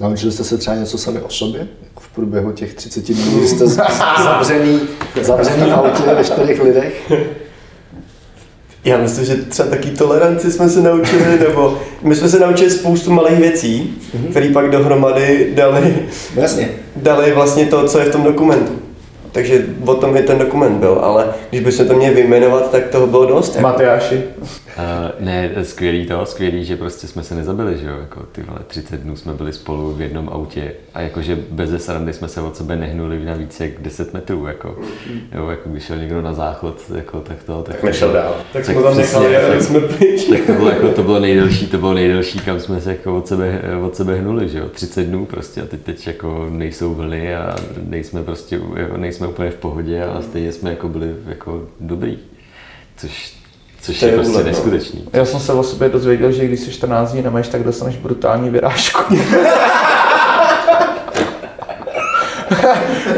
Naučili 0.00 0.32
jste 0.32 0.44
se 0.44 0.58
třeba 0.58 0.76
něco 0.76 0.98
sami 0.98 1.20
o 1.20 1.28
sobě? 1.28 1.68
V 2.00 2.14
průběhu 2.14 2.52
těch 2.52 2.74
30 2.74 3.04
dní, 3.04 3.48
jste 3.48 3.66
zavřený, 3.66 4.80
zavřený 5.22 5.70
v 5.70 5.74
autě 5.74 6.02
ve 6.02 6.24
čtyřech 6.24 6.62
lidech? 6.62 7.12
Já 8.84 8.98
myslím, 8.98 9.24
že 9.24 9.36
třeba 9.36 9.68
taky 9.68 9.90
toleranci 9.90 10.52
jsme 10.52 10.68
se 10.68 10.80
naučili, 10.80 11.38
nebo 11.40 11.78
my 12.02 12.16
jsme 12.16 12.28
se 12.28 12.38
naučili 12.38 12.70
spoustu 12.70 13.10
malých 13.12 13.38
věcí, 13.38 13.98
které 14.30 14.48
pak 14.48 14.70
dohromady 14.70 15.52
dali, 15.54 15.96
jasně. 16.36 16.70
dali 16.96 17.32
vlastně 17.32 17.66
to, 17.66 17.88
co 17.88 17.98
je 17.98 18.04
v 18.04 18.12
tom 18.12 18.22
dokumentu. 18.22 18.72
Takže 19.32 19.66
o 19.86 19.94
tom 19.94 20.16
i 20.16 20.22
ten 20.22 20.38
dokument 20.38 20.78
byl, 20.78 20.98
ale 21.02 21.26
když 21.50 21.60
bychom 21.60 21.86
to 21.86 21.94
měli 21.94 22.14
vyjmenovat, 22.14 22.70
tak 22.70 22.88
toho 22.88 23.06
bylo 23.06 23.26
dost. 23.26 23.56
Jako. 23.56 23.68
Matyáši, 23.68 24.22
Uh, 24.76 25.24
ne, 25.24 25.50
skvělý 25.62 26.06
to, 26.06 26.26
skvělý, 26.26 26.64
že 26.64 26.76
prostě 26.76 27.06
jsme 27.06 27.22
se 27.22 27.34
nezabili, 27.34 27.78
že 27.78 27.86
jo, 27.88 27.96
jako 28.00 28.22
ty 28.32 28.42
vole, 28.42 28.58
30 28.66 29.00
dnů 29.00 29.16
jsme 29.16 29.32
byli 29.34 29.52
spolu 29.52 29.92
v 29.94 30.00
jednom 30.00 30.28
autě 30.28 30.72
a 30.94 31.00
jakože 31.00 31.38
bez 31.50 31.84
srandy 31.84 32.12
jsme 32.12 32.28
se 32.28 32.40
od 32.40 32.56
sebe 32.56 32.76
nehnuli 32.76 33.24
na 33.24 33.34
více 33.34 33.64
jak 33.64 33.82
10 33.82 34.14
metrů, 34.14 34.46
jako, 34.46 34.78
jo, 35.34 35.48
jako 35.48 35.68
když 35.70 35.84
šel 35.84 35.96
někdo 35.98 36.22
na 36.22 36.32
záchod, 36.34 36.80
jako 36.96 37.20
tak 37.20 37.42
to, 37.42 37.62
tak, 37.62 37.74
Tak 37.74 37.84
nešel 37.84 38.12
dál. 38.12 38.36
Tak 38.52 38.64
jsme 38.64 38.74
tam 38.82 38.92
přesně, 38.92 39.20
nechali 39.28 39.52
tak- 39.56 39.62
jsme 39.62 39.80
pryč. 39.80 40.24
tak 40.24 40.40
to 40.46 40.52
bylo, 40.52 40.68
jako, 40.70 40.88
to 40.88 41.02
bylo 41.02 41.20
nejdelší, 41.20 41.66
to 41.66 41.78
bylo 41.78 41.94
nejdelší, 41.94 42.38
kam 42.38 42.60
jsme 42.60 42.80
se 42.80 42.90
jako 42.90 43.16
od 43.16 43.28
sebe, 43.28 43.60
od 43.86 43.96
sebe 43.96 44.14
hnuli, 44.14 44.48
že 44.48 44.58
jo, 44.58 44.68
30 44.68 45.04
dnů 45.04 45.26
prostě 45.26 45.62
a 45.62 45.66
teď, 45.66 45.80
teď 45.80 46.06
jako 46.06 46.46
nejsou 46.50 46.94
vlny 46.94 47.34
a 47.36 47.56
nejsme 47.82 48.22
prostě, 48.22 48.60
jako 48.76 48.96
nejsme 48.96 49.26
úplně 49.26 49.50
v 49.50 49.56
pohodě 49.56 50.04
a 50.04 50.22
stejně 50.22 50.52
jsme 50.52 50.70
jako 50.70 50.88
byli 50.88 51.14
jako 51.26 51.62
dobrý, 51.80 52.18
což 52.96 53.39
Což 53.82 53.98
To 54.00 54.06
je 54.06 54.12
je 54.12 54.16
prostě 54.16 54.32
úlet, 54.32 54.44
no. 54.44 54.50
neskutečný. 54.50 55.08
Já 55.12 55.24
jsem 55.24 55.40
se 55.40 55.52
o 55.52 55.62
sobě 55.62 55.88
dozvěděl, 55.88 56.32
že 56.32 56.44
když 56.44 56.60
jsi 56.60 56.70
14 56.72 57.12
dní 57.12 57.22
nemeš, 57.22 57.48
tak 57.48 57.62
dostaneš 57.62 57.96
brutální 57.96 58.50
vyrážku. 58.50 59.16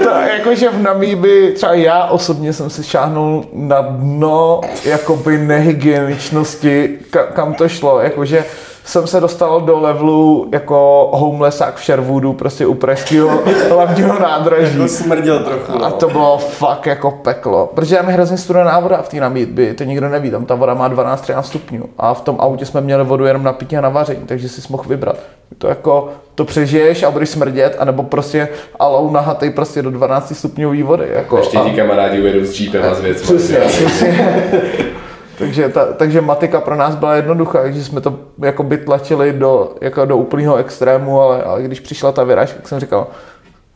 to 0.02 0.08
jakože 0.10 0.68
v 0.68 0.82
Namíbi, 0.82 1.52
třeba 1.52 1.72
já 1.72 2.04
osobně 2.04 2.52
jsem 2.52 2.70
si 2.70 2.84
šáhnul 2.84 3.44
na 3.52 3.80
dno 3.80 4.60
jakoby 4.84 5.38
nehygieničnosti, 5.38 6.98
ka, 7.10 7.22
kam 7.22 7.54
to 7.54 7.68
šlo, 7.68 8.00
jakože 8.00 8.44
jsem 8.84 9.06
se 9.06 9.20
dostal 9.20 9.60
do 9.60 9.78
levelu 9.80 10.48
jako 10.52 11.10
homelessák 11.12 11.76
v 11.76 11.84
Sherwoodu, 11.84 12.32
prostě 12.32 12.66
u 12.66 12.74
pražského 12.74 13.42
hlavního 13.70 14.18
nádraží. 14.18 14.78
To 14.78 14.88
smrděl 14.88 15.38
trochu. 15.44 15.84
A 15.84 15.88
no. 15.88 15.90
to 15.90 16.08
bylo 16.08 16.38
fakt 16.38 16.86
jako 16.86 17.10
peklo. 17.10 17.70
Protože 17.74 17.96
tam 17.96 18.08
je 18.08 18.14
hrozně 18.14 18.38
studená 18.38 18.80
voda 18.80 19.02
v 19.02 19.08
té 19.08 19.20
Namíbi, 19.20 19.74
to 19.74 19.84
nikdo 19.84 20.08
neví, 20.08 20.30
tam 20.30 20.46
ta 20.46 20.54
voda 20.54 20.74
má 20.74 20.90
12-13 20.90 21.42
stupňů. 21.42 21.84
A 21.98 22.14
v 22.14 22.20
tom 22.20 22.36
autě 22.38 22.66
jsme 22.66 22.80
měli 22.80 23.04
vodu 23.04 23.24
jenom 23.24 23.42
na 23.42 23.52
pití 23.52 23.76
a 23.76 23.80
na 23.80 23.88
vaření, 23.88 24.22
takže 24.26 24.48
si 24.48 24.62
mohl 24.70 24.84
vybrat. 24.88 25.16
To 25.58 25.68
jako, 25.68 26.08
to 26.34 26.44
přežiješ 26.44 27.02
a 27.02 27.10
budeš 27.10 27.28
smrdět, 27.28 27.76
anebo 27.78 28.02
prostě 28.02 28.48
alou 28.78 29.10
nahatej 29.10 29.50
prostě 29.50 29.82
do 29.82 29.90
12 29.90 30.36
stupňový 30.36 30.82
vody. 30.82 31.06
Jako, 31.12 31.36
Ještě 31.36 31.58
a, 31.58 31.64
ti 31.64 31.70
kamarádi 31.70 32.20
ujedou 32.20 32.44
s 32.44 32.60
jeepem 32.60 32.84
a 32.92 32.94
s 32.94 33.00
věcmi. 33.00 33.36
Přesně, 33.36 33.58
přesně. 33.58 34.32
takže, 35.38 35.68
ta, 35.68 35.92
takže 35.92 36.20
matika 36.20 36.60
pro 36.60 36.76
nás 36.76 36.94
byla 36.94 37.16
jednoduchá, 37.16 37.62
takže 37.62 37.84
jsme 37.84 38.00
to 38.00 38.18
jako 38.38 38.62
by 38.62 38.78
tlačili 38.78 39.32
do, 39.32 39.74
jako 39.80 40.04
do 40.04 40.16
úplného 40.16 40.56
extrému, 40.56 41.20
ale, 41.20 41.42
ale 41.42 41.62
když 41.62 41.80
přišla 41.80 42.12
ta 42.12 42.24
vyrážka, 42.24 42.56
tak 42.56 42.68
jsem 42.68 42.80
říkal, 42.80 43.06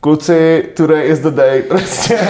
kluci, 0.00 0.64
today 0.76 1.08
is 1.08 1.18
the 1.18 1.30
day, 1.30 1.62
prostě. 1.62 2.18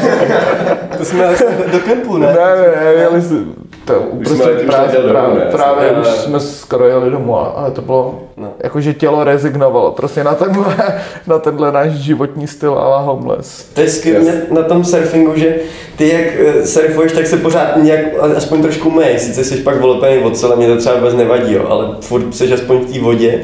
To 0.99 1.05
jsme 1.05 1.19
jeli 1.19 1.37
do 1.73 1.79
kempu, 1.79 2.17
ne? 2.17 2.27
Ne, 2.27 2.35
ne, 2.35 2.85
ne, 2.85 2.93
jeli 2.93 3.23
jsme, 3.23 3.39
to 3.87 3.95
prostě 4.19 4.35
jsme 4.45 4.53
právě, 4.53 4.97
právě, 5.01 5.35
ne? 5.39 5.51
právě 5.53 5.91
už 5.91 6.07
jsme 6.09 6.41
skoro 6.41 6.85
jeli 6.89 7.11
domů, 7.11 7.37
a- 7.37 7.45
ale 7.57 7.71
to 7.71 7.83
bylo, 7.83 8.23
No. 8.37 8.49
jakože 8.63 8.95
tělo 8.95 9.25
rezignovalo 9.25 9.91
prostě 9.91 10.25
na 10.25 10.35
tenhle, 10.35 10.77
na 11.27 11.39
tenhle 11.39 11.73
náš 11.73 11.91
životní 11.93 12.47
styl 12.47 12.73
a 12.79 12.89
la 12.89 12.99
homeless. 12.99 13.65
To 13.75 13.81
je 13.81 13.89
skvělé 13.91 14.33
na 14.51 14.63
tom 14.63 14.85
surfingu, 14.85 15.33
že 15.37 15.55
ty 15.97 16.09
jak 16.09 16.27
eh, 16.61 16.67
surfuješ, 16.67 17.13
tak 17.13 17.27
se 17.27 17.37
pořád 17.37 17.77
nějak 17.77 18.01
aspoň 18.37 18.63
trošku 18.63 18.91
mej. 18.91 19.19
Sice 19.19 19.45
jsi 19.45 19.57
pak 19.57 19.81
volepený 19.81 20.19
od 20.23 20.37
sole, 20.39 20.57
mě 20.57 20.67
to 20.69 20.77
třeba 20.77 20.95
vůbec 20.95 21.15
nevadí, 21.15 21.53
jo, 21.55 21.67
ale 21.69 21.89
furt 22.01 22.35
jsi 22.35 22.53
aspoň 22.55 22.79
v 22.79 22.93
té 22.93 23.01
vodě. 23.01 23.41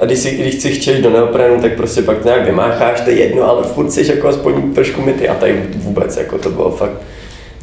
A 0.00 0.04
když, 0.04 0.18
si, 0.18 0.30
když 0.30 0.62
si 0.62 0.70
chčeš 0.70 1.02
do 1.02 1.10
neoprenu, 1.10 1.60
tak 1.60 1.76
prostě 1.76 2.02
pak 2.02 2.24
nějak 2.24 2.44
vymácháš, 2.46 3.00
to 3.00 3.10
je 3.10 3.16
jedno, 3.16 3.50
ale 3.50 3.62
furt 3.62 3.90
jsi 3.90 4.06
jako 4.10 4.28
aspoň 4.28 4.72
trošku 4.74 5.02
myty. 5.02 5.28
A 5.28 5.34
tady 5.34 5.62
vůbec, 5.76 6.16
jako 6.16 6.38
to 6.38 6.50
bylo 6.50 6.70
fakt, 6.70 6.92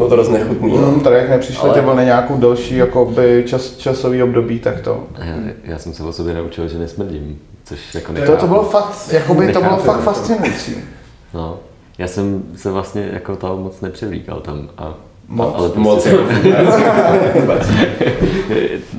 bylo 0.04 0.10
to 0.10 0.16
dost 0.16 0.30
nechutný. 0.30 0.72
No. 0.72 0.78
Hmm, 0.78 1.00
tady 1.00 1.16
jak 1.16 1.30
nepřišly 1.30 1.70
Ale- 1.70 1.80
ty 1.80 1.86
vlny 1.86 2.06
nějakou 2.06 2.38
delší 2.38 2.76
jakoby 2.78 3.44
čas, 3.48 3.78
časový 3.78 4.24
období, 4.24 4.60
tak 4.60 4.82
to. 4.82 5.04
Já, 5.18 5.36
já 5.64 5.78
jsem 5.80 5.94
se 5.94 6.04
o 6.04 6.14
sobě 6.14 6.34
naučil, 6.34 6.68
že 6.68 6.80
nesmrdím, 6.80 7.40
což 7.64 7.96
jako 7.96 8.08
To, 8.08 8.14
nechápu. 8.14 8.40
to 8.42 8.48
bylo 8.48 8.64
fakt, 8.64 9.10
jakoby, 9.12 9.54
to 9.54 9.62
bylo 9.62 9.78
fakt 9.78 9.88
jako. 9.98 10.02
fascinující. 10.12 10.76
No, 11.34 11.60
já 11.98 12.08
jsem 12.08 12.44
se 12.56 12.72
vlastně 12.72 13.10
jako 13.14 13.36
toho 13.36 13.58
moc 13.58 13.82
nepřevlíkal 13.82 14.40
tam. 14.40 14.70
A, 14.78 14.94
Moc? 15.28 15.54
a, 15.54 15.58
ale 15.58 15.70
prostě, 15.70 15.80
Moc 15.80 16.08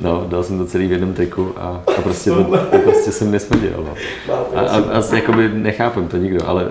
no, 0.01 0.25
dal 0.27 0.43
jsem 0.43 0.57
to 0.57 0.65
celý 0.65 0.87
v 0.87 0.91
jednom 0.91 1.13
triku 1.13 1.51
a, 1.57 1.81
a 1.97 2.01
prostě, 2.01 2.29
to, 2.29 2.43
to 2.43 2.77
prostě 2.83 3.11
jsem 3.11 3.31
nesmrděl. 3.31 3.85
No. 3.87 3.93
A, 4.55 4.59
a, 4.59 4.77
a, 4.77 5.15
jakoby 5.15 5.49
nechápem 5.49 6.07
to 6.07 6.17
nikdo, 6.17 6.47
ale 6.47 6.67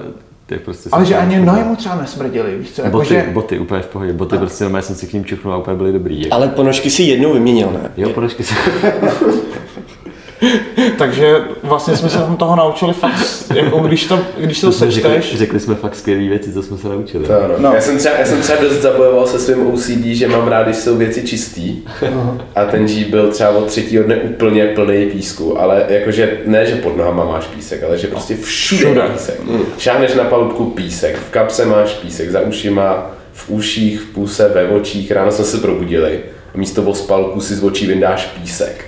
to 0.46 0.54
je 0.54 0.60
prostě... 0.60 0.90
Ale 0.92 1.04
že 1.04 1.16
ani 1.16 1.40
nohy 1.40 1.64
mu 1.64 1.76
třeba 1.76 1.94
nesmrděli, 1.94 2.58
víš 2.58 2.70
co, 2.70 2.82
Boty, 2.82 3.14
jakože... 3.14 3.32
boty, 3.32 3.58
úplně 3.58 3.82
v 3.82 3.86
pohodě. 3.86 4.12
Boty 4.12 4.38
prostě 4.38 4.64
normálně 4.64 4.82
jsem 4.82 4.96
si 4.96 5.06
k 5.06 5.12
ním 5.12 5.24
čuchnul 5.24 5.54
a 5.54 5.56
úplně 5.56 5.76
byly 5.76 5.92
dobrý. 5.92 6.22
Jako. 6.22 6.34
Ale 6.34 6.48
ponožky 6.48 6.90
si 6.90 7.02
jednou 7.02 7.32
vyměnil, 7.32 7.70
ne? 7.72 7.90
Jo, 7.96 8.08
ponožky 8.08 8.42
se... 8.42 8.54
Takže 10.98 11.36
vlastně 11.62 11.96
jsme 11.96 12.08
se 12.08 12.18
tam 12.18 12.36
toho 12.36 12.56
naučili 12.56 12.92
fakt, 12.92 13.44
jako 13.54 13.78
když 13.78 14.06
to, 14.06 14.18
když 14.36 14.60
to 14.60 14.72
jsme 14.72 14.90
řekli, 14.90 15.10
sečteš, 15.14 15.38
řekli 15.38 15.60
jsme 15.60 15.74
fakt 15.74 15.96
skvělé 15.96 16.28
věci, 16.28 16.52
co 16.52 16.62
jsme 16.62 16.78
se 16.78 16.88
naučili. 16.88 17.26
To. 17.26 17.32
No. 17.32 17.54
No. 17.58 17.74
Já, 17.74 17.80
jsem 17.80 17.98
třeba, 17.98 18.14
já 18.18 18.26
jsem 18.26 18.40
třeba 18.40 18.62
dost 18.62 18.72
zabojoval 18.82 19.26
se 19.26 19.38
svým 19.38 19.66
OCD, 19.66 20.04
že 20.04 20.28
mám 20.28 20.48
rád, 20.48 20.62
když 20.62 20.76
jsou 20.76 20.96
věci 20.96 21.22
čistý. 21.22 21.76
A 22.54 22.64
ten 22.64 22.86
Jeep 22.86 23.08
byl 23.08 23.28
třeba 23.30 23.50
od 23.50 23.66
třetího 23.66 24.04
dne 24.04 24.16
úplně 24.16 24.64
plný 24.66 25.06
písku, 25.06 25.60
ale 25.60 25.84
jakože 25.88 26.38
ne, 26.46 26.66
že 26.66 26.76
pod 26.76 26.96
nohama 26.96 27.24
máš 27.24 27.46
písek, 27.46 27.82
ale 27.82 27.98
že 27.98 28.06
prostě 28.06 28.36
všude, 28.36 28.84
Všude. 28.84 29.02
písek. 29.02 29.40
Šáhneš 29.78 30.14
na 30.14 30.24
palubku 30.24 30.64
písek, 30.64 31.16
v 31.16 31.30
kapse 31.30 31.64
máš 31.64 31.94
písek, 31.94 32.30
za 32.30 32.40
ušima, 32.40 33.10
v 33.32 33.50
uších, 33.50 34.00
v 34.00 34.06
puse, 34.06 34.48
ve 34.48 34.68
očích. 34.68 35.10
Ráno 35.10 35.32
jsme 35.32 35.44
se 35.44 35.58
probudili 35.58 36.20
a 36.54 36.58
místo 36.58 36.82
vospalku 36.82 37.40
si 37.40 37.54
z 37.54 37.64
očí 37.64 37.86
vyndáš 37.86 38.26
písek. 38.26 38.84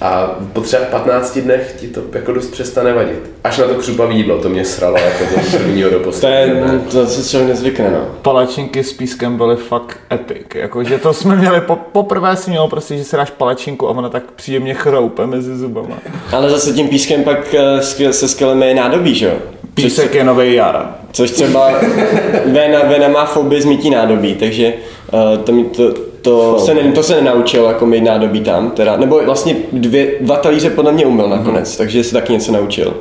A 0.00 0.36
po 0.52 0.60
třeba 0.60 0.84
15 0.84 1.38
dnech 1.38 1.74
ti 1.80 1.88
to 1.88 2.00
jako 2.12 2.32
dost 2.32 2.46
přestane 2.46 2.92
vadit. 2.92 3.30
Až 3.44 3.58
na 3.58 3.66
to 3.66 3.74
křupavý 3.74 4.16
jídlo, 4.16 4.38
to 4.38 4.48
mě 4.48 4.64
sralo 4.64 4.96
jako 4.96 5.24
do 5.24 5.58
prvního 5.58 5.90
do 5.90 5.98
To 5.98 6.04
posledního 6.04 6.56
je, 6.56 6.62
dne. 6.62 6.80
to 6.90 7.06
se 7.06 7.30
člověk 7.30 7.48
nezvykne, 7.48 7.90
no. 7.90 8.06
palačinky 8.22 8.84
s 8.84 8.92
pískem 8.92 9.36
byly 9.36 9.56
fakt 9.56 9.98
epic. 10.12 10.46
Jakože 10.54 10.98
to 10.98 11.12
jsme 11.14 11.36
měli, 11.36 11.60
po, 11.60 11.76
poprvé 11.76 12.36
si 12.36 12.50
měl 12.50 12.68
prostě, 12.68 12.96
že 12.96 13.04
si 13.04 13.16
dáš 13.16 13.30
palačinku 13.30 13.88
a 13.88 13.90
ona 13.90 14.08
tak 14.08 14.22
příjemně 14.32 14.74
chroupe 14.74 15.26
mezi 15.26 15.56
zubama. 15.56 15.98
Ale 16.32 16.50
zase 16.50 16.72
tím 16.72 16.88
pískem 16.88 17.24
pak 17.24 17.54
eh, 17.54 18.12
se 18.12 18.28
skvělem 18.28 18.62
je 18.62 18.74
nádobí, 18.74 19.14
že 19.14 19.26
jo? 19.26 19.34
Písek 19.74 20.14
je 20.14 20.24
nový 20.24 20.54
jara. 20.54 20.94
Což 21.12 21.30
třeba 21.30 21.70
Vena, 22.46 22.82
Vena 22.88 23.08
má 23.08 23.24
fobii 23.26 23.60
z 23.62 23.64
mytí 23.64 23.90
nádobí, 23.90 24.34
takže 24.34 24.72
uh, 25.12 25.44
to, 25.44 25.52
mi 25.52 25.64
to, 25.64 25.94
to, 26.30 26.58
se 26.58 26.74
ne, 26.74 26.92
to 26.92 27.02
se 27.02 27.14
nenaučil 27.14 27.64
jako 27.64 27.86
mít 27.86 28.00
nádobí 28.00 28.40
tam, 28.40 28.70
teda, 28.70 28.96
nebo 28.96 29.20
vlastně 29.24 29.56
dvě, 29.72 30.08
dva 30.20 30.36
talíře 30.36 30.70
podle 30.70 30.92
mě 30.92 31.06
umil 31.06 31.28
nakonec, 31.28 31.76
takže 31.76 32.04
se 32.04 32.12
taky 32.12 32.32
něco 32.32 32.52
naučil. 32.52 32.94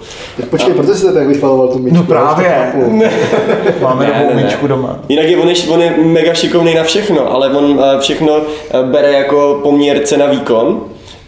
Počkej, 0.50 0.74
proto 0.74 0.94
jsi 0.96 1.02
to 1.02 1.14
tak 1.14 1.28
vychvaloval 1.28 1.68
tu 1.68 1.80
míčku? 1.80 1.98
No 1.98 2.04
právě. 2.04 2.46
to 2.46 2.52
chápu. 2.52 3.02
Máme 3.84 4.06
Ne, 4.06 4.14
novou 4.20 4.30
ne, 4.30 4.36
ne. 4.36 4.44
míčku 4.44 4.68
doma. 4.68 5.00
Jinak 5.10 5.26
je 5.26 5.38
on, 5.38 5.50
je, 5.50 5.56
on 5.70 5.82
je 5.82 5.94
mega 6.04 6.34
šikovný 6.34 6.74
na 6.76 6.84
všechno, 6.84 7.32
ale 7.34 7.50
on 7.50 7.80
eh, 7.84 8.00
všechno 8.00 8.42
eh, 8.72 8.84
bere 8.84 9.12
jako 9.12 9.60
poměr 9.64 10.00
cena 10.04 10.26
výkon, 10.26 10.82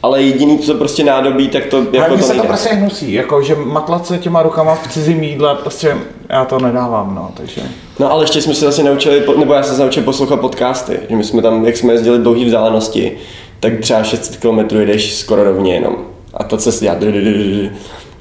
ale 0.04 0.22
jediný, 0.22 0.60
co 0.60 0.74
prostě 0.74 1.04
nádobí, 1.04 1.48
tak 1.48 1.66
to 1.66 1.78
jako 1.78 1.98
Hlavně 1.98 2.18
to 2.18 2.24
se 2.24 2.28
to 2.28 2.34
nejde. 2.34 2.48
prostě 2.48 2.70
hnusí, 2.70 3.14
jako 3.14 3.42
že 3.42 3.56
matlat 3.56 4.06
se 4.08 4.18
těma 4.18 4.44
rukama 4.44 4.76
v 4.76 4.88
cizím 4.94 5.24
jídle, 5.24 5.56
prostě 5.56 5.96
já 6.30 6.46
to 6.46 6.60
nedávám, 6.60 7.16
no, 7.16 7.30
takže. 7.38 7.62
No 8.00 8.12
ale 8.12 8.24
ještě 8.24 8.42
jsme 8.42 8.56
se 8.56 8.66
zase 8.66 8.84
naučili, 8.84 9.24
nebo 9.38 9.54
já 9.54 9.64
jsem 9.64 9.76
se 9.76 9.82
naučil 9.82 10.04
poslouchat 10.04 10.40
podcasty, 10.40 11.00
že 11.10 11.16
my 11.16 11.24
jsme 11.24 11.42
tam, 11.42 11.66
jak 11.66 11.78
jsme 11.78 11.94
jezdili 11.94 12.20
dlouhý 12.20 12.46
vzdálenosti, 12.46 13.18
tak 13.60 13.80
třeba 13.80 14.04
600 14.04 14.38
km 14.38 14.76
jedeš 14.76 15.16
skoro 15.16 15.44
rovně 15.44 15.74
jenom. 15.74 15.96
A 16.34 16.44
ta 16.44 16.58
cesta 16.58 16.86
dělá 16.86 17.12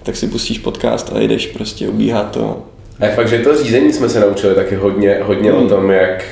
tak 0.02 0.16
si 0.16 0.28
pustíš 0.28 0.58
podcast 0.58 1.12
a 1.14 1.18
jedeš 1.18 1.46
prostě, 1.46 1.88
ubíhá 1.88 2.22
to. 2.22 2.62
A 3.00 3.04
je 3.04 3.10
fakt, 3.10 3.28
že 3.28 3.38
to 3.38 3.56
řízení 3.56 3.92
jsme 3.92 4.08
se 4.08 4.20
naučili 4.20 4.54
taky 4.54 4.74
hodně, 4.74 5.20
hodně 5.22 5.52
o 5.52 5.68
tom, 5.68 5.90
jak 5.90 6.24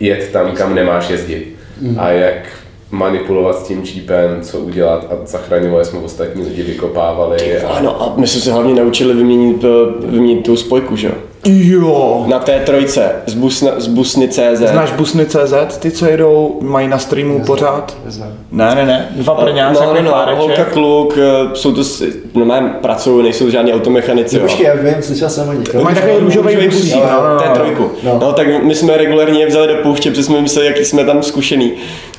jet 0.00 0.28
tam, 0.32 0.52
kam 0.52 0.74
nemáš 0.74 1.10
jezdit. 1.10 1.56
A 1.98 2.08
jak 2.08 2.48
manipulovat 2.90 3.58
s 3.58 3.68
tím 3.68 3.82
jeepem, 3.94 4.42
co 4.42 4.58
udělat 4.58 5.06
a 5.12 5.26
zachraňovali 5.26 5.84
jsme 5.84 5.98
ostatní 5.98 6.44
lidi, 6.44 6.62
vykopávali. 6.62 7.62
A... 7.62 7.68
Ano, 7.68 8.02
a 8.02 8.14
my 8.16 8.26
jsme 8.26 8.40
se 8.40 8.52
hlavně 8.52 8.74
naučili 8.74 9.14
vyměnit, 9.14 9.64
eh, 9.64 10.06
vyměnit 10.06 10.44
tu 10.44 10.56
spojku, 10.56 10.96
že 10.96 11.06
jo? 11.06 11.14
Jo. 11.46 12.24
Na 12.28 12.38
té 12.38 12.60
trojce 12.60 13.10
z, 13.26 13.34
busna, 13.34 13.72
z 13.76 13.86
busny 13.86 14.28
CZ. 14.28 14.58
Znáš 14.70 14.92
busny.cz, 14.92 15.76
ty, 15.78 15.90
co 15.90 16.06
jedou, 16.06 16.58
mají 16.60 16.88
na 16.88 16.98
streamu 16.98 17.40
pořád? 17.40 17.96
Neznám. 18.04 18.28
Ne, 18.52 18.74
ne, 18.74 18.86
ne, 18.86 19.08
dva 19.10 19.34
No, 19.34 19.40
no, 19.52 19.56
jako 19.56 20.02
no, 20.02 20.10
páreček. 20.10 20.38
holka, 20.38 20.64
kluk, 20.64 21.18
eh, 21.18 21.56
jsou 21.56 21.72
to, 21.74 21.84
s- 21.84 22.04
normálně 22.34 22.68
pracují, 22.68 23.22
nejsou 23.22 23.50
žádní 23.50 23.72
automechanici. 23.72 24.36
jo. 24.36 24.42
Počkej, 24.42 24.66
já 24.66 24.74
vím, 24.74 24.94
slyšel 25.02 25.28
jsem 25.30 25.48
o 25.48 25.52
nich. 25.52 25.74
Mají 25.74 25.96
takový 25.96 26.16
růžový 26.18 26.54
busík, 26.54 26.70
busík, 26.72 26.94
no, 26.94 27.34
no, 27.34 27.40
té 27.40 27.48
no. 27.48 27.54
trojku. 27.54 27.90
No. 28.02 28.18
No. 28.22 28.32
tak 28.32 28.62
my 28.62 28.74
jsme 28.74 28.96
regulérně 28.96 29.40
je 29.40 29.46
vzali 29.46 29.68
do 29.68 29.74
pouště, 29.82 30.10
protože 30.10 30.22
jsme 30.22 30.40
mysleli, 30.40 30.66
jaký 30.66 30.84
jsme 30.84 31.04
tam 31.04 31.22
zkušený. 31.22 31.72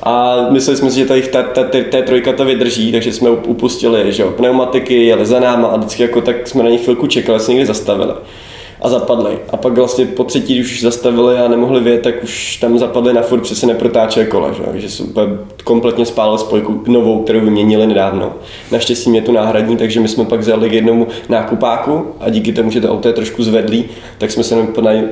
A 0.03 0.35
mysleli 0.49 0.77
jsme 0.77 0.91
si, 0.91 0.99
že 0.99 1.05
tady 1.05 1.21
ta, 1.21 1.43
ta, 1.43 1.63
ta, 1.63 1.77
ta 1.91 2.01
trojka 2.01 2.33
to 2.33 2.45
vydrží, 2.45 2.91
takže 2.91 3.13
jsme 3.13 3.29
upustili 3.29 4.11
že 4.11 4.23
jo, 4.23 4.31
pneumatiky, 4.31 5.05
jeli 5.05 5.25
za 5.25 5.39
náma 5.39 5.67
a 5.67 5.77
vždycky 5.77 6.03
jako 6.03 6.21
tak 6.21 6.47
jsme 6.47 6.63
na 6.63 6.69
ně 6.69 6.77
chvilku 6.77 7.07
čekali, 7.07 7.39
se 7.39 7.51
někdy 7.51 7.65
zastavili 7.65 8.13
a 8.83 8.89
zapadli. 8.89 9.39
A 9.49 9.57
pak 9.57 9.73
vlastně 9.73 10.05
po 10.05 10.23
třetí, 10.23 10.53
když 10.53 10.71
už 10.71 10.81
zastavili 10.81 11.37
a 11.37 11.47
nemohli 11.47 11.79
vyjet, 11.79 12.01
tak 12.01 12.23
už 12.23 12.57
tam 12.57 12.79
zapadli 12.79 13.13
na 13.13 13.21
furt, 13.21 13.39
protože 13.39 13.55
se 13.55 13.67
neprotáčely 13.67 14.25
kola, 14.25 14.51
že, 14.51 14.63
že 14.73 14.89
jsou 14.89 15.03
úplně 15.03 15.27
kompletně 15.63 16.05
spálili 16.05 16.39
spojku 16.39 16.83
novou, 16.87 17.23
kterou 17.23 17.39
vyměnili 17.39 17.87
nedávno. 17.87 18.33
Naštěstí 18.71 19.09
mě 19.09 19.21
tu 19.21 19.31
náhradní, 19.31 19.77
takže 19.77 19.99
my 19.99 20.07
jsme 20.07 20.25
pak 20.25 20.39
vzali 20.39 20.69
k 20.69 20.73
jednomu 20.73 21.07
nákupáku 21.29 22.05
a 22.19 22.29
díky 22.29 22.53
tomu, 22.53 22.71
že 22.71 22.81
to 22.81 22.91
auto 22.91 23.07
je 23.07 23.13
trošku 23.13 23.43
zvedlý, 23.43 23.85
tak 24.17 24.31
jsme 24.31 24.43
se 24.43 24.55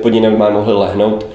pod, 0.02 0.12
normálně 0.20 0.56
mohli 0.56 0.74
lehnout. 0.74 1.26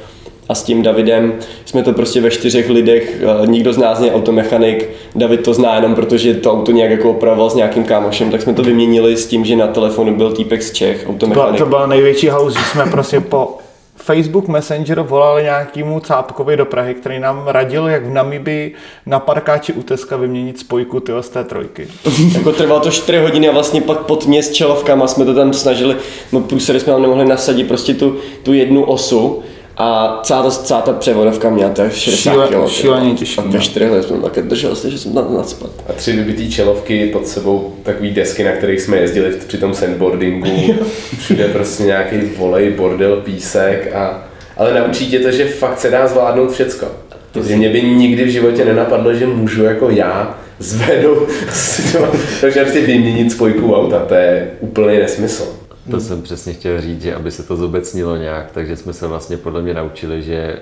A 0.50 0.56
s 0.56 0.64
tím 0.64 0.84
Davidem 0.84 1.34
jsme 1.66 1.84
to 1.84 1.94
prostě 1.94 2.22
ve 2.22 2.32
čtyřech 2.32 2.70
lidech, 2.70 3.22
nikdo 3.46 3.74
z 3.74 3.78
nás 3.78 4.00
není 4.00 4.12
automechanik, 4.12 4.90
David 5.16 5.44
to 5.44 5.54
zná 5.54 5.76
jenom 5.76 5.96
protože 5.96 6.34
to 6.34 6.52
auto 6.52 6.72
nějak 6.72 6.92
jako 6.92 7.12
opravoval 7.12 7.50
s 7.50 7.56
nějakým 7.56 7.84
kámošem, 7.84 8.32
tak 8.32 8.42
jsme 8.42 8.54
to 8.54 8.64
vyměnili 8.64 9.18
s 9.18 9.28
tím, 9.28 9.46
že 9.46 9.56
na 9.56 9.68
telefonu 9.68 10.16
byl 10.16 10.32
týpek 10.32 10.64
z 10.64 10.72
Čech, 10.72 11.06
automechanik. 11.10 11.58
to 11.58 11.66
byla 11.66 11.88
největší 11.88 12.28
že 12.28 12.60
jsme 12.72 12.86
prostě 12.86 13.20
po 13.20 13.58
Facebook 13.96 14.48
Messenger 14.48 15.02
volali 15.02 15.44
nějakému 15.44 16.00
cápkovi 16.00 16.58
do 16.58 16.66
Prahy, 16.66 16.94
který 16.94 17.20
nám 17.20 17.44
radil, 17.48 17.88
jak 17.88 18.06
v 18.06 18.10
Namibii 18.10 18.74
na 19.06 19.20
parkáči 19.20 19.74
u 19.74 19.84
Teska 19.84 20.18
vyměnit 20.18 20.60
spojku 20.60 21.00
tyhle 21.00 21.24
z 21.24 21.30
té 21.30 21.44
trojky. 21.44 21.88
jako 22.34 22.52
trvalo 22.52 22.80
to 22.80 22.92
4 22.92 23.18
hodiny 23.18 23.50
a 23.50 23.52
vlastně 23.52 23.82
pak 23.82 24.00
pod 24.00 24.26
mě 24.26 24.44
s 24.44 24.52
čelovkama 24.52 25.08
jsme 25.08 25.26
to 25.26 25.34
tam 25.34 25.54
snažili, 25.54 25.96
no 26.32 26.40
průsery 26.40 26.80
jsme 26.80 26.94
tam 26.94 27.02
nemohli 27.02 27.26
nasadit 27.26 27.68
prostě 27.68 27.94
tu, 27.94 28.16
tu 28.44 28.54
jednu 28.54 28.84
osu 28.84 29.44
a 29.80 30.20
celá 30.24 30.44
ta, 30.44 30.50
celá 30.52 30.82
ta 30.82 30.94
převodovka 30.94 31.50
měla 31.50 31.70
tak 31.70 31.92
60 31.94 32.32
Šíle- 32.32 32.48
kg. 32.48 32.70
šíleně 32.70 33.14
těžký, 33.14 33.42
A 33.42 33.48
ve 33.48 33.60
4 33.60 33.90
let 33.90 34.08
jsem 34.08 34.22
také 34.22 34.42
držel, 34.42 34.76
že 34.88 34.98
jsem 35.00 35.14
tam 35.14 35.34
nadspat. 35.38 35.70
A 35.90 35.94
tři 35.94 36.12
vybitý 36.12 36.52
čelovky 36.52 37.06
pod 37.14 37.28
sebou, 37.28 37.74
takový 37.84 38.12
desky, 38.12 38.44
na 38.44 38.52
kterých 38.52 38.82
jsme 38.82 38.98
jezdili 38.98 39.36
při 39.48 39.58
tom 39.58 39.74
sandboardingu. 39.74 40.76
Všude 41.20 41.48
prostě 41.48 41.84
nějaký 41.84 42.16
volej, 42.38 42.70
bordel, 42.70 43.16
písek 43.26 43.92
a... 43.96 44.24
Ale 44.58 44.74
naučí 44.80 45.10
tě 45.10 45.20
to, 45.20 45.32
že 45.32 45.46
fakt 45.46 45.80
se 45.80 45.90
dá 45.90 46.08
zvládnout 46.08 46.52
všecko. 46.52 46.86
Protože 47.32 47.56
mě 47.56 47.70
by 47.70 47.82
nikdy 47.82 48.24
v 48.24 48.30
životě 48.30 48.66
nenapadlo, 48.66 49.14
že 49.14 49.28
můžu 49.28 49.64
jako 49.64 49.90
já 49.90 50.38
zvednout 50.60 51.30
si 51.54 51.98
to, 51.98 52.08
takže 52.42 52.62
prostě 52.62 52.82
vyměnit 52.82 53.32
spojku 53.32 53.76
auta, 53.76 54.00
to 54.00 54.14
je 54.14 54.52
úplný 54.60 54.98
nesmysl. 54.98 55.44
To 55.92 56.00
jsem 56.00 56.22
přesně 56.22 56.54
chtěl 56.54 56.82
říct, 56.82 57.02
že 57.02 57.16
aby 57.16 57.32
se 57.32 57.44
to 57.44 57.56
zobecnilo 57.56 58.16
nějak, 58.18 58.52
takže 58.52 58.76
jsme 58.76 58.94
se 58.94 59.08
vlastně 59.08 59.38
podle 59.38 59.62
mě 59.62 59.74
naučili, 59.74 60.22
že 60.22 60.60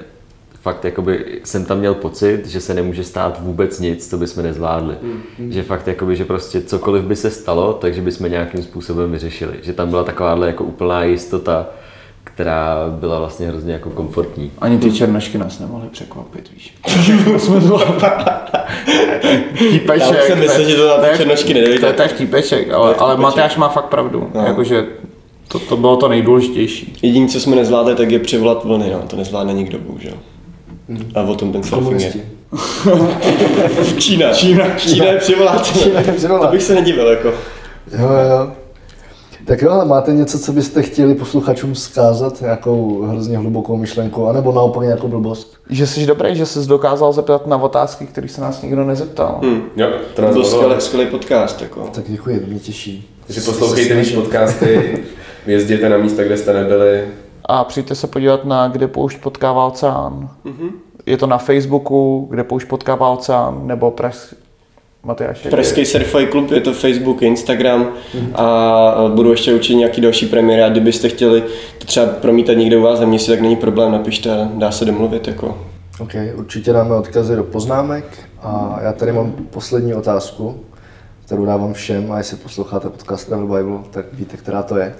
fakt 0.61 0.83
jakoby 0.83 1.41
jsem 1.43 1.65
tam 1.65 1.79
měl 1.79 1.93
pocit, 1.93 2.45
že 2.47 2.61
se 2.61 2.73
nemůže 2.73 3.03
stát 3.03 3.41
vůbec 3.41 3.79
nic, 3.79 4.09
co 4.09 4.17
bychom 4.17 4.43
nezvládli. 4.43 4.95
Že 5.49 5.63
fakt 5.63 5.87
jakoby, 5.87 6.15
že 6.15 6.25
prostě 6.25 6.61
cokoliv 6.61 7.03
by 7.03 7.15
se 7.15 7.31
stalo, 7.31 7.73
takže 7.73 8.01
bychom 8.01 8.31
nějakým 8.31 8.63
způsobem 8.63 9.11
vyřešili. 9.11 9.53
Že 9.61 9.73
tam 9.73 9.89
byla 9.89 10.03
takováhle 10.03 10.47
jako 10.47 10.63
úplná 10.63 11.03
jistota, 11.03 11.67
která 12.23 12.75
byla 12.89 13.19
vlastně 13.19 13.47
hrozně 13.47 13.73
jako 13.73 13.89
komfortní. 13.89 14.51
Ani 14.61 14.77
ty 14.77 14.91
černošky 14.91 15.37
nás 15.37 15.59
nemohly 15.59 15.89
překvapit, 15.89 16.51
víš. 16.53 16.75
jsme 17.37 17.59
Vtípeček. 19.55 20.01
Já 20.01 20.21
už 20.21 20.23
jsem 20.27 20.39
myslel, 20.39 20.69
že 20.69 20.75
to 20.75 20.87
na 20.87 20.95
ty 20.95 21.01
to 21.01 21.05
je- 21.05 21.17
černošky 21.17 21.53
nedojde. 21.53 21.79
To 21.79 21.85
je, 21.85 21.93
to 21.93 22.01
je 22.01 22.07
vtípeček, 22.07 22.71
ale, 22.71 22.95
ale 22.95 23.17
Matyáš 23.17 23.57
má 23.57 23.69
fakt 23.69 23.85
pravdu. 23.85 24.31
No. 24.35 24.45
Jakože 24.45 24.85
to, 25.47 25.59
to 25.59 25.77
bylo 25.77 25.97
to 25.97 26.07
nejdůležitější. 26.07 26.97
Jediné, 27.01 27.27
co 27.27 27.39
jsme 27.39 27.55
nezvládli, 27.55 27.95
tak 27.95 28.11
je 28.11 28.19
přivolat 28.19 28.63
vlny, 28.63 28.89
no. 28.93 28.99
to 29.07 29.15
nezvládne 29.15 29.53
nikdo, 29.53 29.79
bohužel. 29.79 30.13
A 31.15 31.21
o 31.21 31.35
tom 31.35 31.51
ten 31.51 31.63
surfing 31.63 32.01
je. 32.01 32.13
Čína. 33.97 34.33
Čína. 34.33 34.75
Čína 34.77 35.05
je 35.05 35.17
přivolat. 35.17 35.77
Čína 35.83 35.99
je 35.99 36.11
přivolat. 36.11 36.45
To 36.45 36.51
bych 36.51 36.63
se 36.63 36.75
nedivil, 36.75 37.07
jako. 37.07 37.27
Jo, 37.27 38.09
jo. 38.29 38.51
Tak 39.45 39.61
jo, 39.61 39.71
ale 39.71 39.85
máte 39.85 40.13
něco, 40.13 40.39
co 40.39 40.51
byste 40.51 40.81
chtěli 40.81 41.15
posluchačům 41.15 41.73
vzkázat, 41.73 42.41
nějakou 42.41 43.01
hrozně 43.01 43.37
hlubokou 43.37 43.77
myšlenku, 43.77 44.27
anebo 44.27 44.51
naopak 44.51 44.83
nějakou 44.83 45.07
blbost? 45.07 45.57
Že 45.69 45.87
jsi 45.87 46.05
dobrý, 46.05 46.35
že 46.35 46.45
jsi 46.45 46.67
dokázal 46.67 47.13
zeptat 47.13 47.47
na 47.47 47.57
otázky, 47.57 48.05
které 48.05 48.27
se 48.27 48.41
nás 48.41 48.61
nikdo 48.61 48.83
nezeptal. 48.83 49.39
Hm. 49.41 49.61
Jo, 49.75 49.87
to 50.15 50.21
byl 50.21 50.45
skvělý, 50.79 51.07
podcast, 51.11 51.61
jako. 51.61 51.89
Tak 51.91 52.03
děkuji, 52.07 52.39
to 52.39 52.47
mě 52.47 52.59
těší. 52.59 53.09
Takže 53.27 53.41
poslouchejte 53.41 53.95
víc 53.95 54.11
podcasty, 54.11 55.03
jezděte 55.47 55.89
na 55.89 55.97
místa, 55.97 56.23
kde 56.23 56.37
jste 56.37 56.53
nebyli. 56.53 57.07
A 57.45 57.63
přijďte 57.63 57.95
se 57.95 58.07
podívat 58.07 58.45
na 58.45 58.67
Kde 58.67 58.87
poušť 58.87 59.21
potkává 59.21 59.65
oceán. 59.65 60.29
Mhm. 60.43 60.69
Je 61.05 61.17
to 61.17 61.27
na 61.27 61.37
Facebooku, 61.37 62.27
Kde 62.29 62.43
poušť 62.43 62.67
potkává 62.67 63.09
oceán, 63.09 63.67
nebo 63.67 63.91
Pres... 63.91 64.35
Matyáš? 65.03 65.47
Pražský 65.49 65.85
surfový 65.85 66.27
klub, 66.27 66.51
je 66.51 66.61
to 66.61 66.73
Facebook, 66.73 67.21
Instagram 67.21 67.87
a 68.35 68.95
budu 69.15 69.31
ještě 69.31 69.53
učit 69.53 69.75
nějaký 69.75 70.01
další 70.01 70.25
premiéry 70.25 70.63
a 70.63 70.69
kdybyste 70.69 71.09
chtěli 71.09 71.43
to 71.77 71.85
třeba 71.85 72.05
promítat 72.07 72.53
někde 72.53 72.77
u 72.77 72.81
vás 72.81 72.99
na 72.99 73.05
městě, 73.05 73.31
tak 73.31 73.41
není 73.41 73.55
problém, 73.55 73.91
napište 73.91 74.31
a 74.31 74.49
dá 74.53 74.71
se 74.71 74.85
domluvit, 74.85 75.27
jako. 75.27 75.57
OK, 75.99 76.11
určitě 76.35 76.73
dáme 76.73 76.95
odkazy 76.95 77.35
do 77.35 77.43
poznámek 77.43 78.05
a 78.41 78.79
já 78.81 78.93
tady 78.93 79.11
mám 79.11 79.31
poslední 79.31 79.93
otázku, 79.93 80.59
kterou 81.25 81.45
dávám 81.45 81.73
všem 81.73 82.11
a 82.11 82.17
jestli 82.17 82.37
posloucháte 82.37 82.89
podcast 82.89 83.27
Travel 83.27 83.47
Bible, 83.47 83.79
tak 83.91 84.05
víte, 84.13 84.37
která 84.37 84.63
to 84.63 84.77
je. 84.77 84.95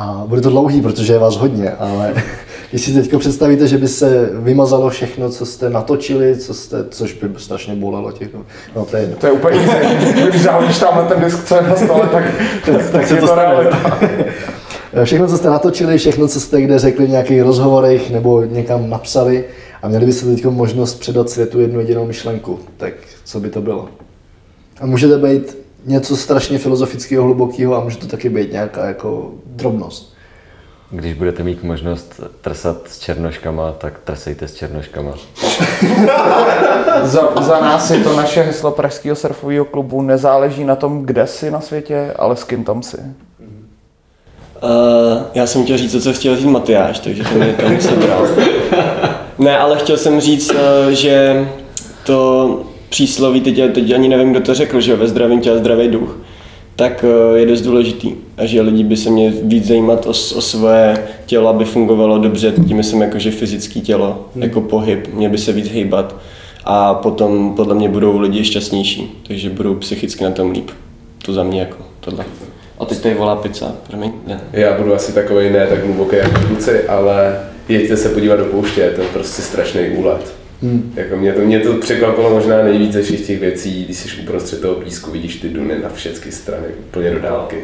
A 0.00 0.24
bude 0.26 0.40
to 0.40 0.50
dlouhý, 0.50 0.82
protože 0.82 1.12
je 1.12 1.18
vás 1.18 1.36
hodně, 1.36 1.70
ale 1.70 2.14
když 2.70 2.82
si 2.82 2.92
teď 2.92 3.18
představíte, 3.18 3.68
že 3.68 3.78
by 3.78 3.88
se 3.88 4.30
vymazalo 4.32 4.90
všechno, 4.90 5.30
co 5.30 5.46
jste 5.46 5.70
natočili, 5.70 6.36
co 6.36 6.54
jste, 6.54 6.84
což 6.90 7.12
by 7.12 7.28
strašně 7.36 7.74
bolelo 7.74 8.12
těch, 8.12 8.28
no 8.76 8.84
to 8.84 8.96
je 8.96 9.02
jedno. 9.02 9.16
To 9.16 9.26
je 9.26 9.32
úplně 9.32 9.58
Když 10.28 10.42
zahodíš 10.42 10.78
tam 10.78 11.08
ten 11.08 11.20
disk, 11.20 11.44
co 11.44 11.56
je 11.56 11.62
na 11.62 11.76
stole, 11.76 12.08
tak, 12.12 12.24
tak, 12.66 12.90
tak 12.90 13.06
se 13.06 13.14
je 13.14 13.20
to 13.20 13.26
stane. 13.26 13.70
Všechno, 15.04 15.28
co 15.28 15.36
jste 15.36 15.48
natočili, 15.48 15.98
všechno, 15.98 16.28
co 16.28 16.40
jste 16.40 16.62
kde 16.62 16.78
řekli 16.78 17.06
v 17.06 17.10
nějakých 17.10 17.42
rozhovorech 17.42 18.10
nebo 18.10 18.42
někam 18.42 18.90
napsali 18.90 19.44
a 19.82 19.88
měli 19.88 20.06
byste 20.06 20.26
teď 20.26 20.44
možnost 20.44 21.00
předat 21.00 21.30
světu 21.30 21.60
jednu 21.60 21.80
jedinou 21.80 22.06
myšlenku, 22.06 22.58
tak 22.76 22.92
co 23.24 23.40
by 23.40 23.50
to 23.50 23.60
bylo? 23.60 23.88
A 24.80 24.86
může 24.86 25.08
to 25.08 25.18
být 25.18 25.56
něco 25.84 26.16
strašně 26.16 26.58
filozofického, 26.58 27.24
hlubokého 27.24 27.76
a 27.76 27.84
může 27.84 27.96
to 27.96 28.06
taky 28.06 28.28
být 28.28 28.52
nějaká 28.52 28.86
jako 28.86 29.30
drobnost. 29.46 30.10
Když 30.92 31.14
budete 31.14 31.42
mít 31.42 31.62
možnost 31.62 32.20
trsat 32.40 32.76
s 32.88 32.98
černoškama, 32.98 33.72
tak 33.72 33.98
trsejte 34.04 34.48
s 34.48 34.54
černoškama. 34.54 35.12
Za, 37.02 37.28
za 37.40 37.60
nás 37.60 37.90
je 37.90 38.04
to 38.04 38.16
naše 38.16 38.42
heslo 38.42 38.70
Pražského 38.70 39.16
surfového 39.16 39.64
klubu. 39.64 40.02
Nezáleží 40.02 40.64
na 40.64 40.76
tom, 40.76 41.02
kde 41.02 41.26
jsi 41.26 41.50
na 41.50 41.60
světě, 41.60 42.12
ale 42.16 42.36
s 42.36 42.44
kým 42.44 42.64
tam 42.64 42.82
jsi. 42.82 42.96
Uh, 42.96 43.02
já 45.34 45.46
jsem 45.46 45.64
chtěl 45.64 45.78
říct 45.78 45.92
to, 45.92 46.00
co 46.00 46.12
chtěl 46.12 46.36
říct 46.36 46.46
Matyáš, 46.46 46.98
takže 46.98 47.24
to 47.24 47.34
mě 47.34 47.52
tam 47.52 47.80
sebral. 47.80 48.26
Ne, 49.38 49.58
ale 49.58 49.78
chtěl 49.78 49.96
jsem 49.96 50.20
říct, 50.20 50.50
uh, 50.50 50.56
že 50.90 51.48
to 52.04 52.60
přísloví, 52.90 53.40
teď, 53.40 53.60
teď 53.74 53.92
ani 53.92 54.08
nevím, 54.08 54.30
kdo 54.30 54.40
to 54.40 54.54
řekl, 54.54 54.80
že 54.80 54.96
ve 54.96 55.08
zdravém 55.08 55.40
těle 55.40 55.58
zdravý 55.58 55.88
duch, 55.88 56.18
tak 56.76 57.04
uh, 57.04 57.36
je 57.36 57.46
dost 57.46 57.60
důležitý. 57.60 58.12
A 58.36 58.46
že 58.46 58.60
lidi 58.60 58.84
by 58.84 58.96
se 58.96 59.10
měli 59.10 59.34
víc 59.42 59.66
zajímat 59.66 60.06
o, 60.06 60.10
o 60.10 60.40
své 60.40 61.04
tělo, 61.26 61.48
aby 61.48 61.64
fungovalo 61.64 62.18
dobře, 62.18 62.52
tím 62.66 62.76
myslím 62.76 63.00
jako, 63.00 63.18
že 63.18 63.30
fyzické 63.30 63.80
tělo, 63.80 64.28
jako 64.36 64.60
pohyb, 64.60 65.14
měl 65.14 65.30
by 65.30 65.38
se 65.38 65.52
víc 65.52 65.68
hýbat 65.68 66.16
a 66.64 66.94
potom 66.94 67.54
podle 67.56 67.74
mě 67.74 67.88
budou 67.88 68.18
lidi 68.18 68.44
šťastnější, 68.44 69.22
takže 69.26 69.50
budou 69.50 69.74
psychicky 69.74 70.24
na 70.24 70.30
tom 70.30 70.50
líp. 70.50 70.70
To 71.24 71.32
za 71.32 71.42
mě 71.42 71.60
jako 71.60 71.76
tohle. 72.00 72.24
A 72.78 72.84
teď 72.84 72.98
tady 72.98 73.14
volá 73.14 73.36
pizza, 73.36 73.72
promiň. 73.88 74.12
Ne. 74.26 74.40
Já 74.52 74.78
budu 74.78 74.94
asi 74.94 75.12
takový 75.12 75.50
ne 75.50 75.66
tak 75.66 75.84
hluboký 75.84 76.16
jako 76.16 76.40
kluci, 76.46 76.88
ale 76.88 77.40
jeďte 77.68 77.96
se 77.96 78.08
podívat 78.08 78.36
do 78.36 78.44
pouště, 78.44 78.80
je 78.80 78.90
to 78.90 79.02
prostě 79.12 79.42
strašný 79.42 79.80
úlet. 79.88 80.39
Hmm. 80.62 80.92
Jako 80.96 81.16
mě, 81.16 81.32
to, 81.32 81.40
mě 81.40 81.60
to 81.60 81.74
překvapilo 81.74 82.30
možná 82.30 82.62
nejvíce 82.62 82.98
ze 82.98 83.02
všech 83.02 83.26
těch 83.26 83.40
věcí, 83.40 83.84
když 83.84 83.96
jsi 83.96 84.22
uprostřed 84.22 84.60
toho 84.60 84.74
písku, 84.74 85.10
vidíš 85.10 85.36
ty 85.36 85.48
duny 85.48 85.78
na 85.82 85.88
všechny 85.88 86.32
strany, 86.32 86.66
úplně 86.78 87.10
do 87.10 87.20
dálky. 87.20 87.56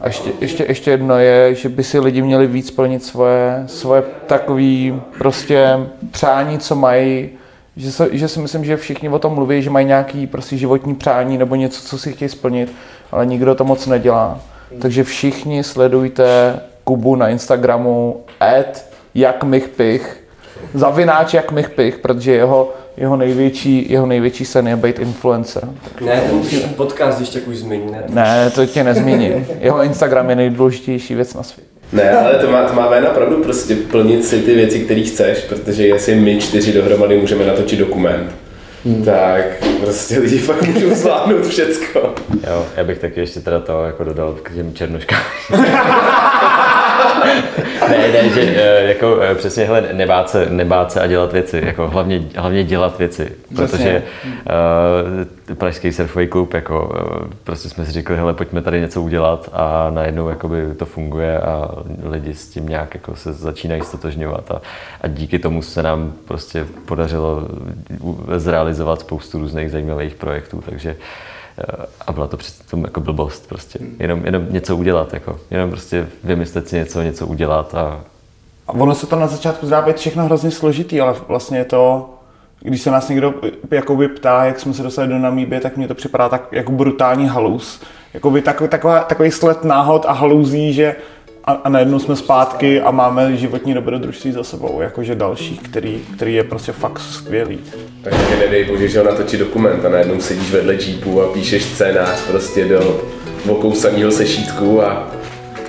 A 0.00 0.06
ještě, 0.06 0.30
ještě, 0.40 0.64
ještě 0.68 0.90
jedno 0.90 1.18
je, 1.18 1.54
že 1.54 1.68
by 1.68 1.84
si 1.84 1.98
lidi 1.98 2.22
měli 2.22 2.46
víc 2.46 2.70
plnit 2.70 3.04
svoje, 3.04 3.64
svoje 3.66 4.02
takový 4.26 5.00
prostě 5.18 5.66
přání, 6.10 6.58
co 6.58 6.76
mají, 6.76 7.28
že, 7.76 7.92
se, 7.92 8.08
že 8.12 8.28
si 8.28 8.40
myslím, 8.40 8.64
že 8.64 8.76
všichni 8.76 9.08
o 9.08 9.18
tom 9.18 9.34
mluví, 9.34 9.62
že 9.62 9.70
mají 9.70 9.86
nějaký 9.86 10.26
prostě 10.26 10.56
životní 10.56 10.94
přání 10.94 11.38
nebo 11.38 11.54
něco, 11.54 11.82
co 11.82 11.98
si 11.98 12.12
chtějí 12.12 12.28
splnit, 12.28 12.72
ale 13.12 13.26
nikdo 13.26 13.54
to 13.54 13.64
moc 13.64 13.86
nedělá. 13.86 14.40
Takže 14.78 15.04
všichni 15.04 15.64
sledujte 15.64 16.60
Kubu 16.84 17.16
na 17.16 17.28
Instagramu 17.28 18.20
at 18.40 18.84
jak 19.14 19.44
mich 19.44 19.68
pich, 19.68 20.19
zavináč 20.74 21.34
jak 21.34 21.52
mich 21.52 21.70
pich, 21.70 21.98
protože 21.98 22.32
jeho, 22.32 22.72
jeho, 22.96 23.16
největší, 23.16 23.86
jeho 23.92 24.06
největší 24.06 24.44
sen 24.44 24.68
je 24.68 24.76
být 24.76 24.98
influencer. 24.98 25.68
Ne, 26.00 26.22
ten 26.50 26.74
podcast, 26.76 27.18
když 27.18 27.28
tak 27.28 27.48
už 27.48 27.56
změní, 27.56 27.92
ne? 27.92 28.04
Ne, 28.08 28.50
to 28.54 28.66
tě 28.66 28.84
nezmíním. 28.84 29.46
Jeho 29.60 29.82
Instagram 29.82 30.30
je 30.30 30.36
nejdůležitější 30.36 31.14
věc 31.14 31.34
na 31.34 31.42
světě. 31.42 31.70
Ne, 31.92 32.10
ale 32.10 32.34
to 32.34 32.50
má, 32.50 32.64
to 32.64 32.74
má 32.74 32.88
Véna 32.88 33.10
pravdu, 33.10 33.42
prostě 33.42 33.76
plnit 33.76 34.24
si 34.24 34.42
ty 34.42 34.54
věci, 34.54 34.80
které 34.80 35.00
chceš, 35.00 35.38
protože 35.38 35.86
jestli 35.86 36.14
my 36.14 36.40
čtyři 36.40 36.72
dohromady 36.72 37.18
můžeme 37.18 37.46
natočit 37.46 37.78
dokument, 37.78 38.30
hmm. 38.84 39.04
tak 39.04 39.64
prostě 39.80 40.18
lidi 40.18 40.38
fakt 40.38 40.62
můžou 40.62 40.94
zvládnout 40.94 41.46
všecko. 41.46 42.14
Jo, 42.46 42.66
já 42.76 42.84
bych 42.84 42.98
taky 42.98 43.20
ještě 43.20 43.40
teda 43.40 43.60
to 43.60 43.84
jako 43.84 44.04
dodal 44.04 44.32
k 44.42 44.54
těm 44.54 44.74
černoškám. 44.74 45.20
ne, 47.88 48.12
ne, 48.12 48.28
že 48.28 48.40
eh, 48.40 48.82
jako 48.88 49.20
eh, 49.20 49.34
přesně 49.34 49.64
hele, 49.64 49.88
nebát 49.92 50.30
se, 50.30 50.46
nebát 50.50 50.92
se 50.92 51.00
a 51.00 51.06
dělat 51.06 51.32
věci, 51.32 51.62
jako 51.66 51.88
hlavně, 51.88 52.22
hlavně 52.36 52.64
dělat 52.64 52.98
věci, 52.98 53.32
protože 53.56 54.02
uh, 55.48 55.54
Pražský 55.54 55.92
surfový 55.92 56.26
klub, 56.26 56.54
jako 56.54 56.84
uh, 56.84 57.28
prostě 57.44 57.68
jsme 57.68 57.86
si 57.86 57.92
řekli, 57.92 58.16
hele, 58.16 58.34
pojďme 58.34 58.62
tady 58.62 58.80
něco 58.80 59.02
udělat 59.02 59.48
a 59.52 59.90
najednou 59.90 60.28
jakoby 60.28 60.74
to 60.78 60.86
funguje 60.86 61.40
a 61.40 61.68
lidi 62.02 62.34
s 62.34 62.48
tím 62.48 62.68
nějak 62.68 62.94
jako 62.94 63.16
se 63.16 63.32
začínají 63.32 63.82
stotožňovat 63.82 64.50
a, 64.50 64.60
a 65.00 65.08
díky 65.08 65.38
tomu 65.38 65.62
se 65.62 65.82
nám 65.82 66.12
prostě 66.24 66.66
podařilo 66.86 67.48
zrealizovat 68.36 69.00
spoustu 69.00 69.38
různých 69.38 69.70
zajímavých 69.70 70.14
projektů, 70.14 70.62
takže 70.66 70.90
eh, 70.90 71.29
a 72.06 72.12
byla 72.12 72.26
to 72.26 72.36
přitom 72.36 72.84
jako 72.84 73.00
blbost 73.00 73.48
prostě. 73.48 73.78
Jenom, 73.98 74.24
jenom 74.24 74.46
něco 74.50 74.76
udělat, 74.76 75.14
jako. 75.14 75.38
Jenom 75.50 75.70
prostě 75.70 76.08
vymyslet 76.24 76.68
si 76.68 76.76
něco, 76.76 77.02
něco 77.02 77.26
udělat 77.26 77.74
a, 77.74 78.00
A 78.68 78.72
ono 78.72 78.94
se 78.94 79.06
to 79.06 79.16
na 79.16 79.26
začátku 79.26 79.66
zdá 79.66 79.82
být 79.82 79.96
všechno 79.96 80.24
hrozně 80.24 80.50
složitý, 80.50 81.00
ale 81.00 81.14
vlastně 81.28 81.58
je 81.58 81.64
to, 81.64 82.10
když 82.60 82.82
se 82.82 82.90
nás 82.90 83.08
někdo 83.08 83.34
jakoby 83.70 84.08
ptá, 84.08 84.44
jak 84.44 84.60
jsme 84.60 84.74
se 84.74 84.82
dostali 84.82 85.08
do 85.08 85.18
Namíbie, 85.18 85.60
tak 85.60 85.76
mně 85.76 85.88
to 85.88 85.94
připadá 85.94 86.28
tak 86.28 86.48
jako 86.52 86.72
brutální 86.72 87.28
halus. 87.28 87.82
Jakoby 88.14 88.42
takový, 88.42 88.68
taková, 88.70 89.00
takový 89.00 89.30
sled 89.30 89.64
náhod 89.64 90.06
a 90.08 90.12
haluzí, 90.12 90.72
že 90.72 90.96
a, 91.44 91.52
a 91.52 91.68
najednou 91.68 91.98
jsme 91.98 92.16
zpátky 92.16 92.80
a 92.80 92.90
máme 92.90 93.36
životní 93.36 93.74
dobrodružství 93.74 94.32
za 94.32 94.44
sebou, 94.44 94.80
jakože 94.80 95.14
další, 95.14 95.58
který, 95.58 96.00
který 96.16 96.34
je 96.34 96.44
prostě 96.44 96.72
fakt 96.72 96.98
skvělý. 96.98 97.58
Takže 98.02 98.36
nedej 98.40 98.64
bože, 98.64 98.88
že 98.88 98.98
ho 98.98 99.04
natočí 99.04 99.36
dokument 99.36 99.84
a 99.84 99.88
najednou 99.88 100.20
sedíš 100.20 100.50
vedle 100.50 100.74
jeepu 100.74 101.22
a 101.22 101.26
píšeš 101.26 101.62
scénář 101.64 102.20
prostě 102.30 102.64
do 102.64 103.00
okousaného 103.48 104.10
sešítku 104.10 104.82
a 104.82 105.10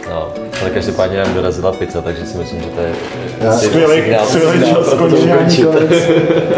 No, 0.10 0.34
ale 0.62 0.70
každopádně 0.70 1.18
nám 1.18 1.34
dorazila 1.34 1.72
pizza, 1.72 2.02
takže 2.02 2.26
si 2.26 2.38
myslím, 2.38 2.62
že 2.62 2.68
to 2.68 2.82
je 2.82 2.94
Já- 3.42 3.52
Skvělý, 3.52 4.16
skvělý 4.28 4.66
čas. 4.66 4.96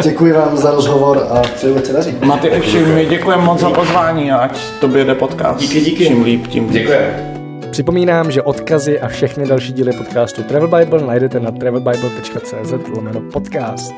Děkuji 0.03 0.34
vám 0.34 0.57
za 0.57 0.72
rozhovor 0.72 1.28
a 1.30 1.41
přeju, 1.55 1.78
ať 1.78 1.86
se 1.86 1.93
daří. 1.93 2.16
Matyáši, 2.22 2.80
my 2.80 3.05
děkujeme 3.05 3.43
moc 3.43 3.59
za 3.59 3.70
pozvání 3.70 4.32
a 4.32 4.38
ať 4.38 4.59
tobě 4.82 5.05
jde 5.05 5.16
podcast. 5.16 5.59
Díky, 5.59 5.82
díky. 5.82 6.07
Čím 6.07 6.24
líp, 6.24 6.47
tím 6.47 6.64
líp. 6.64 6.74
děkujeme. 6.74 7.33
Připomínám, 7.74 8.32
že 8.32 8.42
odkazy 8.42 9.00
a 9.00 9.08
všechny 9.08 9.48
další 9.48 9.74
díly 9.74 9.94
podcastu 9.98 10.44
Travel 10.44 10.68
Bible 10.68 11.08
najdete 11.08 11.40
na 11.40 11.52
travelbible.cz 11.52 12.74
lomeno 12.96 13.22
podcast. 13.22 13.94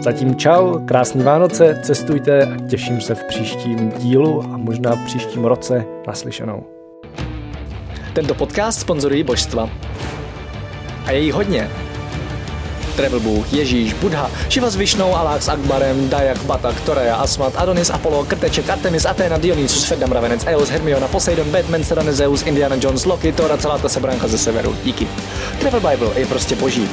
Zatím 0.00 0.36
čau, 0.36 0.78
krásný 0.86 1.22
Vánoce, 1.22 1.80
cestujte 1.82 2.42
a 2.42 2.68
těším 2.68 3.00
se 3.00 3.14
v 3.14 3.24
příštím 3.24 3.92
dílu 3.98 4.42
a 4.42 4.56
možná 4.56 4.96
v 4.96 5.04
příštím 5.04 5.44
roce 5.44 5.84
naslyšenou. 6.06 6.64
Tento 8.12 8.34
podcast 8.34 8.80
sponzorují 8.80 9.22
božstva. 9.22 9.70
A 11.06 11.12
je 11.12 11.20
jí 11.20 11.30
hodně. 11.30 11.70
Travel 13.00 13.20
Bůh, 13.20 13.52
Ježíš, 13.52 13.92
Buddha, 13.92 14.30
Šiva 14.48 14.70
s 14.70 14.76
Višnou, 14.76 15.16
Alák 15.16 15.42
s 15.42 15.48
Akbarem, 15.48 16.08
Dajak, 16.08 16.44
Batak, 16.44 16.80
Torea, 16.80 17.16
Asmat, 17.16 17.52
Adonis, 17.56 17.90
Apollo, 17.90 18.24
Krteček, 18.24 18.70
Artemis, 18.70 19.06
Athena, 19.06 19.38
Dionysus, 19.38 19.84
Ferdam, 19.84 20.12
Ravenec, 20.12 20.44
Eos, 20.46 20.68
Hermiona, 20.68 21.08
Poseidon, 21.08 21.50
Batman, 21.50 21.84
Serena, 21.84 22.12
Zeus, 22.12 22.42
Indiana 22.42 22.76
Jones, 22.80 23.04
Loki, 23.04 23.32
Thor 23.32 23.52
a 23.52 23.56
celá 23.56 23.78
ta 23.78 23.88
sebranka 23.88 24.28
ze 24.28 24.38
severu. 24.38 24.76
Díky. 24.84 25.08
Travel 25.60 25.80
Bible 25.80 26.20
je 26.20 26.26
prostě 26.26 26.56
boží. 26.56 26.88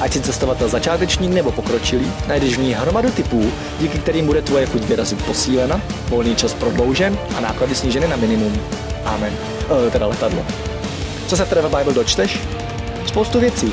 Ať 0.00 0.12
si 0.12 0.20
cestovatel 0.20 0.68
začátečník 0.68 1.32
nebo 1.32 1.52
pokročilý, 1.52 2.12
najdeš 2.26 2.56
v 2.56 2.60
ní 2.60 2.72
hromadu 2.72 3.10
typů, 3.10 3.52
díky 3.80 3.98
kterým 3.98 4.26
bude 4.26 4.42
tvoje 4.42 4.66
chuť 4.66 4.82
vyrazit 4.82 5.24
posílena, 5.24 5.80
volný 6.08 6.36
čas 6.36 6.54
prodloužen 6.54 7.18
a 7.36 7.40
náklady 7.40 7.74
sníženy 7.74 8.08
na 8.08 8.16
minimum. 8.16 8.60
Amen. 9.04 9.32
E, 9.86 9.90
teda 9.90 10.06
letadlo. 10.06 10.46
Co 11.26 11.36
se 11.36 11.44
v 11.44 11.48
Travel 11.48 11.70
Bible 11.78 11.94
dočteš? 11.94 12.40
Spoustu 13.06 13.40
věcí. 13.40 13.72